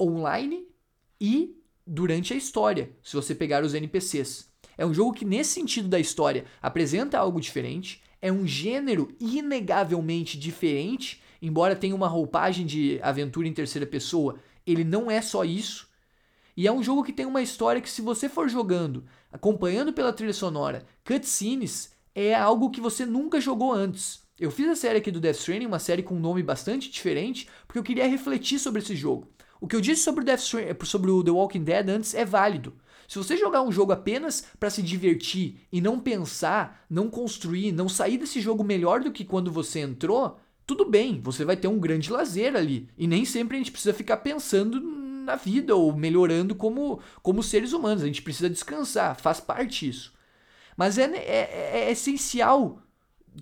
online 0.00 0.66
e 1.20 1.56
durante 1.86 2.32
a 2.32 2.36
história, 2.36 2.90
se 3.02 3.14
você 3.14 3.34
pegar 3.34 3.62
os 3.62 3.74
NPCs. 3.74 4.50
É 4.76 4.84
um 4.84 4.92
jogo 4.92 5.12
que, 5.12 5.24
nesse 5.24 5.50
sentido 5.50 5.88
da 5.88 6.00
história, 6.00 6.44
apresenta 6.60 7.18
algo 7.18 7.40
diferente, 7.40 8.02
é 8.20 8.32
um 8.32 8.46
gênero 8.46 9.14
inegavelmente 9.20 10.38
diferente, 10.38 11.22
embora 11.40 11.76
tenha 11.76 11.94
uma 11.94 12.08
roupagem 12.08 12.66
de 12.66 12.98
aventura 13.02 13.46
em 13.46 13.52
terceira 13.52 13.86
pessoa, 13.86 14.40
ele 14.66 14.84
não 14.84 15.10
é 15.10 15.22
só 15.22 15.44
isso. 15.44 15.88
E 16.56 16.66
é 16.66 16.72
um 16.72 16.82
jogo 16.82 17.04
que 17.04 17.12
tem 17.12 17.26
uma 17.26 17.42
história 17.42 17.80
que, 17.80 17.90
se 17.90 18.02
você 18.02 18.28
for 18.28 18.48
jogando, 18.48 19.04
acompanhando 19.30 19.92
pela 19.92 20.12
trilha 20.12 20.32
sonora, 20.32 20.84
cutscenes, 21.04 21.94
é 22.14 22.34
algo 22.34 22.70
que 22.70 22.80
você 22.80 23.04
nunca 23.04 23.40
jogou 23.40 23.72
antes. 23.72 24.22
Eu 24.40 24.50
fiz 24.50 24.68
a 24.68 24.76
série 24.76 24.98
aqui 24.98 25.10
do 25.10 25.20
Death 25.20 25.36
Stranding, 25.36 25.66
uma 25.66 25.78
série 25.78 26.02
com 26.02 26.14
um 26.14 26.20
nome 26.20 26.42
bastante 26.42 26.90
diferente, 26.90 27.46
porque 27.66 27.78
eu 27.78 27.82
queria 27.82 28.06
refletir 28.06 28.58
sobre 28.58 28.80
esse 28.80 28.96
jogo. 28.96 29.28
O 29.60 29.66
que 29.66 29.76
eu 29.76 29.80
disse 29.80 30.02
sobre 30.02 30.22
o, 30.22 30.24
Death 30.24 30.54
eh, 30.54 30.76
sobre 30.84 31.10
o 31.10 31.22
The 31.22 31.30
Walking 31.30 31.64
Dead 31.64 31.88
antes 31.88 32.14
é 32.14 32.24
válido. 32.24 32.74
Se 33.08 33.18
você 33.18 33.36
jogar 33.36 33.62
um 33.62 33.70
jogo 33.70 33.92
apenas 33.92 34.44
para 34.58 34.70
se 34.70 34.82
divertir 34.82 35.60
e 35.70 35.80
não 35.80 36.00
pensar, 36.00 36.84
não 36.90 37.08
construir, 37.08 37.72
não 37.72 37.88
sair 37.88 38.18
desse 38.18 38.40
jogo 38.40 38.64
melhor 38.64 39.00
do 39.00 39.12
que 39.12 39.24
quando 39.24 39.50
você 39.50 39.80
entrou, 39.80 40.38
tudo 40.66 40.84
bem, 40.84 41.20
você 41.20 41.44
vai 41.44 41.56
ter 41.56 41.68
um 41.68 41.78
grande 41.78 42.10
lazer 42.10 42.56
ali. 42.56 42.88
E 42.98 43.06
nem 43.06 43.24
sempre 43.24 43.56
a 43.56 43.58
gente 43.58 43.70
precisa 43.70 43.94
ficar 43.94 44.18
pensando 44.18 44.80
na 44.80 45.36
vida 45.36 45.76
ou 45.76 45.94
melhorando 45.94 46.54
como, 46.54 47.00
como 47.22 47.42
seres 47.42 47.72
humanos. 47.72 48.02
A 48.02 48.06
gente 48.06 48.22
precisa 48.22 48.50
descansar, 48.50 49.18
faz 49.20 49.38
parte 49.38 49.88
isso. 49.88 50.12
Mas 50.76 50.98
é, 50.98 51.04
é, 51.04 51.70
é 51.86 51.90
essencial 51.90 52.82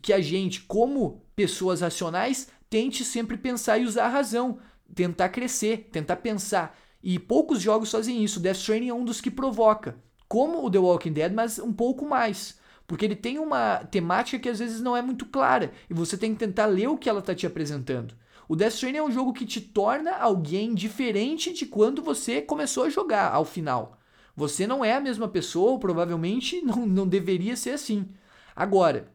que 0.02 0.12
a 0.12 0.20
gente, 0.20 0.62
como 0.62 1.22
pessoas 1.34 1.80
racionais, 1.80 2.48
tente 2.68 3.04
sempre 3.04 3.36
pensar 3.36 3.78
e 3.78 3.84
usar 3.84 4.06
a 4.06 4.10
razão 4.10 4.58
tentar 4.94 5.28
crescer, 5.28 5.88
tentar 5.90 6.16
pensar. 6.16 6.78
E 7.02 7.18
poucos 7.18 7.60
jogos 7.60 7.90
fazem 7.90 8.24
isso. 8.24 8.40
Death 8.40 8.56
Stranding 8.56 8.88
é 8.88 8.94
um 8.94 9.04
dos 9.04 9.20
que 9.20 9.30
provoca. 9.30 9.96
Como 10.28 10.64
o 10.64 10.70
The 10.70 10.78
Walking 10.78 11.12
Dead, 11.12 11.32
mas 11.32 11.58
um 11.58 11.72
pouco 11.72 12.06
mais. 12.06 12.58
Porque 12.86 13.04
ele 13.04 13.16
tem 13.16 13.38
uma 13.38 13.78
temática 13.90 14.38
que 14.38 14.48
às 14.48 14.58
vezes 14.58 14.80
não 14.80 14.96
é 14.96 15.02
muito 15.02 15.26
clara. 15.26 15.72
E 15.88 15.94
você 15.94 16.16
tem 16.16 16.32
que 16.32 16.38
tentar 16.38 16.66
ler 16.66 16.88
o 16.88 16.96
que 16.96 17.08
ela 17.08 17.20
está 17.20 17.34
te 17.34 17.46
apresentando. 17.46 18.14
O 18.48 18.54
Death 18.56 18.74
Stranding 18.74 18.98
é 18.98 19.02
um 19.02 19.12
jogo 19.12 19.32
que 19.32 19.46
te 19.46 19.60
torna 19.60 20.12
alguém 20.12 20.74
diferente 20.74 21.52
de 21.52 21.66
quando 21.66 22.02
você 22.02 22.42
começou 22.42 22.84
a 22.84 22.90
jogar 22.90 23.32
ao 23.32 23.44
final. 23.44 23.98
Você 24.36 24.66
não 24.66 24.84
é 24.84 24.94
a 24.94 25.00
mesma 25.00 25.28
pessoa, 25.28 25.78
provavelmente 25.78 26.60
não, 26.64 26.86
não 26.86 27.06
deveria 27.06 27.56
ser 27.56 27.70
assim. 27.70 28.08
Agora, 28.54 29.13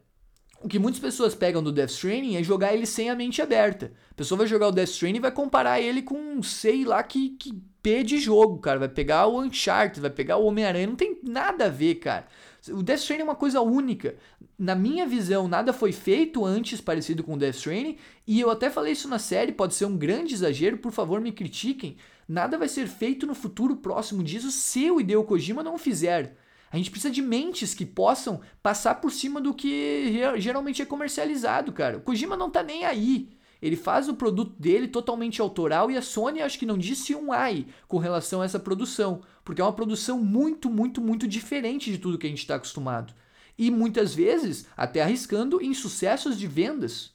o 0.62 0.68
que 0.68 0.78
muitas 0.78 1.00
pessoas 1.00 1.34
pegam 1.34 1.62
do 1.62 1.72
Death 1.72 1.90
Stranding 1.90 2.36
é 2.36 2.42
jogar 2.42 2.74
ele 2.74 2.86
sem 2.86 3.08
a 3.08 3.14
mente 3.14 3.40
aberta. 3.40 3.92
A 4.10 4.14
pessoa 4.14 4.38
vai 4.38 4.46
jogar 4.46 4.68
o 4.68 4.72
Death 4.72 4.90
Stranding 4.90 5.18
e 5.18 5.22
vai 5.22 5.32
comparar 5.32 5.80
ele 5.80 6.02
com 6.02 6.42
sei 6.42 6.84
lá 6.84 7.02
que, 7.02 7.30
que 7.30 7.52
P 7.82 8.04
de 8.04 8.18
jogo, 8.18 8.58
cara. 8.58 8.78
Vai 8.78 8.88
pegar 8.88 9.26
o 9.26 9.40
Uncharted, 9.40 10.00
vai 10.00 10.10
pegar 10.10 10.36
o 10.36 10.44
Homem-Aranha. 10.44 10.86
Não 10.86 10.96
tem 10.96 11.18
nada 11.22 11.66
a 11.66 11.68
ver, 11.68 11.94
cara. 11.96 12.26
O 12.68 12.82
Death 12.82 13.00
Stranding 13.00 13.22
é 13.22 13.24
uma 13.24 13.34
coisa 13.34 13.62
única. 13.62 14.16
Na 14.58 14.74
minha 14.74 15.06
visão, 15.06 15.48
nada 15.48 15.72
foi 15.72 15.92
feito 15.92 16.44
antes 16.44 16.78
parecido 16.78 17.24
com 17.24 17.34
o 17.34 17.38
Death 17.38 17.56
Stranding. 17.56 17.96
E 18.26 18.38
eu 18.38 18.50
até 18.50 18.68
falei 18.68 18.92
isso 18.92 19.08
na 19.08 19.18
série, 19.18 19.52
pode 19.52 19.74
ser 19.74 19.86
um 19.86 19.96
grande 19.96 20.34
exagero, 20.34 20.76
por 20.76 20.92
favor 20.92 21.22
me 21.22 21.32
critiquem. 21.32 21.96
Nada 22.28 22.58
vai 22.58 22.68
ser 22.68 22.86
feito 22.86 23.26
no 23.26 23.34
futuro 23.34 23.76
próximo 23.76 24.22
disso 24.22 24.50
se 24.50 24.90
o 24.90 25.00
Hideo 25.00 25.24
Kojima 25.24 25.62
não 25.62 25.78
fizer. 25.78 26.36
A 26.70 26.76
gente 26.76 26.90
precisa 26.90 27.12
de 27.12 27.20
mentes 27.20 27.74
que 27.74 27.84
possam 27.84 28.40
passar 28.62 28.96
por 28.96 29.10
cima 29.10 29.40
do 29.40 29.52
que 29.52 30.12
geralmente 30.38 30.80
é 30.80 30.86
comercializado, 30.86 31.72
cara. 31.72 31.98
O 31.98 32.00
Kojima 32.00 32.36
não 32.36 32.50
tá 32.50 32.62
nem 32.62 32.84
aí. 32.84 33.28
Ele 33.60 33.76
faz 33.76 34.08
o 34.08 34.14
produto 34.14 34.54
dele 34.58 34.88
totalmente 34.88 35.40
autoral 35.40 35.90
e 35.90 35.96
a 35.96 36.02
Sony 36.02 36.40
acho 36.40 36.58
que 36.58 36.64
não 36.64 36.78
disse 36.78 37.14
um 37.14 37.32
ai 37.32 37.66
com 37.86 37.98
relação 37.98 38.40
a 38.40 38.44
essa 38.44 38.58
produção, 38.58 39.20
porque 39.44 39.60
é 39.60 39.64
uma 39.64 39.72
produção 39.72 40.18
muito, 40.18 40.70
muito, 40.70 41.00
muito 41.00 41.28
diferente 41.28 41.90
de 41.90 41.98
tudo 41.98 42.16
que 42.16 42.26
a 42.26 42.30
gente 42.30 42.38
está 42.38 42.54
acostumado. 42.54 43.12
E 43.58 43.70
muitas 43.70 44.14
vezes 44.14 44.66
até 44.76 45.02
arriscando 45.02 45.60
em 45.60 45.74
sucessos 45.74 46.38
de 46.38 46.46
vendas. 46.46 47.12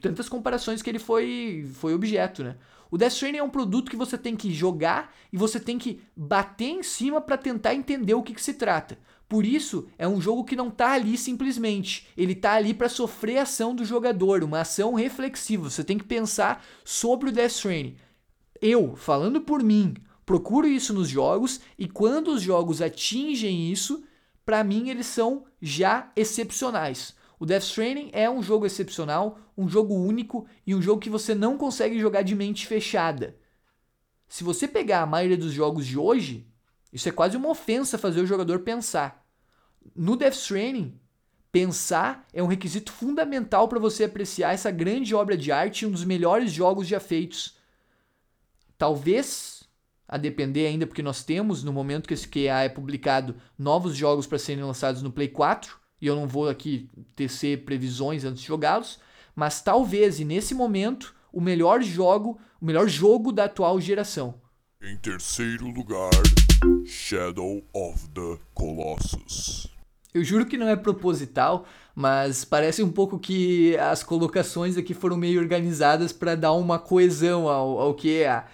Tantas 0.00 0.28
comparações 0.28 0.82
que 0.82 0.90
ele 0.90 0.98
foi, 0.98 1.70
foi 1.74 1.94
objeto, 1.94 2.42
né? 2.42 2.56
O 2.90 2.98
Death 2.98 3.12
Stranding 3.12 3.38
é 3.38 3.42
um 3.42 3.50
produto 3.50 3.90
que 3.90 3.96
você 3.96 4.18
tem 4.18 4.34
que 4.34 4.52
jogar 4.52 5.14
e 5.32 5.36
você 5.36 5.60
tem 5.60 5.78
que 5.78 6.00
bater 6.16 6.70
em 6.70 6.82
cima 6.82 7.20
para 7.20 7.36
tentar 7.38 7.74
entender 7.74 8.14
o 8.14 8.22
que, 8.22 8.34
que, 8.34 8.42
se 8.42 8.54
trata. 8.54 8.98
Por 9.28 9.46
isso, 9.46 9.86
é 9.96 10.08
um 10.08 10.20
jogo 10.20 10.44
que 10.44 10.56
não 10.56 10.68
está 10.68 10.92
ali 10.92 11.16
simplesmente. 11.16 12.08
Ele 12.16 12.32
está 12.32 12.54
ali 12.54 12.74
para 12.74 12.88
sofrer 12.88 13.38
a 13.38 13.42
ação 13.42 13.74
do 13.74 13.84
jogador, 13.84 14.42
uma 14.42 14.62
ação 14.62 14.94
reflexiva. 14.94 15.70
Você 15.70 15.84
tem 15.84 15.96
que 15.96 16.04
pensar 16.04 16.64
sobre 16.84 17.28
o 17.28 17.32
Death 17.32 17.52
Stranding. 17.52 17.96
Eu, 18.60 18.96
falando 18.96 19.40
por 19.40 19.62
mim, 19.62 19.94
procuro 20.26 20.66
isso 20.66 20.92
nos 20.92 21.08
jogos 21.08 21.60
e 21.78 21.88
quando 21.88 22.28
os 22.28 22.42
jogos 22.42 22.82
atingem 22.82 23.70
isso, 23.70 24.02
para 24.44 24.64
mim 24.64 24.88
eles 24.88 25.06
são 25.06 25.44
já 25.62 26.10
excepcionais. 26.16 27.14
O 27.40 27.46
Death 27.46 27.62
Stranding 27.62 28.10
é 28.12 28.28
um 28.28 28.42
jogo 28.42 28.66
excepcional, 28.66 29.38
um 29.56 29.66
jogo 29.66 29.94
único 29.94 30.46
e 30.66 30.74
um 30.74 30.82
jogo 30.82 31.00
que 31.00 31.08
você 31.08 31.34
não 31.34 31.56
consegue 31.56 31.98
jogar 31.98 32.20
de 32.20 32.34
mente 32.34 32.66
fechada. 32.66 33.34
Se 34.28 34.44
você 34.44 34.68
pegar 34.68 35.00
a 35.00 35.06
maioria 35.06 35.38
dos 35.38 35.50
jogos 35.50 35.86
de 35.86 35.98
hoje, 35.98 36.46
isso 36.92 37.08
é 37.08 37.12
quase 37.12 37.38
uma 37.38 37.48
ofensa 37.48 37.96
fazer 37.96 38.20
o 38.20 38.26
jogador 38.26 38.58
pensar. 38.58 39.26
No 39.96 40.16
Death 40.16 40.34
Stranding, 40.34 41.00
pensar 41.50 42.26
é 42.34 42.42
um 42.42 42.46
requisito 42.46 42.92
fundamental 42.92 43.68
para 43.68 43.78
você 43.78 44.04
apreciar 44.04 44.52
essa 44.52 44.70
grande 44.70 45.14
obra 45.14 45.34
de 45.34 45.50
arte 45.50 45.82
e 45.82 45.86
um 45.86 45.90
dos 45.90 46.04
melhores 46.04 46.52
jogos 46.52 46.86
já 46.86 47.00
feitos. 47.00 47.56
Talvez, 48.76 49.64
a 50.06 50.18
depender 50.18 50.66
ainda 50.66 50.86
porque 50.86 51.02
nós 51.02 51.24
temos, 51.24 51.64
no 51.64 51.72
momento 51.72 52.06
que 52.06 52.12
esse 52.12 52.28
QA 52.28 52.64
é 52.64 52.68
publicado, 52.68 53.34
novos 53.58 53.96
jogos 53.96 54.26
para 54.26 54.38
serem 54.38 54.62
lançados 54.62 55.00
no 55.00 55.10
Play 55.10 55.28
4, 55.28 55.79
e 56.00 56.06
eu 56.06 56.16
não 56.16 56.26
vou 56.26 56.48
aqui 56.48 56.88
tecer 57.14 57.64
previsões 57.64 58.24
antes 58.24 58.42
de 58.42 58.48
jogá-los, 58.48 58.98
mas 59.34 59.60
talvez, 59.60 60.20
e 60.20 60.24
nesse 60.24 60.54
momento, 60.54 61.14
o 61.32 61.40
melhor 61.40 61.82
jogo, 61.82 62.38
o 62.60 62.64
melhor 62.64 62.88
jogo 62.88 63.32
da 63.32 63.44
atual 63.44 63.80
geração. 63.80 64.34
Em 64.82 64.96
terceiro 64.96 65.68
lugar, 65.68 66.10
Shadow 66.86 67.62
of 67.74 68.08
the 68.08 68.38
Colossus. 68.54 69.68
Eu 70.12 70.24
juro 70.24 70.46
que 70.46 70.56
não 70.56 70.68
é 70.68 70.74
proposital, 70.74 71.66
mas 71.94 72.44
parece 72.44 72.82
um 72.82 72.90
pouco 72.90 73.18
que 73.18 73.76
as 73.76 74.02
colocações 74.02 74.76
aqui 74.76 74.94
foram 74.94 75.16
meio 75.16 75.40
organizadas 75.40 76.12
para 76.12 76.34
dar 76.34 76.52
uma 76.52 76.78
coesão 76.78 77.48
ao, 77.48 77.78
ao 77.78 77.94
que 77.94 78.22
é. 78.22 78.44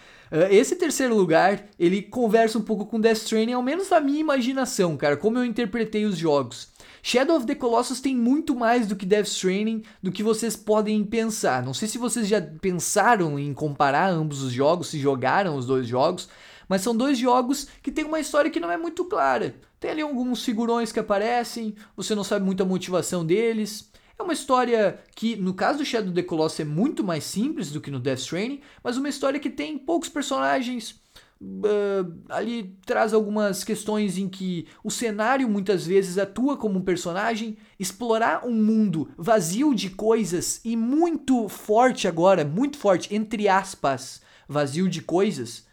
Esse 0.51 0.75
terceiro 0.75 1.15
lugar, 1.15 1.65
ele 1.79 2.03
conversa 2.03 2.59
um 2.59 2.63
pouco 2.63 2.85
com 2.85 3.01
Death 3.01 3.19
Stranding, 3.19 3.53
ao 3.53 3.63
menos 3.63 3.89
na 3.89 4.01
minha 4.01 4.21
imaginação, 4.21 4.97
cara, 4.97 5.17
como 5.17 5.39
eu 5.39 5.45
interpretei 5.45 6.05
os 6.05 6.19
jogos. 6.19 6.69
Shadow 7.09 7.37
of 7.37 7.47
the 7.47 7.55
Colossus 7.55 8.01
tem 8.01 8.17
muito 8.17 8.53
mais 8.57 8.89
do 8.89 8.97
que 8.97 9.07
Death 9.07 9.29
Stranding 9.29 9.85
do 10.03 10.11
que 10.11 10.25
vocês 10.25 10.57
podem 10.57 11.05
pensar. 11.05 11.63
Não 11.63 11.73
sei 11.73 11.87
se 11.87 11.99
vocês 11.99 12.27
já 12.27 12.43
pensaram 12.43 13.39
em 13.39 13.55
comparar 13.55 14.11
ambos 14.11 14.43
os 14.43 14.53
jogos, 14.53 14.89
se 14.89 14.99
jogaram 14.99 15.57
os 15.57 15.67
dois 15.67 15.87
jogos, 15.87 16.29
mas 16.69 16.81
são 16.81 16.97
dois 16.97 17.17
jogos 17.17 17.69
que 17.81 17.93
têm 17.93 18.05
uma 18.05 18.19
história 18.19 18.51
que 18.51 18.59
não 18.59 18.73
é 18.73 18.77
muito 18.77 19.05
clara. 19.05 19.55
Tem 19.79 19.93
ali 19.93 20.03
alguns 20.03 20.45
figurões 20.45 20.91
que 20.91 20.99
aparecem, 20.99 21.77
você 21.97 22.13
não 22.13 22.25
sabe 22.25 22.45
muito 22.45 22.65
a 22.65 22.67
motivação 22.67 23.25
deles. 23.25 23.89
É 24.19 24.23
uma 24.25 24.33
história 24.33 24.99
que, 25.15 25.37
no 25.37 25.55
caso 25.55 25.79
do 25.79 25.85
Shadow 25.85 26.09
of 26.09 26.15
the 26.17 26.25
Colossus, 26.25 26.59
é 26.59 26.65
muito 26.65 27.05
mais 27.05 27.23
simples 27.23 27.71
do 27.71 27.81
que 27.81 27.89
no 27.89 28.01
Death 28.01 28.19
Stranding, 28.19 28.63
mas 28.83 28.97
uma 28.97 29.09
história 29.09 29.39
que 29.39 29.49
tem 29.49 29.79
poucos 29.79 30.09
personagens, 30.09 31.01
Uh, 31.39 32.19
ali 32.31 32.79
traz 32.87 33.13
algumas 33.13 33.63
questões 33.63 34.17
em 34.17 34.27
que 34.27 34.67
o 34.83 34.91
cenário 34.91 35.47
muitas 35.47 35.87
vezes 35.87 36.17
atua 36.17 36.57
como 36.57 36.79
um 36.79 36.83
personagem, 36.83 37.59
explorar 37.79 38.47
um 38.47 38.55
mundo 38.55 39.11
vazio 39.19 39.75
de 39.75 39.91
coisas 39.91 40.61
e 40.65 40.75
muito 40.75 41.47
forte 41.49 42.09
agora, 42.09 42.43
muito 42.43 42.79
forte, 42.79 43.15
entre 43.15 43.49
aspas, 43.49 44.23
vazio 44.49 44.89
de 44.89 45.03
coisas, 45.03 45.67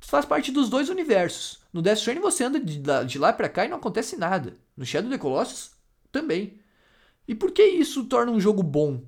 faz 0.00 0.24
parte 0.24 0.50
dos 0.50 0.70
dois 0.70 0.88
universos. 0.88 1.60
No 1.72 1.82
Death 1.82 1.98
Stranding 1.98 2.22
você 2.22 2.44
anda 2.44 2.58
de 2.58 3.18
lá, 3.18 3.32
para 3.32 3.48
cá 3.48 3.64
e 3.64 3.68
não 3.68 3.76
acontece 3.76 4.16
nada. 4.16 4.56
No 4.76 4.84
Shadow 4.84 5.08
of 5.08 5.16
the 5.16 5.22
Colossus 5.22 5.72
também. 6.10 6.58
E 7.28 7.34
por 7.34 7.52
que 7.52 7.62
isso 7.62 8.04
torna 8.04 8.32
um 8.32 8.40
jogo 8.40 8.62
bom? 8.62 9.02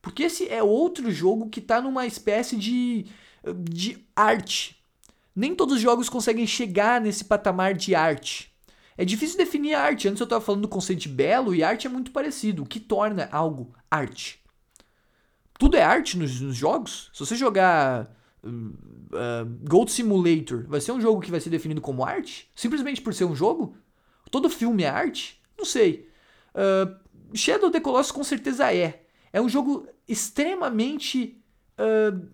Porque 0.00 0.22
esse 0.22 0.48
é 0.48 0.62
outro 0.62 1.10
jogo 1.10 1.50
que 1.50 1.60
está 1.60 1.80
numa 1.80 2.06
espécie 2.06 2.56
de, 2.56 3.06
de 3.68 4.06
arte. 4.14 4.75
Nem 5.36 5.54
todos 5.54 5.76
os 5.76 5.80
jogos 5.82 6.08
conseguem 6.08 6.46
chegar 6.46 6.98
nesse 6.98 7.22
patamar 7.24 7.74
de 7.74 7.94
arte. 7.94 8.50
É 8.96 9.04
difícil 9.04 9.36
definir 9.36 9.74
arte. 9.74 10.08
Antes 10.08 10.20
eu 10.20 10.24
estava 10.24 10.42
falando 10.42 10.62
do 10.62 10.68
conceito 10.68 11.00
de 11.00 11.10
belo 11.10 11.54
e 11.54 11.62
arte 11.62 11.86
é 11.86 11.90
muito 11.90 12.10
parecido. 12.10 12.62
O 12.62 12.66
que 12.66 12.80
torna 12.80 13.28
algo 13.30 13.74
arte? 13.90 14.42
Tudo 15.58 15.76
é 15.76 15.82
arte 15.82 16.16
nos, 16.16 16.40
nos 16.40 16.56
jogos? 16.56 17.10
Se 17.12 17.20
você 17.20 17.36
jogar 17.36 18.10
uh, 18.42 19.68
Gold 19.68 19.92
Simulator, 19.92 20.64
vai 20.66 20.80
ser 20.80 20.92
um 20.92 21.00
jogo 21.00 21.20
que 21.20 21.30
vai 21.30 21.40
ser 21.40 21.50
definido 21.50 21.82
como 21.82 22.04
arte? 22.04 22.50
Simplesmente 22.54 23.02
por 23.02 23.12
ser 23.12 23.26
um 23.26 23.36
jogo? 23.36 23.76
Todo 24.30 24.48
filme 24.48 24.84
é 24.84 24.88
arte? 24.88 25.40
Não 25.56 25.64
sei. 25.64 26.08
Uh, 26.54 26.96
Shadow 27.34 27.68
of 27.68 27.72
the 27.72 27.80
Colossus 27.80 28.12
com 28.12 28.24
certeza 28.24 28.72
é. 28.74 29.02
É 29.32 29.40
um 29.40 29.48
jogo 29.48 29.86
extremamente. 30.08 31.42
Uh, 31.78 32.26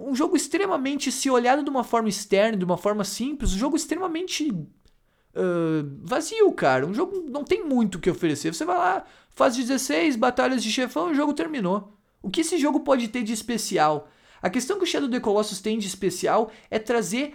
um 0.00 0.14
jogo 0.14 0.36
extremamente, 0.36 1.12
se 1.12 1.28
olhado 1.28 1.62
de 1.62 1.70
uma 1.70 1.84
forma 1.84 2.08
externa, 2.08 2.56
de 2.56 2.64
uma 2.64 2.78
forma 2.78 3.04
simples, 3.04 3.52
um 3.52 3.58
jogo 3.58 3.76
extremamente 3.76 4.50
uh, 4.50 4.66
vazio, 6.02 6.50
cara. 6.52 6.86
Um 6.86 6.94
jogo 6.94 7.24
não 7.28 7.44
tem 7.44 7.64
muito 7.64 7.96
o 7.96 8.00
que 8.00 8.10
oferecer. 8.10 8.54
Você 8.54 8.64
vai 8.64 8.76
lá, 8.76 9.04
faz 9.30 9.56
16 9.56 10.16
batalhas 10.16 10.62
de 10.62 10.70
chefão 10.70 11.08
e 11.08 11.12
o 11.12 11.14
jogo 11.14 11.34
terminou. 11.34 11.96
O 12.22 12.30
que 12.30 12.40
esse 12.40 12.58
jogo 12.58 12.80
pode 12.80 13.08
ter 13.08 13.22
de 13.22 13.32
especial? 13.32 14.08
A 14.40 14.48
questão 14.48 14.78
que 14.78 14.84
o 14.84 14.86
Shadow 14.86 15.08
of 15.08 15.16
the 15.16 15.20
Colossus 15.20 15.60
tem 15.60 15.78
de 15.78 15.86
especial 15.86 16.50
é 16.70 16.78
trazer 16.78 17.34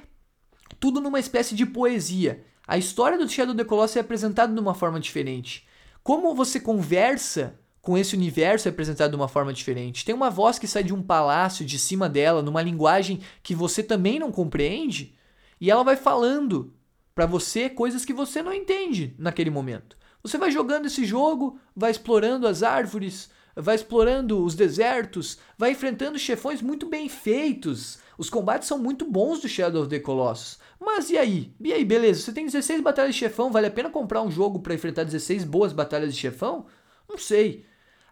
tudo 0.80 1.00
numa 1.00 1.20
espécie 1.20 1.56
de 1.56 1.66
poesia. 1.66 2.44
A 2.68 2.78
história 2.78 3.18
do 3.18 3.30
Shadow 3.30 3.54
of 3.54 3.64
the 3.64 3.68
Colossus 3.68 3.98
é 3.98 4.00
apresentada 4.00 4.54
de 4.54 4.60
uma 4.60 4.74
forma 4.74 5.00
diferente. 5.00 5.68
Como 6.04 6.34
você 6.34 6.60
conversa 6.60 7.60
com 7.88 7.98
esse 7.98 8.18
universo 8.18 8.68
apresentado 8.68 9.12
de 9.12 9.16
uma 9.16 9.30
forma 9.30 9.54
diferente. 9.54 10.04
Tem 10.04 10.14
uma 10.14 10.30
voz 10.30 10.60
que 10.60 10.68
sai 10.68 10.84
de 10.84 10.94
um 10.94 11.02
palácio 11.02 11.66
de 11.66 11.80
cima 11.80 12.10
dela, 12.10 12.42
numa 12.42 12.62
linguagem 12.62 13.22
que 13.42 13.56
você 13.56 13.82
também 13.82 14.20
não 14.20 14.30
compreende, 14.30 15.16
e 15.62 15.72
ela 15.72 15.86
vai 15.86 15.96
falando 15.96 16.74
para 17.16 17.26
você 17.26 17.70
coisas 17.70 18.04
que 18.04 18.12
você 18.12 18.44
não 18.44 18.52
entende 18.52 19.16
naquele 19.18 19.50
momento. 19.50 19.98
Você 20.22 20.38
vai 20.38 20.52
jogando 20.52 20.88
esse 20.88 21.06
jogo, 21.06 21.62
vai 21.74 21.90
explorando 21.90 22.46
as 22.46 22.62
árvores, 22.62 23.30
vai 23.56 23.76
explorando 23.76 24.44
os 24.44 24.54
desertos, 24.54 25.38
vai 25.58 25.72
enfrentando 25.72 26.20
chefões 26.20 26.62
muito 26.62 26.88
bem 26.88 27.08
feitos. 27.08 28.00
Os 28.18 28.30
combates 28.30 28.68
são 28.68 28.78
muito 28.78 29.10
bons 29.10 29.40
do 29.40 29.48
Shadow 29.48 29.84
of 29.84 29.90
the 29.90 30.00
Colossus. 30.02 30.60
Mas 30.78 31.10
e 31.10 31.18
aí? 31.18 31.54
E 31.62 31.72
aí, 31.72 31.86
beleza? 31.86 32.20
Você 32.20 32.34
tem 32.34 32.48
16 32.48 32.82
batalhas 32.82 33.16
de 33.16 33.20
chefão, 33.20 33.50
vale 33.50 33.68
a 33.68 33.72
pena 33.72 33.90
comprar 33.90 34.22
um 34.22 34.30
jogo 34.30 34.60
para 34.60 34.76
enfrentar 34.76 35.06
16 35.06 35.46
boas 35.46 35.72
batalhas 35.72 36.14
de 36.14 36.20
chefão? 36.20 36.66
Não 37.08 37.18
sei. 37.18 37.66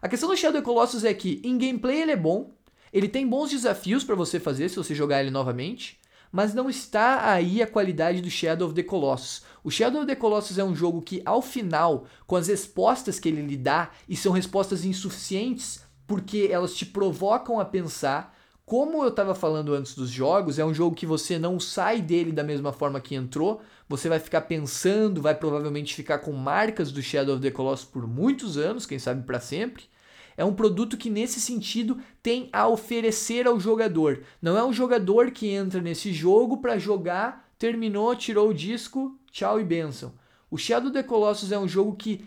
A 0.06 0.08
questão 0.08 0.28
do 0.28 0.36
Shadow 0.36 0.62
Colossus 0.62 1.02
é 1.02 1.12
que 1.12 1.40
em 1.42 1.58
gameplay 1.58 2.02
ele 2.02 2.12
é 2.12 2.16
bom, 2.16 2.52
ele 2.92 3.08
tem 3.08 3.26
bons 3.26 3.50
desafios 3.50 4.04
para 4.04 4.14
você 4.14 4.38
fazer 4.38 4.68
se 4.68 4.76
você 4.76 4.94
jogar 4.94 5.20
ele 5.20 5.32
novamente, 5.32 5.98
mas 6.30 6.54
não 6.54 6.70
está 6.70 7.28
aí 7.28 7.60
a 7.60 7.66
qualidade 7.66 8.20
do 8.20 8.30
Shadow 8.30 8.68
of 8.68 8.74
the 8.76 8.84
Colossus. 8.84 9.42
O 9.64 9.70
Shadow 9.70 10.02
of 10.02 10.06
the 10.06 10.14
Colossus 10.14 10.58
é 10.58 10.64
um 10.64 10.76
jogo 10.76 11.02
que, 11.02 11.20
ao 11.24 11.42
final, 11.42 12.06
com 12.24 12.36
as 12.36 12.46
respostas 12.46 13.18
que 13.18 13.28
ele 13.28 13.42
lhe 13.42 13.56
dá, 13.56 13.90
e 14.08 14.16
são 14.16 14.30
respostas 14.30 14.84
insuficientes 14.84 15.80
porque 16.06 16.50
elas 16.52 16.72
te 16.76 16.86
provocam 16.86 17.58
a 17.58 17.64
pensar, 17.64 18.32
como 18.64 19.02
eu 19.02 19.08
estava 19.08 19.34
falando 19.34 19.74
antes 19.74 19.96
dos 19.96 20.08
jogos, 20.08 20.60
é 20.60 20.64
um 20.64 20.72
jogo 20.72 20.94
que 20.94 21.04
você 21.04 21.36
não 21.36 21.58
sai 21.58 22.00
dele 22.00 22.30
da 22.30 22.44
mesma 22.44 22.72
forma 22.72 23.00
que 23.00 23.16
entrou, 23.16 23.60
você 23.88 24.08
vai 24.08 24.20
ficar 24.20 24.42
pensando, 24.42 25.20
vai 25.20 25.34
provavelmente 25.34 25.96
ficar 25.96 26.20
com 26.20 26.30
marcas 26.30 26.92
do 26.92 27.02
Shadow 27.02 27.34
of 27.34 27.42
the 27.42 27.50
Colossus 27.50 27.86
por 27.86 28.06
muitos 28.06 28.56
anos, 28.56 28.86
quem 28.86 29.00
sabe 29.00 29.24
para 29.24 29.40
sempre. 29.40 29.95
É 30.36 30.44
um 30.44 30.54
produto 30.54 30.96
que, 30.96 31.08
nesse 31.08 31.40
sentido, 31.40 31.98
tem 32.22 32.48
a 32.52 32.68
oferecer 32.68 33.46
ao 33.46 33.58
jogador. 33.58 34.22
Não 34.40 34.56
é 34.56 34.64
um 34.64 34.72
jogador 34.72 35.30
que 35.30 35.48
entra 35.48 35.80
nesse 35.80 36.12
jogo 36.12 36.58
para 36.58 36.78
jogar, 36.78 37.48
terminou, 37.58 38.14
tirou 38.14 38.50
o 38.50 38.54
disco, 38.54 39.18
tchau 39.30 39.60
e 39.60 39.64
benção. 39.64 40.12
O 40.50 40.58
Shadow 40.58 40.90
of 40.90 40.92
the 40.92 41.02
Colossus 41.02 41.52
é 41.52 41.58
um 41.58 41.66
jogo 41.66 41.96
que, 41.96 42.24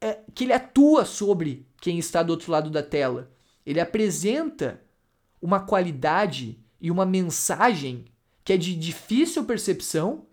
é, 0.00 0.20
que 0.34 0.44
ele 0.44 0.52
atua 0.52 1.04
sobre 1.04 1.66
quem 1.80 1.98
está 1.98 2.22
do 2.22 2.30
outro 2.30 2.50
lado 2.50 2.70
da 2.70 2.82
tela. 2.82 3.30
Ele 3.64 3.80
apresenta 3.80 4.82
uma 5.40 5.60
qualidade 5.60 6.58
e 6.80 6.90
uma 6.90 7.04
mensagem 7.04 8.06
que 8.44 8.54
é 8.54 8.56
de 8.56 8.74
difícil 8.74 9.44
percepção, 9.44 10.24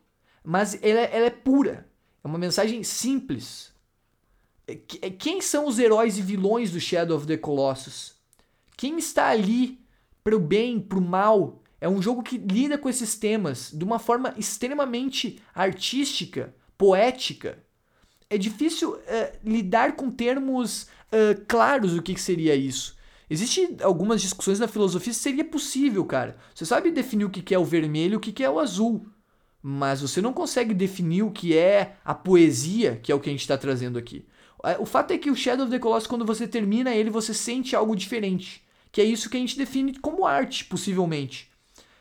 mas 0.41 0.82
ela, 0.82 1.02
ela 1.02 1.26
é 1.26 1.30
pura. 1.30 1.86
É 2.24 2.28
uma 2.28 2.38
mensagem 2.38 2.82
simples, 2.82 3.74
é, 3.74 3.74
é, 3.74 3.74
quem 5.20 5.41
são 5.41 5.68
os 5.68 5.78
heróis 5.78 6.18
e 6.18 6.22
vilões 6.22 6.72
do 6.72 6.80
Shadow 6.80 7.18
of 7.18 7.28
the 7.28 7.38
Colossus? 7.38 8.13
Quem 8.76 8.97
está 8.97 9.28
ali 9.28 9.80
para 10.24 10.36
o 10.36 10.39
bem, 10.39 10.80
para 10.80 10.97
o 10.97 11.01
mal? 11.01 11.61
É 11.80 11.88
um 11.88 12.01
jogo 12.01 12.24
que 12.24 12.38
lida 12.38 12.78
com 12.78 12.89
esses 12.89 13.16
temas 13.16 13.72
de 13.72 13.84
uma 13.84 13.99
forma 13.99 14.34
extremamente 14.38 15.39
artística, 15.53 16.53
poética. 16.78 17.59
É 18.30 18.38
difícil 18.38 18.93
uh, 18.93 19.01
lidar 19.43 19.95
com 19.95 20.09
termos 20.09 20.84
uh, 20.84 21.45
claros 21.47 21.93
do 21.93 22.01
que, 22.01 22.16
que 22.16 22.22
seria 22.22 22.55
isso. 22.55 22.95
Existem 23.30 23.78
algumas 23.82 24.22
discussões 24.22 24.59
na 24.59 24.68
filosofia 24.68 25.13
se 25.13 25.20
seria 25.20 25.43
possível, 25.43 26.03
cara. 26.05 26.38
Você 26.53 26.66
sabe 26.66 26.91
definir 26.91 27.26
o 27.26 27.30
que 27.30 27.53
é 27.53 27.59
o 27.59 27.66
vermelho 27.66 28.13
e 28.13 28.18
o 28.18 28.20
que 28.20 28.43
é 28.43 28.49
o 28.49 28.59
azul. 28.59 29.05
Mas 29.61 30.01
você 30.01 30.22
não 30.22 30.32
consegue 30.32 30.74
definir 30.74 31.24
o 31.24 31.32
que 31.32 31.57
é 31.57 31.97
a 32.05 32.13
poesia, 32.13 32.99
que 33.01 33.11
é 33.11 33.16
o 33.16 33.20
que 33.20 33.30
a 33.30 33.32
gente 33.32 33.41
está 33.41 33.57
trazendo 33.57 33.97
aqui. 33.97 34.26
É, 34.66 34.78
o 34.80 34.86
fato 34.86 35.11
é 35.11 35.18
que 35.18 35.30
o 35.30 35.36
Shadow 35.36 35.66
of 35.66 35.72
the 35.72 35.80
Colossus, 35.80 36.07
quando 36.07 36.26
você 36.26 36.47
termina 36.47 36.93
ele, 36.93 37.09
você 37.09 37.34
sente 37.34 37.76
algo 37.76 37.95
diferente. 37.95 38.63
Que 38.91 39.01
é 39.01 39.03
isso 39.03 39.30
que 39.30 39.38
a 39.38 39.39
gente 39.39 39.57
define 39.57 39.97
como 39.99 40.26
arte, 40.26 40.66
possivelmente. 40.66 41.49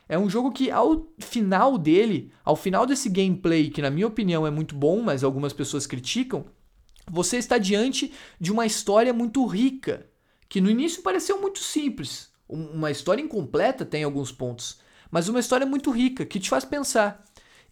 É 0.07 0.17
um 0.17 0.29
jogo 0.29 0.51
que, 0.51 0.71
ao 0.71 1.07
final 1.19 1.77
dele, 1.77 2.31
ao 2.43 2.55
final 2.55 2.85
desse 2.85 3.09
gameplay, 3.09 3.69
que 3.69 3.81
na 3.81 3.89
minha 3.89 4.07
opinião 4.07 4.45
é 4.45 4.51
muito 4.51 4.75
bom, 4.75 5.01
mas 5.01 5.23
algumas 5.23 5.53
pessoas 5.53 5.85
criticam, 5.85 6.45
você 7.09 7.37
está 7.37 7.57
diante 7.57 8.11
de 8.39 8.51
uma 8.51 8.65
história 8.65 9.13
muito 9.13 9.45
rica, 9.45 10.07
que 10.49 10.61
no 10.61 10.69
início 10.69 11.03
pareceu 11.03 11.39
muito 11.41 11.59
simples. 11.59 12.29
Uma 12.47 12.91
história 12.91 13.21
incompleta 13.21 13.83
tem 13.83 14.03
alguns 14.03 14.31
pontos, 14.31 14.79
mas 15.11 15.27
uma 15.27 15.39
história 15.39 15.65
muito 15.65 15.91
rica, 15.91 16.25
que 16.25 16.39
te 16.39 16.49
faz 16.49 16.63
pensar 16.65 17.23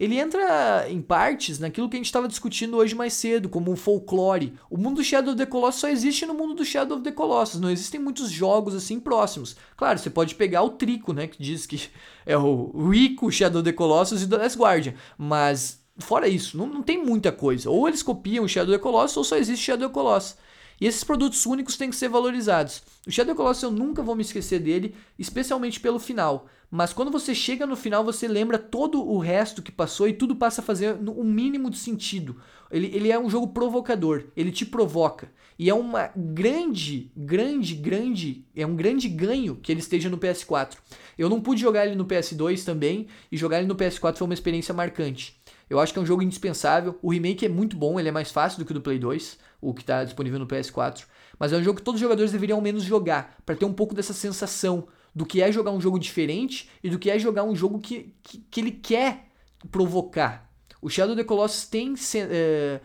ele 0.03 0.19
entra 0.19 0.85
em 0.89 1.01
partes 1.01 1.59
naquilo 1.59 1.87
que 1.87 1.95
a 1.95 1.99
gente 1.99 2.07
estava 2.07 2.27
discutindo 2.27 2.75
hoje 2.75 2.93
mais 2.93 3.13
cedo, 3.13 3.47
como 3.47 3.71
um 3.71 3.75
folclore. 3.75 4.53
O 4.69 4.77
mundo 4.77 4.97
do 4.97 5.03
Shadow 5.03 5.33
of 5.33 5.37
the 5.37 5.45
Colossus 5.45 5.79
só 5.79 5.87
existe 5.87 6.25
no 6.25 6.33
mundo 6.33 6.55
do 6.55 6.65
Shadow 6.65 6.97
of 6.97 7.03
the 7.03 7.11
Colossus, 7.11 7.61
não 7.61 7.69
existem 7.69 8.01
muitos 8.01 8.29
jogos 8.29 8.75
assim 8.75 8.99
próximos. 8.99 9.55
Claro, 9.77 9.97
você 9.97 10.09
pode 10.09 10.35
pegar 10.35 10.61
o 10.63 10.71
Trico, 10.71 11.13
né, 11.13 11.27
que 11.27 11.41
diz 11.41 11.65
que 11.65 11.89
é 12.25 12.37
o 12.37 12.89
Rico, 12.89 13.31
Shadow 13.31 13.61
of 13.61 13.69
the 13.69 13.71
Colossus 13.71 14.21
e 14.21 14.27
The 14.27 14.37
Last 14.37 14.57
Guardian, 14.57 14.93
mas 15.17 15.81
fora 15.97 16.27
isso, 16.27 16.57
não, 16.57 16.67
não 16.67 16.83
tem 16.83 17.01
muita 17.01 17.31
coisa. 17.31 17.69
Ou 17.69 17.87
eles 17.87 18.03
copiam 18.03 18.43
o 18.43 18.49
Shadow 18.49 18.73
of 18.73 18.79
the 18.79 18.83
Colossus 18.83 19.17
ou 19.17 19.23
só 19.23 19.37
existe 19.37 19.63
Shadow 19.63 19.87
of 19.87 19.93
the 19.93 19.99
Colossus. 20.01 20.35
E 20.81 20.85
esses 20.85 21.03
produtos 21.03 21.45
únicos 21.45 21.77
têm 21.77 21.89
que 21.89 21.95
ser 21.95 22.09
valorizados. 22.09 22.83
O 23.07 23.11
Shadow 23.11 23.35
Colossus 23.35 23.63
eu 23.63 23.71
nunca 23.71 24.01
vou 24.01 24.15
me 24.15 24.21
esquecer 24.21 24.59
dele, 24.59 24.93
especialmente 25.17 25.79
pelo 25.79 25.99
final. 25.99 26.47
Mas 26.75 26.91
quando 26.91 27.11
você 27.11 27.35
chega 27.35 27.67
no 27.67 27.75
final, 27.75 28.03
você 28.03 28.27
lembra 28.27 28.57
todo 28.57 28.99
o 29.07 29.19
resto 29.19 29.61
que 29.61 29.71
passou 29.71 30.07
e 30.07 30.13
tudo 30.13 30.35
passa 30.35 30.59
a 30.59 30.63
fazer 30.63 30.97
um 31.07 31.23
mínimo 31.23 31.69
de 31.69 31.77
sentido. 31.77 32.37
Ele, 32.71 32.87
ele 32.87 33.11
é 33.11 33.19
um 33.19 33.29
jogo 33.29 33.49
provocador, 33.49 34.23
ele 34.35 34.51
te 34.51 34.65
provoca. 34.65 35.31
E 35.59 35.69
é 35.69 35.73
uma 35.75 36.09
grande, 36.15 37.11
grande, 37.15 37.75
grande, 37.75 38.47
é 38.55 38.65
um 38.65 38.75
grande 38.75 39.07
ganho 39.07 39.55
que 39.55 39.71
ele 39.71 39.81
esteja 39.81 40.09
no 40.09 40.17
PS4. 40.17 40.75
Eu 41.15 41.29
não 41.29 41.39
pude 41.39 41.61
jogar 41.61 41.85
ele 41.85 41.93
no 41.93 42.05
PS2 42.05 42.65
também, 42.65 43.05
e 43.31 43.37
jogar 43.37 43.59
ele 43.59 43.67
no 43.67 43.75
PS4 43.75 44.17
foi 44.17 44.25
uma 44.25 44.33
experiência 44.33 44.73
marcante. 44.73 45.39
Eu 45.69 45.79
acho 45.79 45.93
que 45.93 45.99
é 45.99 46.01
um 46.01 46.07
jogo 46.07 46.23
indispensável. 46.23 46.97
O 47.03 47.11
remake 47.11 47.45
é 47.45 47.49
muito 47.49 47.77
bom, 47.77 47.99
ele 47.99 48.09
é 48.09 48.11
mais 48.11 48.31
fácil 48.31 48.57
do 48.57 48.65
que 48.65 48.71
o 48.71 48.73
do 48.73 48.81
Play 48.81 48.97
2, 48.97 49.37
o 49.61 49.75
que 49.75 49.81
está 49.81 50.03
disponível 50.03 50.39
no 50.39 50.47
PS4. 50.47 51.03
Mas 51.37 51.53
é 51.53 51.57
um 51.57 51.63
jogo 51.63 51.77
que 51.77 51.85
todos 51.85 52.01
os 52.01 52.03
jogadores 52.03 52.31
deveriam 52.31 52.57
ao 52.57 52.63
menos 52.63 52.81
jogar, 52.81 53.37
para 53.45 53.55
ter 53.55 53.65
um 53.65 53.73
pouco 53.73 53.93
dessa 53.93 54.11
sensação 54.11 54.87
do 55.15 55.25
que 55.25 55.41
é 55.41 55.51
jogar 55.51 55.71
um 55.71 55.81
jogo 55.81 55.99
diferente 55.99 56.69
e 56.83 56.89
do 56.89 56.97
que 56.97 57.09
é 57.09 57.19
jogar 57.19 57.43
um 57.43 57.55
jogo 57.55 57.79
que, 57.79 58.13
que, 58.23 58.39
que 58.49 58.59
ele 58.59 58.71
quer 58.71 59.27
provocar. 59.71 60.49
O 60.81 60.89
Shadow 60.89 61.13
of 61.13 61.21
the 61.21 61.25
Colossus 61.25 61.65
tem, 61.65 61.93
é, 62.15 62.81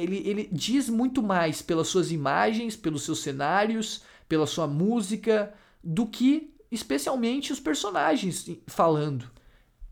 ele, 0.00 0.22
ele 0.26 0.48
diz 0.50 0.88
muito 0.88 1.22
mais 1.22 1.60
pelas 1.60 1.88
suas 1.88 2.10
imagens, 2.10 2.76
pelos 2.76 3.02
seus 3.02 3.18
cenários, 3.18 4.02
pela 4.26 4.46
sua 4.46 4.66
música, 4.66 5.52
do 5.84 6.06
que 6.06 6.54
especialmente 6.70 7.52
os 7.52 7.60
personagens 7.60 8.48
falando. 8.66 9.30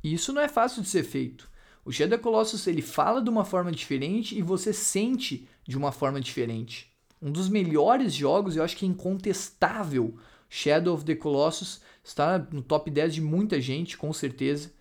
E 0.02 0.14
isso 0.14 0.32
não 0.32 0.40
é 0.40 0.48
fácil 0.48 0.80
de 0.80 0.88
ser 0.88 1.02
feito. 1.02 1.50
O 1.84 1.92
Shadow 1.92 2.14
of 2.14 2.18
the 2.18 2.22
Colossus 2.22 2.66
ele 2.66 2.80
fala 2.80 3.20
de 3.20 3.28
uma 3.28 3.44
forma 3.44 3.70
diferente 3.70 4.38
e 4.38 4.40
você 4.40 4.72
sente 4.72 5.46
de 5.66 5.76
uma 5.76 5.92
forma 5.92 6.18
diferente. 6.18 6.90
Um 7.20 7.30
dos 7.30 7.50
melhores 7.50 8.14
jogos, 8.14 8.56
eu 8.56 8.64
acho 8.64 8.76
que 8.76 8.86
é 8.86 8.88
incontestável, 8.88 10.16
Shadow 10.50 10.92
of 10.92 11.04
the 11.04 11.14
Colossus 11.14 11.80
está 12.02 12.38
no 12.50 12.60
top 12.60 12.90
10 12.90 13.14
de 13.14 13.20
muita 13.20 13.60
gente, 13.60 13.96
com 13.96 14.12
certeza. 14.12 14.72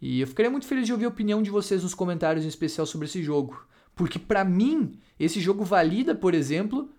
E 0.00 0.20
eu 0.20 0.26
ficaria 0.26 0.50
muito 0.50 0.66
feliz 0.66 0.86
de 0.86 0.92
ouvir 0.92 1.06
a 1.06 1.08
opinião 1.08 1.42
de 1.42 1.50
vocês 1.50 1.82
nos 1.82 1.94
comentários 1.94 2.44
em 2.44 2.48
especial 2.48 2.86
sobre 2.86 3.06
esse 3.06 3.22
jogo. 3.22 3.66
Porque 3.94 4.18
para 4.18 4.44
mim, 4.44 4.98
esse 5.18 5.40
jogo 5.40 5.64
valida, 5.64 6.14
por 6.14 6.32
exemplo, 6.32 6.90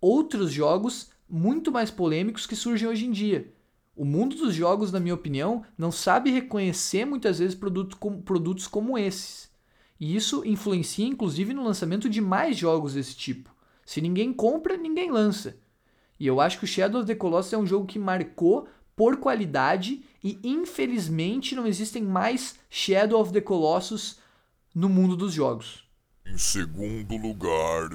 outros 0.00 0.50
jogos 0.50 1.10
muito 1.28 1.70
mais 1.70 1.90
polêmicos 1.90 2.44
que 2.44 2.56
surgem 2.56 2.88
hoje 2.88 3.06
em 3.06 3.12
dia. 3.12 3.52
O 3.94 4.04
mundo 4.04 4.34
dos 4.34 4.54
jogos, 4.54 4.90
na 4.90 4.98
minha 4.98 5.14
opinião, 5.14 5.64
não 5.76 5.92
sabe 5.92 6.30
reconhecer 6.30 7.04
muitas 7.04 7.38
vezes 7.38 7.54
produto 7.54 7.96
com, 7.98 8.20
produtos 8.20 8.66
como 8.66 8.98
esses. 8.98 9.50
E 10.00 10.16
isso 10.16 10.42
influencia 10.44 11.06
inclusive 11.06 11.52
no 11.52 11.62
lançamento 11.62 12.08
de 12.08 12.20
mais 12.20 12.56
jogos 12.56 12.94
desse 12.94 13.14
tipo. 13.14 13.54
Se 13.84 14.00
ninguém 14.00 14.32
compra, 14.32 14.76
ninguém 14.76 15.10
lança. 15.10 15.58
E 16.20 16.26
eu 16.26 16.38
acho 16.38 16.58
que 16.58 16.64
o 16.64 16.68
Shadow 16.68 17.00
of 17.00 17.06
the 17.06 17.14
Colossus 17.14 17.54
é 17.54 17.56
um 17.56 17.66
jogo 17.66 17.86
que 17.86 17.98
marcou 17.98 18.68
por 18.94 19.16
qualidade 19.16 20.02
e 20.22 20.38
infelizmente 20.44 21.54
não 21.54 21.66
existem 21.66 22.02
mais 22.02 22.56
Shadow 22.68 23.18
of 23.18 23.32
the 23.32 23.40
Colossus 23.40 24.18
no 24.74 24.90
mundo 24.90 25.16
dos 25.16 25.32
jogos. 25.32 25.82
Em 26.26 26.36
segundo 26.36 27.16
lugar, 27.16 27.88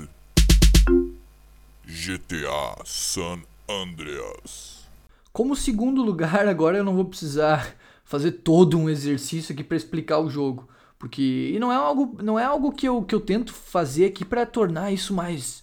GTA 1.86 2.84
San 2.84 3.44
Andreas. 3.70 4.84
Como 5.32 5.56
segundo 5.56 6.02
lugar, 6.02 6.48
agora 6.48 6.80
eu 6.80 6.84
não 6.84 6.96
vou 6.96 7.06
precisar 7.06 7.76
fazer 8.04 8.32
todo 8.32 8.76
um 8.76 8.90
exercício 8.90 9.54
aqui 9.54 9.64
para 9.64 9.78
explicar 9.78 10.18
o 10.18 10.32
jogo, 10.32 10.68
porque 10.98 11.52
e 11.54 11.60
não 11.60 11.72
é 11.72 11.76
algo, 11.76 12.18
não 12.24 12.40
é 12.40 12.44
algo 12.44 12.72
que 12.72 12.88
eu, 12.88 13.04
que 13.04 13.14
eu 13.14 13.20
tento 13.20 13.54
fazer 13.54 14.06
aqui 14.06 14.26
para 14.26 14.48
tornar 14.48 14.92
isso 14.92 15.14
mais 15.14 15.62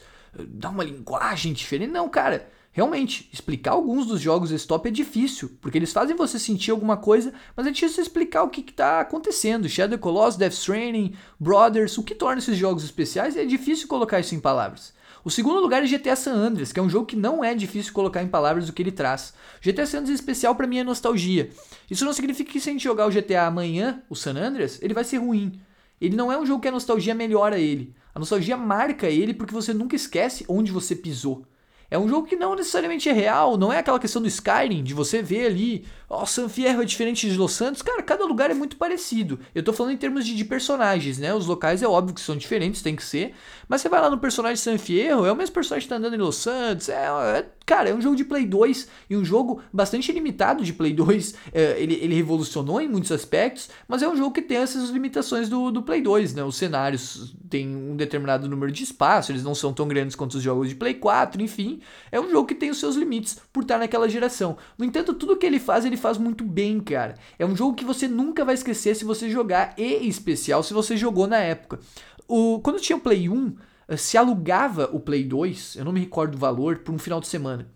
dar 0.48 0.70
uma 0.70 0.84
linguagem 0.84 1.52
diferente. 1.52 1.90
Não, 1.90 2.08
cara, 2.08 2.48
realmente, 2.70 3.28
explicar 3.32 3.72
alguns 3.72 4.06
dos 4.06 4.20
jogos 4.20 4.50
desse 4.50 4.66
top 4.66 4.88
é 4.88 4.92
difícil, 4.92 5.50
porque 5.60 5.78
eles 5.78 5.92
fazem 5.92 6.16
você 6.16 6.38
sentir 6.38 6.70
alguma 6.70 6.96
coisa, 6.96 7.32
mas 7.56 7.66
é 7.66 7.70
difícil 7.70 8.02
explicar 8.02 8.42
o 8.42 8.48
que 8.48 8.60
está 8.60 9.00
acontecendo. 9.00 9.68
Shadow 9.68 9.98
Colossus, 9.98 10.36
Death 10.36 10.52
Stranding, 10.52 11.14
Brothers, 11.38 11.98
o 11.98 12.02
que 12.02 12.14
torna 12.14 12.38
esses 12.38 12.56
jogos 12.56 12.84
especiais, 12.84 13.36
é 13.36 13.44
difícil 13.44 13.86
colocar 13.88 14.20
isso 14.20 14.34
em 14.34 14.40
palavras. 14.40 14.94
O 15.24 15.30
segundo 15.30 15.60
lugar 15.60 15.84
é 15.84 15.86
GTA 15.86 16.16
San 16.16 16.32
Andreas, 16.32 16.72
que 16.72 16.80
é 16.80 16.82
um 16.82 16.90
jogo 16.90 17.06
que 17.06 17.14
não 17.14 17.44
é 17.44 17.54
difícil 17.54 17.92
colocar 17.92 18.22
em 18.22 18.28
palavras 18.28 18.68
o 18.68 18.72
que 18.72 18.82
ele 18.82 18.90
traz. 18.90 19.32
GTA 19.60 19.86
San 19.86 19.98
Andreas 20.00 20.18
especial 20.18 20.56
para 20.56 20.66
mim 20.66 20.78
é 20.78 20.84
nostalgia. 20.84 21.50
Isso 21.88 22.04
não 22.04 22.12
significa 22.12 22.50
que 22.50 22.58
se 22.58 22.68
a 22.68 22.72
gente 22.72 22.82
jogar 22.82 23.06
o 23.06 23.10
GTA 23.10 23.46
amanhã, 23.46 24.02
o 24.10 24.16
San 24.16 24.34
Andreas, 24.34 24.80
ele 24.82 24.92
vai 24.92 25.04
ser 25.04 25.18
ruim. 25.18 25.60
Ele 26.02 26.16
não 26.16 26.32
é 26.32 26.36
um 26.36 26.44
jogo 26.44 26.60
que 26.60 26.66
a 26.66 26.72
nostalgia 26.72 27.14
melhora 27.14 27.60
ele. 27.60 27.94
A 28.12 28.18
nostalgia 28.18 28.56
marca 28.56 29.08
ele 29.08 29.32
porque 29.32 29.54
você 29.54 29.72
nunca 29.72 29.94
esquece 29.94 30.44
onde 30.48 30.72
você 30.72 30.96
pisou. 30.96 31.44
É 31.88 31.96
um 31.96 32.08
jogo 32.08 32.26
que 32.26 32.34
não 32.34 32.56
necessariamente 32.56 33.08
é 33.08 33.12
real, 33.12 33.56
não 33.56 33.72
é 33.72 33.78
aquela 33.78 34.00
questão 34.00 34.20
do 34.20 34.26
Skyrim, 34.26 34.82
de 34.82 34.94
você 34.94 35.22
ver 35.22 35.46
ali, 35.46 35.84
ó, 36.08 36.22
oh, 36.22 36.26
San 36.26 36.48
Fierro 36.48 36.82
é 36.82 36.84
diferente 36.86 37.30
de 37.30 37.36
Los 37.36 37.52
Santos. 37.52 37.82
Cara, 37.82 38.02
cada 38.02 38.24
lugar 38.24 38.50
é 38.50 38.54
muito 38.54 38.76
parecido. 38.76 39.38
Eu 39.54 39.62
tô 39.62 39.74
falando 39.74 39.92
em 39.92 39.96
termos 39.98 40.26
de, 40.26 40.34
de, 40.34 40.44
personagens, 40.44 41.18
né? 41.18 41.34
Os 41.34 41.46
locais 41.46 41.82
é 41.82 41.86
óbvio 41.86 42.14
que 42.14 42.20
são 42.20 42.34
diferentes, 42.34 42.80
tem 42.80 42.96
que 42.96 43.04
ser. 43.04 43.34
Mas 43.68 43.82
você 43.82 43.90
vai 43.90 44.00
lá 44.00 44.08
no 44.10 44.18
personagem 44.18 44.56
San 44.56 44.78
Fierro, 44.78 45.26
é 45.26 45.30
o 45.30 45.36
mesmo 45.36 45.54
personagem 45.54 45.86
que 45.86 45.90
tá 45.90 45.96
andando 45.96 46.14
em 46.14 46.18
Los 46.18 46.36
Santos. 46.36 46.88
É, 46.88 47.04
é 47.36 47.46
cara, 47.64 47.90
é 47.90 47.94
um 47.94 48.00
jogo 48.00 48.16
de 48.16 48.24
Play 48.24 48.46
2 48.46 48.88
e 49.10 49.16
um 49.16 49.24
jogo 49.24 49.60
bastante 49.72 50.10
limitado 50.12 50.64
de 50.64 50.72
Play 50.72 50.92
2. 50.92 51.34
É, 51.54 51.80
ele, 51.82 51.94
ele 51.94 52.14
revolucionou 52.14 52.80
em 52.80 52.88
muitos 52.88 53.12
aspectos, 53.12 53.68
mas 53.86 54.00
é 54.00 54.08
um 54.08 54.16
jogo 54.16 54.32
que 54.32 54.40
tem 54.40 54.56
essas 54.56 54.88
limitações 54.88 55.48
do, 55.48 55.70
do 55.70 55.82
Play 55.82 56.00
2, 56.00 56.34
né? 56.34 56.42
Os 56.42 56.56
cenários 56.56 57.34
têm 57.50 57.68
um 57.76 57.94
determinado 57.94 58.48
número 58.48 58.72
de 58.72 58.82
espaço, 58.82 59.32
eles 59.32 59.42
não 59.42 59.54
são 59.54 59.72
tão 59.72 59.86
grandes 59.86 60.16
quanto 60.16 60.34
os 60.34 60.42
jogos 60.42 60.70
de 60.70 60.74
Play 60.74 60.94
4, 60.94 61.42
enfim. 61.42 61.80
É 62.10 62.18
um 62.18 62.30
jogo 62.30 62.46
que 62.46 62.54
tem 62.54 62.70
os 62.70 62.78
seus 62.78 62.96
limites 62.96 63.38
por 63.52 63.62
estar 63.64 63.78
naquela 63.78 64.08
geração. 64.08 64.56
No 64.78 64.84
entanto, 64.84 65.12
tudo 65.12 65.36
que 65.36 65.44
ele 65.44 65.58
faz, 65.58 65.84
ele 65.84 65.96
faz 65.96 66.16
muito 66.16 66.42
bem, 66.44 66.80
cara. 66.80 67.14
É 67.38 67.44
um 67.44 67.54
jogo 67.54 67.74
que 67.74 67.84
você 67.84 68.08
nunca 68.08 68.44
vai 68.44 68.54
esquecer 68.54 68.96
se 68.96 69.04
você 69.04 69.28
jogar, 69.28 69.74
e 69.76 69.96
em 69.96 70.08
especial 70.08 70.62
se 70.62 70.72
você 70.72 70.96
jogou 70.96 71.26
na 71.26 71.38
época. 71.38 71.80
O, 72.26 72.60
quando 72.60 72.80
tinha 72.80 72.96
o 72.96 73.00
Play 73.00 73.28
1, 73.28 73.46
eh, 73.46 73.52
se 73.96 74.16
alugava 74.16 74.88
o 74.92 75.00
Play 75.00 75.24
2, 75.24 75.76
eu 75.76 75.84
não 75.84 75.92
me 75.92 76.00
recordo 76.00 76.34
o 76.34 76.38
valor, 76.38 76.78
por 76.78 76.94
um 76.94 76.98
final 76.98 77.20
de 77.20 77.28
semana. 77.28 77.66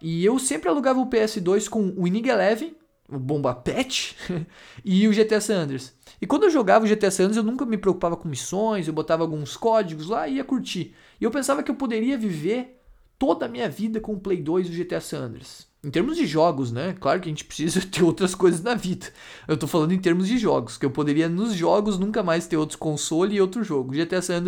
E 0.00 0.24
eu 0.24 0.38
sempre 0.38 0.68
alugava 0.68 1.00
o 1.00 1.10
PS2 1.10 1.68
com 1.68 1.88
o 1.88 2.04
Winning 2.04 2.28
Eleven, 2.28 2.76
o 3.10 3.18
Bomba 3.18 3.54
Pet 3.54 4.16
e 4.84 5.08
o 5.08 5.12
GTA 5.12 5.40
San 5.40 5.62
Andreas. 5.62 5.92
E 6.20 6.26
quando 6.26 6.44
eu 6.44 6.50
jogava 6.50 6.84
o 6.84 6.88
GTA 6.88 7.10
San 7.10 7.24
Andreas, 7.24 7.38
eu 7.38 7.42
nunca 7.42 7.64
me 7.64 7.78
preocupava 7.78 8.16
com 8.16 8.28
missões, 8.28 8.86
eu 8.86 8.94
botava 8.94 9.22
alguns 9.22 9.56
códigos 9.56 10.08
lá 10.08 10.28
e 10.28 10.36
ia 10.36 10.44
curtir. 10.44 10.94
E 11.20 11.24
eu 11.24 11.30
pensava 11.30 11.62
que 11.62 11.70
eu 11.70 11.74
poderia 11.74 12.18
viver 12.18 12.80
toda 13.18 13.46
a 13.46 13.48
minha 13.48 13.68
vida 13.68 14.00
com 14.00 14.12
o 14.12 14.20
Play 14.20 14.40
2 14.40 14.68
e 14.68 14.70
o 14.70 14.84
GTA 14.84 15.00
San 15.00 15.18
Andreas. 15.18 15.66
Em 15.82 15.90
termos 15.90 16.16
de 16.16 16.26
jogos, 16.26 16.72
né? 16.72 16.94
Claro 16.98 17.20
que 17.20 17.28
a 17.28 17.32
gente 17.32 17.44
precisa 17.44 17.80
ter 17.86 18.02
outras 18.02 18.34
coisas 18.34 18.62
na 18.62 18.74
vida. 18.74 19.06
Eu 19.46 19.56
tô 19.56 19.66
falando 19.66 19.92
em 19.92 19.98
termos 19.98 20.26
de 20.28 20.38
jogos, 20.38 20.76
que 20.76 20.84
eu 20.84 20.90
poderia 20.90 21.28
nos 21.28 21.54
jogos 21.54 21.98
nunca 21.98 22.22
mais 22.22 22.46
ter 22.46 22.56
outro 22.56 22.78
console 22.78 23.36
e 23.36 23.40
outro 23.40 23.64
jogo. 23.64 23.92
O 23.92 23.96
GTA 23.96 24.20
San 24.22 24.42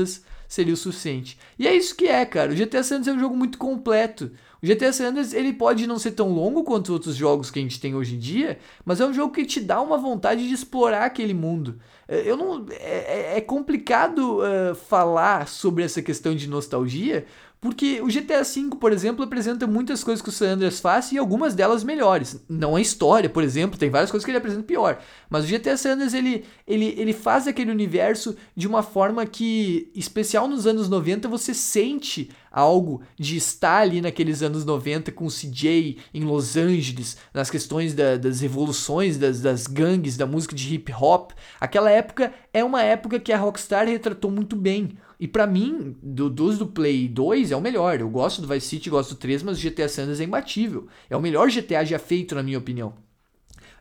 seria 0.50 0.74
o 0.74 0.76
suficiente. 0.76 1.38
E 1.56 1.68
é 1.68 1.72
isso 1.72 1.94
que 1.94 2.08
é, 2.08 2.26
cara. 2.26 2.50
O 2.50 2.56
GTA 2.56 2.82
San 2.82 2.96
Andreas 2.96 3.14
é 3.14 3.16
um 3.16 3.20
jogo 3.20 3.36
muito 3.36 3.56
completo. 3.56 4.32
O 4.60 4.66
GTA 4.66 4.92
San 4.92 5.10
Andreas, 5.10 5.32
ele 5.32 5.52
pode 5.52 5.86
não 5.86 5.96
ser 5.96 6.10
tão 6.10 6.28
longo 6.32 6.64
quanto 6.64 6.92
outros 6.92 7.14
jogos 7.14 7.52
que 7.52 7.60
a 7.60 7.62
gente 7.62 7.80
tem 7.80 7.94
hoje 7.94 8.16
em 8.16 8.18
dia, 8.18 8.58
mas 8.84 9.00
é 9.00 9.06
um 9.06 9.14
jogo 9.14 9.32
que 9.32 9.46
te 9.46 9.60
dá 9.60 9.80
uma 9.80 9.96
vontade 9.96 10.46
de 10.48 10.52
explorar 10.52 11.04
aquele 11.04 11.32
mundo. 11.32 11.78
É, 12.08 12.28
eu 12.28 12.36
não, 12.36 12.66
é, 12.68 13.34
é, 13.34 13.38
é 13.38 13.40
complicado 13.40 14.40
uh, 14.40 14.74
falar 14.74 15.46
sobre 15.46 15.84
essa 15.84 16.02
questão 16.02 16.34
de 16.34 16.48
nostalgia, 16.48 17.24
porque 17.60 18.00
o 18.00 18.06
GTA 18.06 18.42
V, 18.42 18.76
por 18.80 18.90
exemplo, 18.90 19.22
apresenta 19.22 19.66
muitas 19.66 20.02
coisas 20.02 20.22
que 20.22 20.30
o 20.30 20.32
San 20.32 20.54
Andreas 20.54 20.80
faz 20.80 21.12
e 21.12 21.18
algumas 21.18 21.54
delas 21.54 21.84
melhores. 21.84 22.42
Não 22.48 22.74
a 22.74 22.80
história, 22.80 23.28
por 23.28 23.44
exemplo, 23.44 23.78
tem 23.78 23.90
várias 23.90 24.10
coisas 24.10 24.24
que 24.24 24.30
ele 24.30 24.38
apresenta 24.38 24.62
pior. 24.62 24.98
Mas 25.28 25.44
o 25.44 25.48
GTA 25.48 25.76
San 25.76 25.92
Andreas, 25.92 26.14
ele, 26.14 26.44
ele, 26.66 26.94
ele 26.96 27.12
faz 27.12 27.46
aquele 27.46 27.70
universo 27.70 28.34
de 28.56 28.66
uma 28.66 28.82
forma 28.82 29.26
que, 29.26 29.90
especial 29.94 30.48
nos 30.48 30.66
anos 30.66 30.88
90, 30.88 31.28
você 31.28 31.52
sente 31.52 32.30
algo 32.50 33.02
de 33.18 33.36
estar 33.36 33.82
ali 33.82 34.00
naqueles 34.00 34.42
anos 34.42 34.64
90 34.64 35.12
com 35.12 35.26
o 35.26 35.30
CJ 35.30 35.98
em 36.12 36.24
Los 36.24 36.56
Angeles, 36.56 37.16
nas 37.32 37.50
questões 37.50 37.94
da, 37.94 38.16
das 38.16 38.40
revoluções, 38.40 39.16
das, 39.16 39.40
das 39.40 39.66
gangues, 39.66 40.16
da 40.16 40.26
música 40.26 40.54
de 40.54 40.74
hip 40.74 40.92
hop. 40.92 41.32
Aquela 41.60 41.90
época 41.90 42.32
é 42.52 42.64
uma 42.64 42.82
época 42.82 43.20
que 43.20 43.32
a 43.32 43.38
Rockstar 43.38 43.86
retratou 43.86 44.30
muito 44.30 44.56
bem. 44.56 44.98
E 45.18 45.28
para 45.28 45.46
mim, 45.46 45.94
do, 46.02 46.30
dos 46.30 46.58
do 46.58 46.66
Play 46.66 47.06
2 47.06 47.52
é 47.52 47.56
o 47.56 47.60
melhor. 47.60 48.00
Eu 48.00 48.08
gosto 48.08 48.40
do 48.40 48.48
Vice 48.48 48.66
City, 48.66 48.88
gosto 48.88 49.10
do 49.10 49.18
3, 49.18 49.42
mas 49.42 49.58
o 49.58 49.62
GTA 49.62 49.88
San 49.88 50.02
Andreas 50.02 50.20
é 50.20 50.24
imbatível. 50.24 50.88
É 51.10 51.16
o 51.16 51.20
melhor 51.20 51.50
GTA 51.50 51.84
já 51.84 51.98
feito, 51.98 52.34
na 52.34 52.42
minha 52.42 52.58
opinião. 52.58 52.94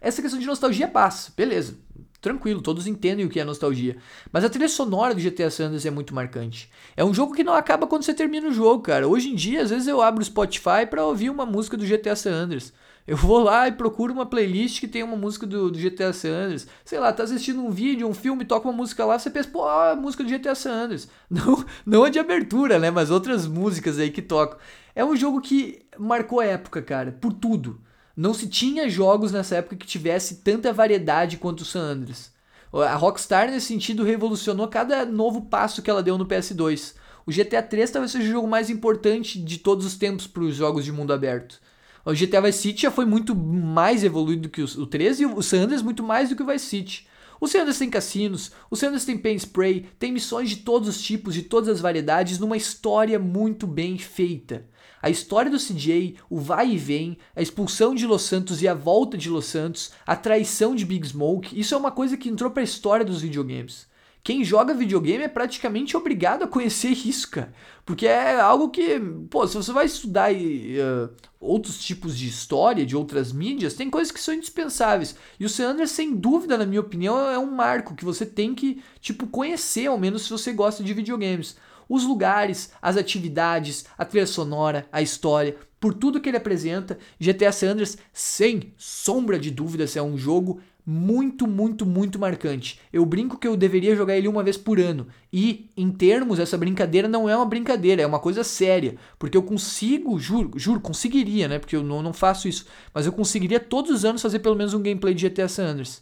Essa 0.01 0.21
questão 0.21 0.39
de 0.39 0.45
nostalgia 0.45 0.87
passa, 0.87 1.31
beleza. 1.35 1.77
Tranquilo, 2.21 2.61
todos 2.61 2.85
entendem 2.85 3.25
o 3.25 3.29
que 3.29 3.39
é 3.39 3.45
nostalgia. 3.45 3.95
Mas 4.31 4.43
a 4.43 4.49
trilha 4.49 4.67
sonora 4.67 5.15
do 5.15 5.21
GTA 5.21 5.49
San 5.49 5.65
Andreas 5.67 5.85
é 5.85 5.89
muito 5.89 6.13
marcante. 6.13 6.69
É 6.97 7.03
um 7.03 7.13
jogo 7.13 7.33
que 7.33 7.43
não 7.43 7.53
acaba 7.53 7.87
quando 7.87 8.03
você 8.03 8.13
termina 8.13 8.49
o 8.49 8.53
jogo, 8.53 8.83
cara. 8.83 9.07
Hoje 9.07 9.29
em 9.29 9.35
dia, 9.35 9.61
às 9.61 9.69
vezes 9.69 9.87
eu 9.87 10.01
abro 10.01 10.21
o 10.21 10.25
Spotify 10.25 10.85
para 10.89 11.05
ouvir 11.05 11.29
uma 11.29 11.45
música 11.45 11.77
do 11.77 11.85
GTA 11.85 12.15
San 12.17 12.31
Andreas. 12.31 12.73
Eu 13.07 13.17
vou 13.17 13.39
lá 13.39 13.67
e 13.67 13.71
procuro 13.71 14.13
uma 14.13 14.25
playlist 14.25 14.81
que 14.81 14.87
tem 14.87 15.01
uma 15.01 15.15
música 15.15 15.47
do, 15.47 15.71
do 15.71 15.79
GTA 15.79 16.11
San 16.11 16.29
Andreas. 16.29 16.67
Sei 16.85 16.99
lá, 16.99 17.11
tá 17.13 17.23
assistindo 17.23 17.63
um 17.63 17.71
vídeo, 17.71 18.07
um 18.07 18.13
filme, 18.13 18.45
toca 18.45 18.67
uma 18.67 18.75
música 18.75 19.05
lá, 19.05 19.17
você 19.17 19.29
pensa, 19.29 19.49
pô, 19.49 19.67
a 19.67 19.95
música 19.95 20.23
do 20.23 20.29
GTA 20.29 20.53
San 20.53 20.73
Andreas. 20.73 21.09
Não, 21.29 21.65
não 21.85 22.03
a 22.03 22.09
de 22.09 22.19
abertura, 22.19 22.77
né? 22.77 22.91
Mas 22.91 23.09
outras 23.09 23.47
músicas 23.47 23.97
aí 23.97 24.11
que 24.11 24.21
tocam. 24.21 24.59
É 24.93 25.05
um 25.05 25.15
jogo 25.15 25.41
que 25.41 25.81
marcou 25.97 26.39
a 26.39 26.45
época, 26.45 26.81
cara, 26.81 27.11
por 27.11 27.33
tudo. 27.33 27.79
Não 28.19 28.33
se 28.33 28.49
tinha 28.49 28.89
jogos 28.89 29.31
nessa 29.31 29.55
época 29.55 29.77
que 29.77 29.87
tivesse 29.87 30.41
tanta 30.43 30.73
variedade 30.73 31.37
quanto 31.37 31.61
o 31.61 31.65
San 31.65 31.79
Andreas. 31.79 32.33
A 32.73 32.93
Rockstar, 32.95 33.49
nesse 33.49 33.67
sentido, 33.67 34.03
revolucionou 34.03 34.67
cada 34.67 35.05
novo 35.05 35.43
passo 35.43 35.81
que 35.81 35.89
ela 35.89 36.03
deu 36.03 36.17
no 36.17 36.25
PS2. 36.25 36.95
O 37.25 37.31
GTA 37.31 37.63
3 37.63 37.89
talvez 37.89 38.11
seja 38.11 38.27
o 38.27 38.31
jogo 38.33 38.45
mais 38.45 38.69
importante 38.69 39.39
de 39.39 39.57
todos 39.59 39.85
os 39.85 39.95
tempos 39.95 40.27
para 40.27 40.43
os 40.43 40.53
jogos 40.53 40.83
de 40.83 40.91
mundo 40.91 41.13
aberto. 41.13 41.61
O 42.05 42.11
GTA 42.11 42.41
Vice 42.41 42.59
City 42.59 42.81
já 42.81 42.91
foi 42.91 43.05
muito 43.05 43.33
mais 43.33 44.03
evoluído 44.03 44.41
do 44.41 44.49
que 44.49 44.63
o 44.63 44.85
13 44.85 45.23
e 45.23 45.25
o 45.25 45.41
San 45.41 45.61
Andreas 45.61 45.81
muito 45.81 46.03
mais 46.03 46.27
do 46.27 46.35
que 46.35 46.43
o 46.43 46.45
Vice 46.45 46.65
City. 46.65 47.07
O 47.39 47.47
San 47.47 47.59
Andreas 47.59 47.77
tem 47.77 47.89
cassinos, 47.89 48.51
o 48.69 48.75
San 48.75 48.87
Andreas 48.87 49.05
tem 49.05 49.17
pen 49.17 49.37
spray, 49.37 49.85
tem 49.97 50.11
missões 50.11 50.49
de 50.49 50.57
todos 50.57 50.89
os 50.89 51.01
tipos, 51.01 51.33
de 51.33 51.43
todas 51.43 51.69
as 51.69 51.79
variedades, 51.79 52.37
numa 52.37 52.57
história 52.57 53.17
muito 53.17 53.65
bem 53.65 53.97
feita. 53.97 54.65
A 55.01 55.09
história 55.09 55.49
do 55.49 55.57
CJ, 55.57 56.15
o 56.29 56.39
vai 56.39 56.71
e 56.71 56.77
vem, 56.77 57.17
a 57.35 57.41
expulsão 57.41 57.95
de 57.95 58.05
Los 58.05 58.23
Santos 58.23 58.61
e 58.61 58.67
a 58.67 58.73
volta 58.73 59.17
de 59.17 59.29
Los 59.29 59.45
Santos, 59.45 59.91
a 60.05 60.15
traição 60.15 60.75
de 60.75 60.85
Big 60.85 61.07
Smoke, 61.07 61.57
isso 61.59 61.73
é 61.73 61.77
uma 61.77 61.91
coisa 61.91 62.17
que 62.17 62.29
entrou 62.29 62.51
para 62.51 62.61
a 62.61 62.63
história 62.63 63.05
dos 63.05 63.21
videogames. 63.21 63.87
Quem 64.21 64.43
joga 64.43 64.73
videogame 64.73 65.23
é 65.23 65.29
praticamente 65.29 65.95
obrigado 65.95 66.43
a 66.43 66.47
conhecer 66.47 66.89
isso, 66.89 67.31
cara. 67.31 67.53
Porque 67.85 68.05
é 68.05 68.39
algo 68.39 68.69
que, 68.69 68.99
pô, 69.29 69.47
se 69.47 69.55
você 69.55 69.71
vai 69.71 69.85
estudar 69.85 70.31
uh, 70.31 71.09
outros 71.39 71.79
tipos 71.79 72.17
de 72.17 72.27
história, 72.27 72.85
de 72.85 72.95
outras 72.95 73.31
mídias, 73.31 73.73
tem 73.73 73.89
coisas 73.89 74.11
que 74.11 74.19
são 74.19 74.33
indispensáveis. 74.33 75.15
E 75.39 75.45
o 75.45 75.49
San 75.49 75.69
Andreas, 75.69 75.91
sem 75.91 76.13
dúvida, 76.13 76.57
na 76.57 76.65
minha 76.65 76.81
opinião, 76.81 77.17
é 77.29 77.39
um 77.39 77.49
marco 77.49 77.95
que 77.95 78.05
você 78.05 78.25
tem 78.25 78.53
que, 78.53 78.83
tipo, 78.99 79.25
conhecer, 79.25 79.87
ao 79.87 79.97
menos 79.97 80.23
se 80.23 80.29
você 80.29 80.51
gosta 80.51 80.83
de 80.83 80.93
videogames. 80.93 81.55
Os 81.89 82.05
lugares, 82.05 82.71
as 82.79 82.95
atividades, 82.95 83.85
a 83.97 84.05
trilha 84.05 84.27
sonora, 84.27 84.87
a 84.91 85.01
história, 85.01 85.57
por 85.79 85.93
tudo 85.93 86.21
que 86.21 86.29
ele 86.29 86.37
apresenta, 86.37 86.99
GTA 87.19 87.51
San 87.51 87.71
Andreas, 87.71 87.97
sem 88.13 88.73
sombra 88.77 89.39
de 89.39 89.49
dúvidas, 89.49 89.97
é 89.97 90.01
um 90.01 90.17
jogo 90.17 90.61
muito, 90.85 91.45
muito, 91.45 91.85
muito 91.85 92.17
marcante. 92.17 92.79
Eu 92.91 93.05
brinco 93.05 93.37
que 93.37 93.47
eu 93.47 93.55
deveria 93.55 93.95
jogar 93.95 94.17
ele 94.17 94.27
uma 94.27 94.43
vez 94.43 94.57
por 94.57 94.79
ano. 94.79 95.07
E, 95.31 95.69
em 95.77 95.91
termos, 95.91 96.39
essa 96.39 96.57
brincadeira 96.57 97.07
não 97.07 97.29
é 97.29 97.35
uma 97.35 97.45
brincadeira, 97.45 98.01
é 98.01 98.07
uma 98.07 98.19
coisa 98.19 98.43
séria. 98.43 98.95
Porque 99.17 99.37
eu 99.37 99.43
consigo, 99.43 100.19
juro, 100.19 100.51
juro, 100.55 100.79
conseguiria, 100.79 101.47
né? 101.47 101.59
Porque 101.59 101.75
eu 101.75 101.83
não, 101.83 102.01
não 102.01 102.11
faço 102.11 102.47
isso. 102.47 102.65
Mas 102.93 103.05
eu 103.05 103.11
conseguiria 103.11 103.59
todos 103.59 103.91
os 103.91 104.03
anos 104.03 104.21
fazer 104.21 104.39
pelo 104.39 104.55
menos 104.55 104.73
um 104.73 104.81
gameplay 104.81 105.13
de 105.13 105.29
GTA 105.29 105.47
San 105.47 105.67
Andreas. 105.67 106.01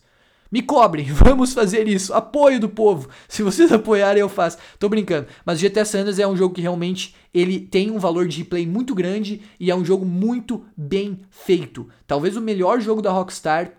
Me 0.51 0.61
cobrem, 0.61 1.05
vamos 1.11 1.53
fazer 1.53 1.87
isso. 1.87 2.13
Apoio 2.13 2.59
do 2.59 2.69
povo. 2.69 3.09
Se 3.27 3.43
vocês 3.43 3.71
apoiarem, 3.71 4.21
eu 4.21 4.29
faço. 4.29 4.57
Tô 4.79 4.87
brincando. 4.89 5.27
Mas 5.45 5.61
GTA 5.61 5.85
San 5.85 5.99
Andreas 5.99 6.19
é 6.19 6.27
um 6.27 6.37
jogo 6.37 6.55
que 6.55 6.61
realmente 6.61 7.15
ele 7.33 7.59
tem 7.59 7.91
um 7.91 7.99
valor 7.99 8.27
de 8.27 8.39
replay 8.39 8.65
muito 8.65 8.95
grande 8.95 9.41
e 9.59 9.69
é 9.69 9.75
um 9.75 9.85
jogo 9.85 10.05
muito 10.05 10.65
bem 10.75 11.19
feito. 11.29 11.87
Talvez 12.05 12.35
o 12.35 12.41
melhor 12.41 12.79
jogo 12.79 13.01
da 13.01 13.11
Rockstar 13.11 13.73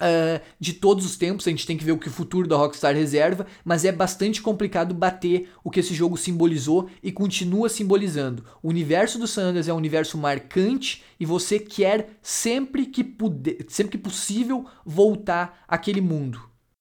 Uh, 0.00 0.40
de 0.58 0.72
todos 0.72 1.04
os 1.04 1.16
tempos, 1.16 1.46
a 1.46 1.50
gente 1.50 1.66
tem 1.66 1.76
que 1.76 1.84
ver 1.84 1.92
o 1.92 1.98
que 1.98 2.08
o 2.08 2.12
futuro 2.12 2.48
da 2.48 2.56
Rockstar 2.56 2.94
reserva, 2.94 3.46
mas 3.62 3.84
é 3.84 3.92
bastante 3.92 4.40
complicado 4.40 4.94
bater 4.94 5.50
o 5.62 5.70
que 5.70 5.80
esse 5.80 5.94
jogo 5.94 6.16
simbolizou 6.16 6.88
e 7.02 7.12
continua 7.12 7.68
simbolizando. 7.68 8.44
O 8.62 8.70
universo 8.70 9.18
do 9.18 9.26
San 9.26 9.48
Andreas 9.48 9.68
é 9.68 9.74
um 9.74 9.76
universo 9.76 10.16
marcante 10.16 11.04
e 11.18 11.26
você 11.26 11.58
quer 11.58 12.18
sempre 12.22 12.86
que, 12.86 13.04
puder, 13.04 13.58
sempre 13.68 13.98
que 13.98 13.98
possível 13.98 14.64
voltar 14.86 15.62
àquele 15.68 16.00
mundo. 16.00 16.40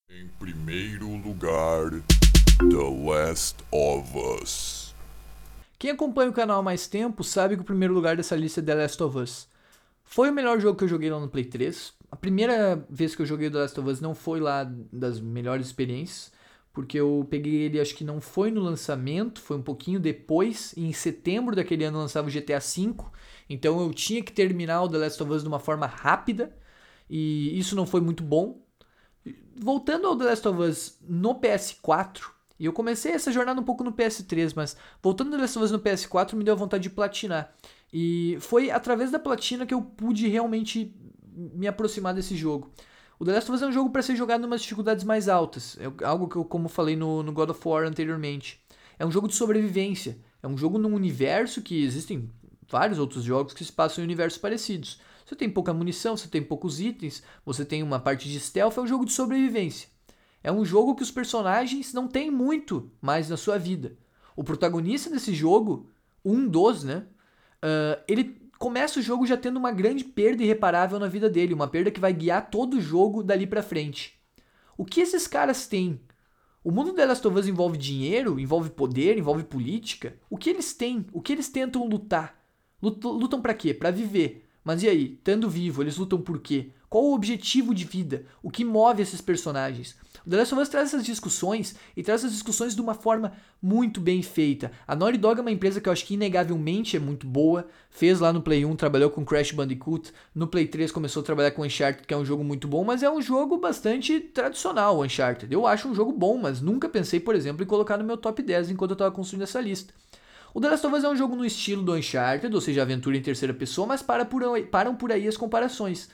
Em 0.09 0.27
primeiro 0.39 1.17
lugar, 1.17 1.91
The 2.59 3.09
Last 3.09 3.57
of 3.71 4.09
Us. 4.17 4.95
Quem 5.77 5.91
acompanha 5.91 6.29
o 6.29 6.33
canal 6.33 6.59
há 6.59 6.63
mais 6.63 6.87
tempo 6.87 7.23
sabe 7.23 7.55
que 7.55 7.61
o 7.61 7.65
primeiro 7.65 7.93
lugar 7.93 8.15
dessa 8.15 8.35
lista 8.35 8.59
é 8.59 8.63
The 8.63 8.75
Last 8.75 9.03
of 9.03 9.17
Us. 9.17 9.47
Foi 10.03 10.29
o 10.29 10.33
melhor 10.33 10.59
jogo 10.59 10.77
que 10.77 10.83
eu 10.83 10.87
joguei 10.89 11.09
lá 11.09 11.19
no 11.19 11.29
Play 11.29 11.45
3, 11.45 11.93
a 12.11 12.15
primeira 12.15 12.85
vez 12.89 13.15
que 13.15 13.21
eu 13.21 13.25
joguei 13.25 13.49
The 13.49 13.59
Last 13.59 13.79
of 13.79 13.89
Us 13.89 14.01
não 14.01 14.15
foi 14.15 14.39
lá 14.39 14.63
das 14.91 15.19
melhores 15.19 15.67
experiências, 15.67 16.31
porque 16.73 16.99
eu 16.99 17.25
peguei 17.29 17.55
ele, 17.55 17.79
acho 17.79 17.95
que 17.95 18.03
não 18.03 18.21
foi 18.21 18.51
no 18.51 18.61
lançamento, 18.61 19.41
foi 19.41 19.57
um 19.57 19.61
pouquinho 19.61 19.99
depois, 19.99 20.73
em 20.77 20.93
setembro 20.93 21.55
daquele 21.55 21.83
ano 21.83 21.97
lançava 21.97 22.27
o 22.27 22.31
GTA 22.31 22.59
V, 22.59 22.95
então 23.49 23.79
eu 23.81 23.93
tinha 23.93 24.23
que 24.23 24.31
terminar 24.31 24.83
o 24.83 24.89
The 24.89 24.97
Last 24.97 25.21
of 25.21 25.31
Us 25.31 25.41
de 25.41 25.47
uma 25.47 25.59
forma 25.59 25.85
rápida, 25.85 26.55
e 27.09 27.57
isso 27.57 27.75
não 27.75 27.85
foi 27.85 28.01
muito 28.01 28.23
bom. 28.23 28.61
Voltando 29.55 30.07
ao 30.07 30.15
The 30.15 30.25
Last 30.25 30.47
of 30.47 30.61
Us 30.61 30.97
no 31.01 31.35
PS4, 31.35 32.21
e 32.59 32.65
eu 32.65 32.73
comecei 32.73 33.13
essa 33.13 33.31
jornada 33.31 33.59
um 33.59 33.63
pouco 33.63 33.83
no 33.83 33.93
PS3, 33.93 34.53
mas 34.55 34.75
voltando 35.01 35.27
ao 35.27 35.37
The 35.37 35.41
Last 35.41 35.57
of 35.57 35.65
Us 35.65 35.71
no 35.71 35.79
PS4 35.79 36.33
me 36.33 36.43
deu 36.43 36.57
vontade 36.57 36.83
de 36.83 36.89
platinar. 36.89 37.53
E 37.91 38.37
foi 38.41 38.69
através 38.69 39.11
da 39.11 39.17
platina 39.17 39.65
que 39.65 39.73
eu 39.73 39.81
pude 39.81 40.27
realmente 40.27 40.93
me 41.53 41.67
aproximar 41.67 42.13
desse 42.13 42.35
jogo. 42.35 42.71
O 43.19 43.25
The 43.25 43.33
Last 43.33 43.51
of 43.51 43.55
Us 43.57 43.61
é 43.61 43.67
um 43.67 43.71
jogo 43.71 43.89
para 43.89 44.01
ser 44.01 44.15
jogado 44.15 44.43
em 44.43 44.45
umas 44.45 44.61
dificuldades 44.61 45.03
mais 45.03 45.27
altas. 45.27 45.77
É 45.79 46.05
algo 46.05 46.27
que 46.27 46.35
eu, 46.35 46.45
como 46.45 46.69
falei 46.69 46.95
no, 46.95 47.21
no 47.21 47.33
God 47.33 47.49
of 47.49 47.67
War 47.67 47.85
anteriormente. 47.85 48.63
É 48.97 49.05
um 49.05 49.11
jogo 49.11 49.27
de 49.27 49.35
sobrevivência. 49.35 50.17
É 50.41 50.47
um 50.47 50.57
jogo 50.57 50.77
num 50.77 50.93
universo 50.93 51.61
que 51.61 51.83
existem 51.83 52.29
vários 52.69 52.99
outros 52.99 53.23
jogos 53.23 53.53
que 53.53 53.65
se 53.65 53.71
passam 53.71 54.01
em 54.01 54.05
universos 54.07 54.39
parecidos. 54.39 55.01
Você 55.25 55.35
tem 55.35 55.49
pouca 55.49 55.73
munição, 55.73 56.15
você 56.15 56.27
tem 56.27 56.41
poucos 56.41 56.79
itens, 56.79 57.21
você 57.45 57.65
tem 57.65 57.83
uma 57.83 57.99
parte 57.99 58.29
de 58.29 58.39
stealth, 58.39 58.77
é 58.77 58.81
um 58.81 58.87
jogo 58.87 59.05
de 59.05 59.11
sobrevivência. 59.11 59.89
É 60.41 60.51
um 60.51 60.63
jogo 60.63 60.95
que 60.95 61.03
os 61.03 61.11
personagens 61.11 61.93
não 61.93 62.07
têm 62.07 62.31
muito 62.31 62.89
mais 63.01 63.29
na 63.29 63.37
sua 63.37 63.57
vida. 63.57 63.97
O 64.35 64.43
protagonista 64.43 65.09
desse 65.09 65.33
jogo, 65.33 65.89
um 66.23 66.47
dos, 66.47 66.83
né? 66.83 67.05
Uh, 67.57 68.01
ele 68.07 68.38
começa 68.59 68.99
o 68.99 69.01
jogo 69.01 69.25
já 69.25 69.37
tendo 69.37 69.57
uma 69.57 69.71
grande 69.71 70.03
perda 70.03 70.43
irreparável 70.43 70.99
na 70.99 71.07
vida 71.07 71.29
dele, 71.29 71.53
uma 71.53 71.67
perda 71.67 71.89
que 71.89 71.99
vai 71.99 72.11
guiar 72.11 72.49
todo 72.51 72.75
o 72.75 72.81
jogo 72.81 73.23
dali 73.23 73.47
para 73.47 73.63
frente. 73.63 74.19
O 74.77 74.83
que 74.83 74.99
esses 74.99 75.25
caras 75.25 75.65
têm? 75.65 75.99
O 76.61 76.69
mundo 76.69 76.93
The 76.93 77.05
Last 77.05 77.25
of 77.25 77.39
Us 77.39 77.47
envolve 77.47 77.77
dinheiro, 77.77 78.37
envolve 78.37 78.69
poder, 78.69 79.17
envolve 79.17 79.43
política. 79.43 80.17
O 80.29 80.37
que 80.37 80.49
eles 80.49 80.73
têm? 80.73 81.05
O 81.13 81.21
que 81.21 81.31
eles 81.31 81.47
tentam 81.47 81.87
lutar? 81.87 82.37
Lutam, 82.81 83.41
para 83.41 83.53
quê? 83.53 83.73
Para 83.73 83.91
viver. 83.91 84.45
Mas 84.63 84.83
e 84.83 84.89
aí, 84.89 85.13
estando 85.13 85.49
vivo, 85.49 85.81
eles 85.81 85.97
lutam 85.97 86.21
por 86.21 86.39
quê? 86.39 86.71
Qual 86.89 87.05
o 87.05 87.13
objetivo 87.13 87.73
de 87.73 87.85
vida? 87.85 88.25
O 88.43 88.51
que 88.51 88.65
move 88.65 89.01
esses 89.01 89.21
personagens? 89.21 89.95
The 90.29 90.37
Last 90.37 90.53
of 90.53 90.61
Us 90.61 90.69
traz 90.69 90.89
essas 90.89 91.05
discussões 91.05 91.75
e 91.97 92.03
traz 92.03 92.21
essas 92.21 92.33
discussões 92.33 92.75
de 92.75 92.81
uma 92.81 92.93
forma 92.93 93.33
muito 93.61 93.99
bem 93.99 94.21
feita. 94.21 94.71
A 94.87 94.95
Naughty 94.95 95.17
Dog 95.17 95.39
é 95.39 95.41
uma 95.41 95.51
empresa 95.51 95.81
que 95.81 95.89
eu 95.89 95.93
acho 95.93 96.05
que 96.05 96.13
inegavelmente 96.13 96.95
é 96.95 96.99
muito 96.99 97.25
boa. 97.25 97.67
Fez 97.89 98.19
lá 98.19 98.31
no 98.31 98.41
Play 98.41 98.63
1, 98.63 98.75
trabalhou 98.75 99.09
com 99.09 99.25
Crash 99.25 99.51
Bandicoot. 99.51 100.11
No 100.35 100.47
Play 100.47 100.67
3 100.67 100.91
começou 100.91 101.21
a 101.21 101.25
trabalhar 101.25 101.51
com 101.51 101.63
Uncharted, 101.63 102.05
que 102.05 102.13
é 102.13 102.17
um 102.17 102.23
jogo 102.23 102.43
muito 102.43 102.67
bom, 102.67 102.83
mas 102.83 103.01
é 103.01 103.09
um 103.09 103.21
jogo 103.21 103.57
bastante 103.57 104.19
tradicional, 104.19 105.01
Uncharted. 105.01 105.51
Eu 105.51 105.65
acho 105.65 105.87
um 105.87 105.95
jogo 105.95 106.11
bom, 106.11 106.37
mas 106.37 106.61
nunca 106.61 106.87
pensei, 106.87 107.19
por 107.19 107.33
exemplo, 107.33 107.63
em 107.63 107.67
colocar 107.67 107.97
no 107.97 108.03
meu 108.03 108.17
top 108.17 108.43
10 108.43 108.69
enquanto 108.69 108.91
eu 108.91 108.95
estava 108.95 109.11
construindo 109.11 109.43
essa 109.43 109.59
lista. 109.59 109.93
O 110.53 110.61
The 110.61 110.69
Last 110.69 110.85
of 110.85 110.95
Us 110.95 111.03
é 111.03 111.09
um 111.09 111.15
jogo 111.15 111.35
no 111.35 111.45
estilo 111.45 111.81
do 111.81 111.93
Uncharted, 111.93 112.53
ou 112.53 112.61
seja, 112.61 112.83
aventura 112.83 113.17
em 113.17 113.21
terceira 113.21 113.53
pessoa, 113.53 113.87
mas 113.87 114.03
para 114.03 114.25
por 114.25 114.43
aí, 114.43 114.63
param 114.63 114.95
por 114.95 115.11
aí 115.11 115.27
as 115.27 115.37
comparações. 115.37 116.09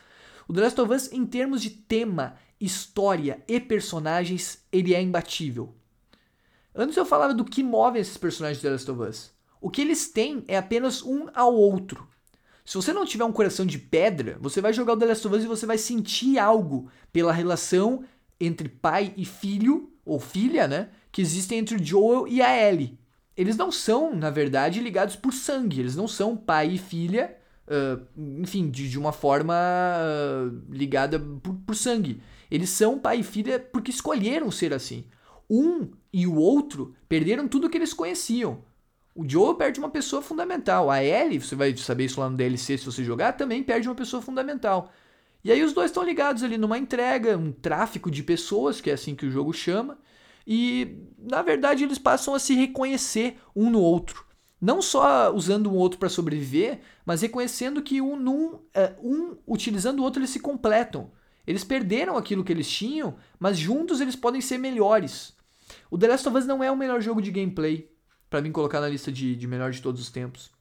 O 0.48 0.54
The 0.54 0.62
Last 0.62 0.80
of 0.80 0.94
Us, 0.94 1.12
em 1.12 1.26
termos 1.26 1.62
de 1.62 1.70
tema, 1.70 2.36
história 2.60 3.44
e 3.48 3.60
personagens, 3.60 4.64
ele 4.72 4.94
é 4.94 5.02
imbatível. 5.02 5.74
Antes 6.74 6.98
eu 6.98 7.06
falava 7.06 7.34
do 7.34 7.46
que 7.46 7.64
move 7.64 8.00
esses 8.00 8.18
personagens 8.18 8.58
de 8.58 8.64
The 8.64 8.72
Last 8.72 8.92
of 8.92 9.02
Us. 9.02 9.32
O 9.62 9.70
que 9.70 9.82
eles 9.82 10.10
têm 10.10 10.44
é 10.48 10.58
apenas 10.58 11.02
um 11.02 11.28
ao 11.34 11.54
outro. 11.54 12.08
Se 12.66 12.76
você 12.76 12.92
não 12.92 13.06
tiver 13.06 13.24
um 13.24 13.32
coração 13.32 13.66
de 13.66 13.78
pedra, 13.78 14.38
você 14.42 14.60
vai 14.60 14.74
jogar 14.74 14.94
o 14.94 14.98
The 14.98 15.06
Last 15.06 15.28
of 15.28 15.36
Us 15.38 15.44
e 15.44 15.48
você 15.48 15.66
vai 15.66 15.78
sentir 15.78 16.40
algo 16.40 16.90
pela 17.14 17.32
relação 17.32 18.04
entre 18.40 18.68
pai 18.68 19.14
e 19.16 19.24
filho, 19.24 19.92
ou 20.06 20.20
filha, 20.20 20.68
né? 20.68 20.90
Que 21.12 21.22
existe 21.22 21.56
entre 21.56 21.76
o 21.76 21.84
Joel 21.84 22.28
e 22.28 22.42
a 22.42 22.70
Ellie. 22.70 22.98
Eles 23.38 23.58
não 23.58 23.72
são, 23.72 24.16
na 24.16 24.30
verdade, 24.30 24.80
ligados 24.80 25.16
por 25.16 25.34
sangue. 25.34 25.80
Eles 25.80 25.96
não 25.96 26.08
são 26.08 26.36
pai 26.36 26.72
e 26.74 26.78
filha, 26.78 27.36
uh, 27.68 28.02
enfim, 28.42 28.70
de, 28.70 28.90
de, 28.90 28.98
uma 28.98 29.12
forma 29.12 29.54
uh, 29.54 30.62
ligada 30.70 31.20
por, 31.20 31.54
por 31.54 31.76
sangue. 31.76 32.22
Eles 32.56 32.70
são 32.70 32.98
pai 32.98 33.20
e 33.20 33.24
filha 33.24 33.60
porque 33.60 33.92
escolheram 33.92 34.50
ser 34.50 34.74
assim. 34.74 35.04
Um 35.50 35.92
e 36.12 36.26
o 36.26 36.36
outro 36.36 36.96
perderam 37.10 37.50
tudo 37.50 37.70
que 37.70 37.78
eles 37.78 37.94
conheciam. 37.94 38.64
O 39.14 39.28
Joe 39.28 39.58
perde 39.58 39.78
uma 39.78 39.90
pessoa 39.90 40.22
fundamental. 40.22 40.90
A 40.90 41.04
Ellie, 41.04 41.42
você 41.42 41.54
vai 41.54 41.76
saber 41.76 42.06
isso 42.06 42.20
lá 42.20 42.30
no 42.30 42.38
DLC 42.38 42.78
se 42.78 42.86
você 42.86 43.04
jogar, 43.04 43.34
também 43.34 43.62
perde 43.62 43.90
uma 43.90 43.96
pessoa 43.96 44.22
fundamental. 44.22 44.90
E 45.44 45.52
aí 45.52 45.62
os 45.64 45.74
dois 45.74 45.92
estão 45.92 46.04
ligados 46.04 46.44
ali 46.44 46.58
numa 46.58 46.78
entrega, 46.78 47.38
um 47.38 47.52
tráfico 47.52 48.10
de 48.10 48.24
pessoas, 48.24 48.80
que 48.80 48.90
é 48.90 48.94
assim 48.94 49.16
que 49.16 49.26
o 49.26 49.32
jogo 49.32 49.52
chama. 49.52 49.98
E 50.48 50.98
na 51.20 51.42
verdade 51.42 51.84
eles 51.84 51.98
passam 51.98 52.34
a 52.34 52.40
se 52.40 52.56
reconhecer 52.56 53.38
um 53.54 53.70
no 53.70 53.82
outro. 53.82 54.26
Não 54.62 54.82
só 54.82 55.30
usando 55.34 55.70
um 55.70 55.76
outro 55.76 56.00
para 56.00 56.08
sobreviver, 56.08 56.80
mas 57.06 57.22
reconhecendo 57.22 57.82
que 57.82 58.02
um, 58.02 58.16
num, 58.16 58.60
é, 58.74 58.94
um 59.04 59.36
utilizando 59.46 60.00
o 60.00 60.04
outro 60.04 60.22
eles 60.22 60.30
se 60.30 60.40
completam. 60.40 61.12
Eles 61.46 61.64
perderam 61.64 62.18
aquilo 62.18 62.44
que 62.44 62.52
eles 62.52 62.70
tinham, 62.70 63.16
mas 63.40 63.58
juntos 63.58 64.02
eles 64.02 64.16
podem 64.16 64.42
ser 64.42 64.58
melhores. 64.58 65.36
O 65.90 65.98
The 65.98 66.08
Last 66.08 66.28
of 66.28 66.38
Us 66.38 66.46
não 66.46 66.64
é 66.64 66.72
o 66.72 66.78
melhor 66.78 67.02
jogo 67.02 67.22
de 67.22 67.32
gameplay 67.32 67.90
para 68.30 68.42
mim 68.42 68.52
colocar 68.52 68.82
na 68.82 68.90
lista 68.90 69.12
de, 69.12 69.36
de 69.36 69.48
melhor 69.48 69.72
de 69.72 69.82
todos 69.82 70.02
os 70.02 70.10
tempos. 70.10 70.52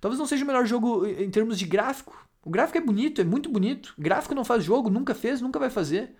Talvez 0.00 0.18
não 0.18 0.26
seja 0.26 0.44
o 0.44 0.46
melhor 0.46 0.66
jogo 0.66 1.06
em 1.06 1.30
termos 1.30 1.58
de 1.58 1.64
gráfico. 1.64 2.28
O 2.44 2.50
gráfico 2.50 2.78
é 2.78 2.80
bonito, 2.80 3.20
é 3.20 3.24
muito 3.24 3.48
bonito. 3.48 3.94
Gráfico 3.98 4.34
não 4.34 4.44
faz 4.44 4.62
jogo, 4.62 4.90
nunca 4.90 5.14
fez, 5.14 5.40
nunca 5.40 5.58
vai 5.58 5.70
fazer. 5.70 6.14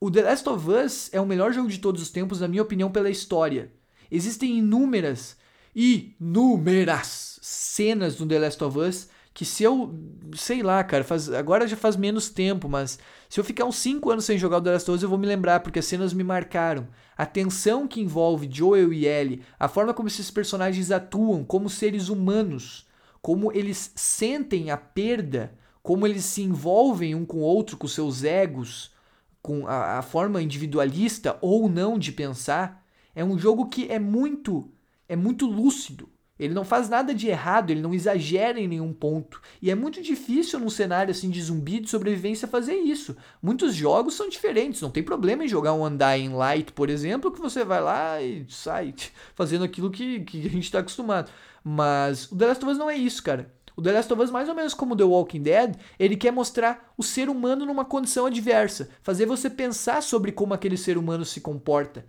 O 0.00 0.10
The 0.10 0.22
Last 0.22 0.48
of 0.48 0.70
Us 0.70 1.10
é 1.12 1.20
o 1.20 1.26
melhor 1.26 1.52
jogo 1.52 1.68
de 1.68 1.78
todos 1.78 2.02
os 2.02 2.10
tempos, 2.10 2.40
na 2.40 2.48
minha 2.48 2.62
opinião, 2.62 2.90
pela 2.90 3.10
história. 3.10 3.72
Existem 4.10 4.58
inúmeras, 4.58 5.36
inúmeras 5.74 7.38
cenas 7.42 8.18
no 8.18 8.26
The 8.26 8.38
Last 8.38 8.64
of 8.64 8.78
Us 8.78 9.08
que 9.38 9.44
se 9.44 9.62
eu, 9.62 9.94
sei 10.34 10.64
lá, 10.64 10.82
cara, 10.82 11.04
faz, 11.04 11.30
agora 11.30 11.68
já 11.68 11.76
faz 11.76 11.94
menos 11.94 12.28
tempo, 12.28 12.68
mas 12.68 12.98
se 13.28 13.38
eu 13.38 13.44
ficar 13.44 13.66
uns 13.66 13.76
5 13.76 14.10
anos 14.10 14.24
sem 14.24 14.36
jogar 14.36 14.56
o 14.56 14.60
The 14.60 14.72
Last 14.72 14.90
of 14.90 14.96
Us, 14.96 15.02
eu 15.04 15.08
vou 15.08 15.16
me 15.16 15.28
lembrar, 15.28 15.60
porque 15.60 15.78
as 15.78 15.84
cenas 15.84 16.12
me 16.12 16.24
marcaram. 16.24 16.88
A 17.16 17.24
tensão 17.24 17.86
que 17.86 18.00
envolve 18.00 18.48
Joel 18.50 18.92
e 18.92 19.06
Ellie, 19.06 19.42
a 19.56 19.68
forma 19.68 19.94
como 19.94 20.08
esses 20.08 20.28
personagens 20.28 20.90
atuam 20.90 21.44
como 21.44 21.70
seres 21.70 22.08
humanos, 22.08 22.84
como 23.22 23.52
eles 23.52 23.92
sentem 23.94 24.72
a 24.72 24.76
perda, 24.76 25.56
como 25.84 26.04
eles 26.04 26.24
se 26.24 26.42
envolvem 26.42 27.14
um 27.14 27.24
com 27.24 27.36
o 27.36 27.42
outro, 27.42 27.76
com 27.76 27.86
seus 27.86 28.24
egos, 28.24 28.92
com 29.40 29.68
a, 29.68 29.98
a 29.98 30.02
forma 30.02 30.42
individualista 30.42 31.38
ou 31.40 31.68
não 31.68 31.96
de 31.96 32.10
pensar, 32.10 32.84
é 33.14 33.24
um 33.24 33.38
jogo 33.38 33.68
que 33.68 33.86
é 33.88 34.00
muito 34.00 34.68
é 35.08 35.14
muito 35.14 35.46
lúcido. 35.46 36.08
Ele 36.38 36.54
não 36.54 36.64
faz 36.64 36.88
nada 36.88 37.14
de 37.14 37.28
errado, 37.28 37.70
ele 37.70 37.80
não 37.80 37.92
exagera 37.92 38.60
em 38.60 38.68
nenhum 38.68 38.92
ponto. 38.92 39.40
E 39.60 39.70
é 39.70 39.74
muito 39.74 40.00
difícil 40.00 40.60
num 40.60 40.70
cenário 40.70 41.10
assim 41.10 41.30
de 41.30 41.42
zumbi 41.42 41.80
de 41.80 41.90
sobrevivência 41.90 42.46
fazer 42.46 42.74
isso. 42.74 43.16
Muitos 43.42 43.74
jogos 43.74 44.14
são 44.14 44.28
diferentes, 44.28 44.80
não 44.80 44.90
tem 44.90 45.02
problema 45.02 45.44
em 45.44 45.48
jogar 45.48 45.74
um 45.74 45.84
Undying 45.84 46.34
Light, 46.34 46.72
por 46.72 46.88
exemplo, 46.88 47.32
que 47.32 47.40
você 47.40 47.64
vai 47.64 47.80
lá 47.80 48.22
e 48.22 48.46
sai 48.48 48.94
fazendo 49.34 49.64
aquilo 49.64 49.90
que, 49.90 50.20
que 50.20 50.46
a 50.46 50.50
gente 50.50 50.64
está 50.64 50.78
acostumado. 50.78 51.30
Mas 51.64 52.30
o 52.30 52.36
The 52.36 52.46
Last 52.46 52.64
of 52.64 52.72
Us 52.72 52.78
não 52.78 52.88
é 52.88 52.96
isso, 52.96 53.22
cara. 53.22 53.52
O 53.76 53.82
The 53.82 53.92
Last 53.92 54.12
of 54.12 54.22
Us, 54.22 54.30
mais 54.30 54.48
ou 54.48 54.56
menos 54.56 54.74
como 54.74 54.96
The 54.96 55.04
Walking 55.04 55.42
Dead, 55.42 55.76
ele 56.00 56.16
quer 56.16 56.32
mostrar 56.32 56.92
o 56.96 57.02
ser 57.02 57.28
humano 57.28 57.64
numa 57.64 57.84
condição 57.84 58.26
adversa, 58.26 58.90
fazer 59.02 59.24
você 59.24 59.48
pensar 59.48 60.02
sobre 60.02 60.32
como 60.32 60.52
aquele 60.52 60.76
ser 60.76 60.98
humano 60.98 61.24
se 61.24 61.40
comporta. 61.40 62.04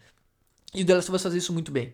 E 0.73 0.81
o 0.81 0.85
The 0.85 0.95
Last 0.95 1.11
of 1.11 1.15
Us 1.15 1.21
faz 1.21 1.35
isso 1.35 1.53
muito 1.53 1.71
bem. 1.71 1.93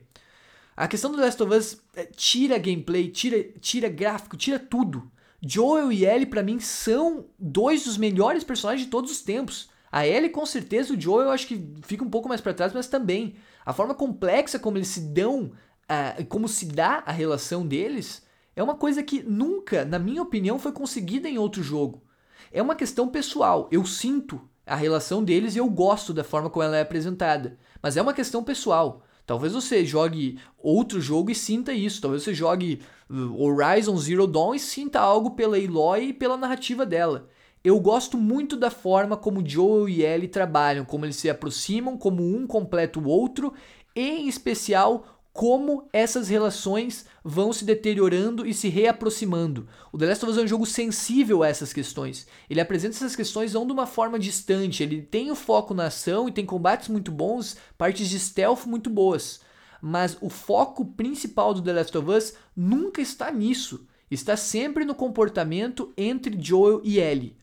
A 0.75 0.87
questão 0.87 1.11
do 1.11 1.21
Last 1.21 1.41
of 1.41 1.53
Us 1.53 1.77
é, 1.95 2.05
tira 2.05 2.57
gameplay, 2.57 3.09
tira, 3.09 3.41
tira 3.61 3.87
gráfico, 3.87 4.35
tira 4.35 4.59
tudo. 4.59 5.09
Joel 5.41 5.91
e 5.91 6.05
Ellie, 6.05 6.25
para 6.25 6.43
mim, 6.43 6.59
são 6.59 7.27
dois 7.39 7.85
dos 7.85 7.97
melhores 7.97 8.43
personagens 8.43 8.85
de 8.85 8.91
todos 8.91 9.11
os 9.11 9.21
tempos. 9.21 9.69
A 9.91 10.05
Ellie, 10.05 10.29
com 10.29 10.45
certeza, 10.45 10.93
o 10.93 10.99
Joel 10.99 11.27
eu 11.27 11.31
acho 11.31 11.47
que 11.47 11.73
fica 11.83 12.03
um 12.03 12.09
pouco 12.09 12.27
mais 12.27 12.41
para 12.41 12.53
trás, 12.53 12.73
mas 12.73 12.87
também. 12.87 13.35
A 13.65 13.71
forma 13.71 13.93
complexa 13.93 14.59
como 14.59 14.77
eles 14.77 14.89
se 14.89 14.99
dão, 14.99 15.53
uh, 15.89 16.25
como 16.27 16.47
se 16.49 16.65
dá 16.65 17.03
a 17.05 17.11
relação 17.11 17.65
deles, 17.65 18.25
é 18.53 18.61
uma 18.61 18.75
coisa 18.75 19.01
que 19.01 19.23
nunca, 19.23 19.85
na 19.85 19.97
minha 19.97 20.21
opinião, 20.21 20.59
foi 20.59 20.73
conseguida 20.73 21.29
em 21.29 21.37
outro 21.37 21.63
jogo. 21.63 22.03
É 22.51 22.61
uma 22.61 22.75
questão 22.75 23.07
pessoal. 23.07 23.69
Eu 23.71 23.85
sinto 23.85 24.41
a 24.65 24.75
relação 24.75 25.23
deles 25.23 25.55
e 25.55 25.59
eu 25.59 25.69
gosto 25.69 26.13
da 26.13 26.23
forma 26.23 26.49
como 26.49 26.63
ela 26.63 26.75
é 26.75 26.81
apresentada. 26.81 27.57
Mas 27.81 27.95
é 27.95 28.01
uma 28.01 28.13
questão 28.13 28.43
pessoal. 28.43 29.04
Talvez 29.25 29.53
você 29.53 29.83
jogue 29.83 30.37
outro 30.57 31.01
jogo 31.01 31.31
e 31.31 31.35
sinta 31.35 31.73
isso. 31.73 32.01
Talvez 32.01 32.23
você 32.23 32.33
jogue 32.33 32.81
uh, 33.09 33.41
Horizon 33.41 33.97
Zero 33.97 34.27
Dawn 34.27 34.53
e 34.53 34.59
sinta 34.59 34.99
algo 34.99 35.31
pela 35.31 35.57
Eloy 35.57 36.09
e 36.09 36.13
pela 36.13 36.37
narrativa 36.37 36.85
dela. 36.85 37.27
Eu 37.63 37.79
gosto 37.79 38.15
muito 38.15 38.55
da 38.55 38.69
forma 38.69 39.17
como 39.17 39.47
Joel 39.47 39.89
e 39.89 40.03
Ellie 40.03 40.27
trabalham, 40.27 40.85
como 40.85 41.03
eles 41.03 41.15
se 41.15 41.27
aproximam, 41.27 41.97
como 41.97 42.21
um 42.23 42.45
completa 42.45 42.99
o 42.99 43.07
outro, 43.07 43.53
e 43.95 44.01
em 44.01 44.27
especial 44.27 45.14
como 45.35 45.89
essas 45.91 46.29
relações 46.29 47.05
vão 47.21 47.51
se 47.51 47.65
deteriorando 47.65 48.47
e 48.47 48.53
se 48.53 48.69
reaproximando. 48.69 49.67
O 49.91 49.97
The 49.97 50.05
Last 50.05 50.23
of 50.23 50.31
Us 50.31 50.37
é 50.37 50.43
um 50.43 50.47
jogo 50.47 50.65
sensível 50.65 51.43
a 51.43 51.49
essas 51.49 51.73
questões. 51.73 52.25
Ele 52.49 52.61
apresenta 52.61 52.95
essas 52.95 53.17
questões 53.17 53.51
não 53.51 53.67
de 53.67 53.73
uma 53.73 53.85
forma 53.85 54.17
distante, 54.17 54.81
ele 54.81 55.01
tem 55.01 55.29
o 55.29 55.35
foco 55.35 55.73
na 55.73 55.87
ação 55.87 56.29
e 56.29 56.31
tem 56.31 56.45
combates 56.45 56.87
muito 56.87 57.11
bons, 57.11 57.57
partes 57.77 58.09
de 58.09 58.17
stealth 58.17 58.65
muito 58.65 58.89
boas. 58.89 59.41
Mas 59.81 60.17
o 60.21 60.29
foco 60.29 60.85
principal 60.85 61.53
do 61.53 61.61
The 61.61 61.73
Last 61.73 61.97
of 61.97 62.09
Us 62.09 62.33
nunca 62.55 63.01
está 63.01 63.29
nisso. 63.29 63.85
Está 64.09 64.37
sempre 64.37 64.85
no 64.85 64.95
comportamento 64.95 65.91
entre 65.97 66.41
Joel 66.41 66.79
e 66.81 66.97
Ellie. 66.97 67.35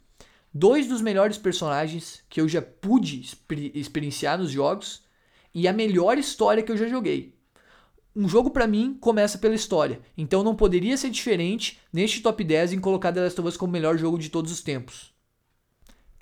Dois 0.54 0.86
dos 0.86 1.02
melhores 1.02 1.36
personagens 1.36 2.22
que 2.30 2.40
eu 2.40 2.48
já 2.48 2.62
pude 2.62 3.20
exper 3.20 3.70
experienciar 3.74 4.38
nos 4.38 4.50
jogos 4.50 5.02
e 5.54 5.68
a 5.68 5.74
melhor 5.74 6.16
história 6.16 6.62
que 6.62 6.72
eu 6.72 6.76
já 6.78 6.88
joguei 6.88 7.41
um 8.14 8.28
jogo 8.28 8.50
para 8.50 8.66
mim 8.66 8.96
começa 9.00 9.38
pela 9.38 9.54
história. 9.54 10.00
Então 10.16 10.42
não 10.42 10.54
poderia 10.54 10.96
ser 10.96 11.10
diferente 11.10 11.80
neste 11.92 12.20
top 12.20 12.44
10 12.44 12.74
em 12.74 12.80
colocar 12.80 13.12
The 13.12 13.22
Last 13.22 13.40
of 13.40 13.48
Us 13.48 13.56
como 13.56 13.70
o 13.70 13.72
melhor 13.72 13.96
jogo 13.96 14.18
de 14.18 14.28
todos 14.28 14.52
os 14.52 14.60
tempos. 14.60 15.12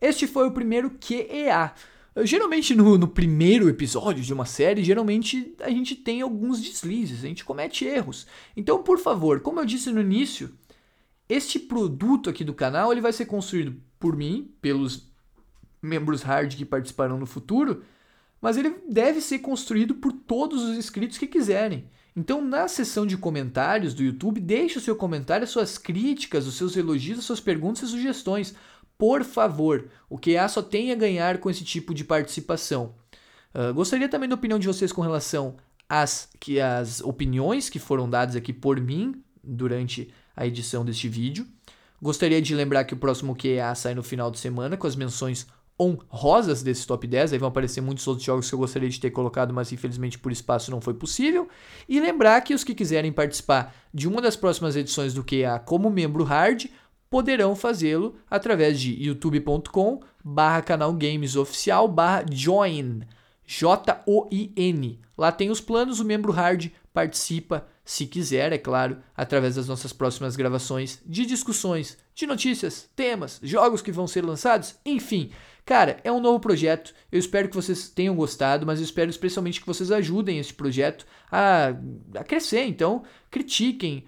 Este 0.00 0.26
foi 0.26 0.46
o 0.46 0.52
primeiro 0.52 0.90
QEA. 0.90 1.74
Geralmente 2.22 2.74
no, 2.74 2.98
no, 2.98 3.06
primeiro 3.06 3.68
episódio 3.68 4.22
de 4.22 4.32
uma 4.32 4.44
série, 4.44 4.82
geralmente 4.82 5.54
a 5.60 5.70
gente 5.70 5.94
tem 5.94 6.22
alguns 6.22 6.60
deslizes, 6.60 7.24
a 7.24 7.28
gente 7.28 7.44
comete 7.44 7.84
erros. 7.84 8.26
Então, 8.56 8.82
por 8.82 8.98
favor, 8.98 9.40
como 9.40 9.60
eu 9.60 9.64
disse 9.64 9.90
no 9.90 10.00
início, 10.00 10.52
este 11.28 11.58
produto 11.58 12.28
aqui 12.28 12.42
do 12.42 12.52
canal 12.52 12.90
ele 12.90 13.00
vai 13.00 13.12
ser 13.12 13.26
construído 13.26 13.80
por 13.98 14.16
mim, 14.16 14.52
pelos 14.60 15.08
membros 15.80 16.22
hard 16.22 16.56
que 16.56 16.64
participarão 16.64 17.18
no 17.18 17.26
futuro, 17.26 17.84
mas 18.40 18.56
ele 18.56 18.74
deve 18.88 19.20
ser 19.20 19.40
construído 19.40 19.94
por 19.94 20.12
todos 20.12 20.62
os 20.62 20.76
inscritos 20.76 21.18
que 21.18 21.26
quiserem. 21.26 21.88
Então, 22.16 22.44
na 22.44 22.66
seção 22.66 23.06
de 23.06 23.16
comentários 23.16 23.94
do 23.94 24.02
YouTube, 24.02 24.40
deixe 24.40 24.78
o 24.78 24.80
seu 24.80 24.96
comentário, 24.96 25.44
as 25.44 25.50
suas 25.50 25.78
críticas, 25.78 26.46
os 26.46 26.56
seus 26.56 26.76
elogios, 26.76 27.18
as 27.18 27.24
suas 27.24 27.40
perguntas 27.40 27.82
e 27.82 27.92
sugestões. 27.92 28.54
Por 28.98 29.24
favor, 29.24 29.88
o 30.08 30.18
QA 30.18 30.48
só 30.48 30.60
tem 30.60 30.92
a 30.92 30.96
ganhar 30.96 31.38
com 31.38 31.48
esse 31.48 31.64
tipo 31.64 31.94
de 31.94 32.04
participação. 32.04 32.94
Uh, 33.54 33.72
gostaria 33.72 34.08
também 34.08 34.28
da 34.28 34.34
opinião 34.34 34.58
de 34.58 34.66
vocês 34.66 34.92
com 34.92 35.02
relação 35.02 35.56
às, 35.88 36.28
que, 36.38 36.60
às 36.60 37.00
opiniões 37.00 37.68
que 37.68 37.78
foram 37.78 38.08
dadas 38.08 38.36
aqui 38.36 38.52
por 38.52 38.80
mim 38.80 39.22
durante 39.42 40.12
a 40.36 40.46
edição 40.46 40.84
deste 40.84 41.08
vídeo. 41.08 41.46
Gostaria 42.02 42.40
de 42.40 42.54
lembrar 42.54 42.84
que 42.84 42.94
o 42.94 42.96
próximo 42.96 43.36
QA 43.36 43.74
sai 43.74 43.94
no 43.94 44.02
final 44.02 44.30
de 44.30 44.38
semana 44.38 44.76
com 44.76 44.86
as 44.86 44.96
menções 44.96 45.46
honrosas 45.80 46.62
desse 46.62 46.86
top 46.86 47.06
10. 47.06 47.32
Aí 47.32 47.38
vão 47.38 47.48
aparecer 47.48 47.80
muitos 47.80 48.06
outros 48.06 48.26
jogos 48.26 48.48
que 48.48 48.54
eu 48.54 48.58
gostaria 48.58 48.88
de 48.88 49.00
ter 49.00 49.10
colocado, 49.10 49.54
mas 49.54 49.72
infelizmente 49.72 50.18
por 50.18 50.30
espaço 50.30 50.70
não 50.70 50.80
foi 50.80 50.92
possível. 50.92 51.48
E 51.88 51.98
lembrar 51.98 52.40
que 52.42 52.52
os 52.52 52.62
que 52.62 52.74
quiserem 52.74 53.10
participar 53.10 53.74
de 53.92 54.06
uma 54.06 54.20
das 54.20 54.36
próximas 54.36 54.76
edições 54.76 55.14
do 55.14 55.24
QA 55.24 55.58
como 55.64 55.88
membro 55.88 56.24
hard 56.24 56.66
poderão 57.08 57.56
fazê-lo 57.56 58.14
através 58.30 58.78
de 58.78 58.92
youtube.com 59.02 60.00
barra 60.22 60.62
canal 60.62 60.92
games 60.92 61.34
oficial 61.34 61.88
barra 61.88 62.24
join 62.30 63.00
J-O-I-N. 63.50 65.00
Lá 65.18 65.32
tem 65.32 65.50
os 65.50 65.60
planos, 65.60 65.98
o 65.98 66.04
membro 66.04 66.30
hard 66.30 66.70
participa, 66.94 67.66
se 67.84 68.06
quiser, 68.06 68.52
é 68.52 68.58
claro, 68.58 68.98
através 69.16 69.56
das 69.56 69.66
nossas 69.66 69.92
próximas 69.92 70.36
gravações 70.36 71.00
de 71.04 71.26
discussões, 71.26 71.98
de 72.14 72.26
notícias, 72.26 72.88
temas, 72.94 73.40
jogos 73.42 73.82
que 73.82 73.90
vão 73.90 74.06
ser 74.06 74.24
lançados, 74.24 74.76
enfim. 74.86 75.30
Cara, 75.64 75.98
é 76.02 76.10
um 76.10 76.20
novo 76.20 76.40
projeto. 76.40 76.94
Eu 77.10 77.18
espero 77.18 77.48
que 77.48 77.54
vocês 77.54 77.88
tenham 77.88 78.14
gostado, 78.14 78.66
mas 78.66 78.78
eu 78.78 78.84
espero 78.84 79.10
especialmente 79.10 79.60
que 79.60 79.66
vocês 79.66 79.90
ajudem 79.90 80.38
esse 80.38 80.52
projeto 80.52 81.06
a, 81.30 81.74
a 82.14 82.24
crescer. 82.24 82.64
Então, 82.64 83.02
critiquem, 83.30 84.04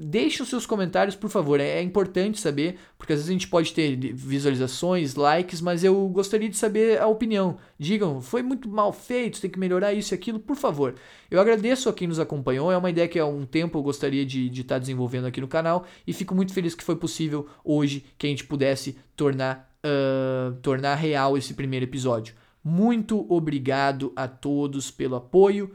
deixem 0.00 0.42
os 0.42 0.48
seus 0.48 0.64
comentários, 0.64 1.16
por 1.16 1.28
favor. 1.28 1.58
É, 1.60 1.78
é, 1.78 1.82
importante 1.82 2.40
saber, 2.40 2.78
porque 2.96 3.12
às 3.12 3.18
vezes 3.18 3.30
a 3.30 3.32
gente 3.32 3.48
pode 3.48 3.72
ter 3.72 3.96
visualizações, 4.14 5.14
likes, 5.14 5.60
mas 5.60 5.82
eu 5.82 6.08
gostaria 6.08 6.48
de 6.48 6.56
saber 6.56 7.00
a 7.00 7.06
opinião. 7.06 7.58
Digam, 7.78 8.20
foi 8.20 8.42
muito 8.42 8.68
mal 8.68 8.92
feito, 8.92 9.40
tem 9.40 9.50
que 9.50 9.58
melhorar 9.58 9.92
isso 9.92 10.14
e 10.14 10.16
aquilo, 10.16 10.38
por 10.38 10.56
favor. 10.56 10.94
Eu 11.30 11.40
agradeço 11.40 11.88
a 11.88 11.92
quem 11.92 12.06
nos 12.06 12.20
acompanhou. 12.20 12.70
É 12.70 12.76
uma 12.76 12.90
ideia 12.90 13.08
que 13.08 13.18
há 13.18 13.26
um 13.26 13.44
tempo 13.44 13.78
eu 13.78 13.82
gostaria 13.82 14.24
de 14.24 14.46
estar 14.46 14.54
de 14.54 14.64
tá 14.64 14.78
desenvolvendo 14.78 15.26
aqui 15.26 15.40
no 15.40 15.48
canal 15.48 15.84
e 16.06 16.12
fico 16.12 16.34
muito 16.34 16.52
feliz 16.52 16.74
que 16.74 16.84
foi 16.84 16.96
possível 16.96 17.48
hoje 17.64 18.04
que 18.16 18.26
a 18.26 18.30
gente 18.30 18.44
pudesse 18.44 18.96
tornar 19.16 19.71
uh, 19.84 20.54
tornar 20.62 20.94
real 20.94 21.36
esse 21.36 21.54
primeiro 21.54 21.84
episódio. 21.84 22.34
Muito 22.64 23.26
obrigado 23.32 24.12
a 24.14 24.28
todos 24.28 24.90
pelo 24.90 25.16
apoio. 25.16 25.74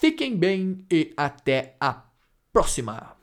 Fiquem 0.00 0.36
bem 0.36 0.84
e 0.90 1.12
até 1.16 1.76
a 1.80 2.02
próxima! 2.52 3.21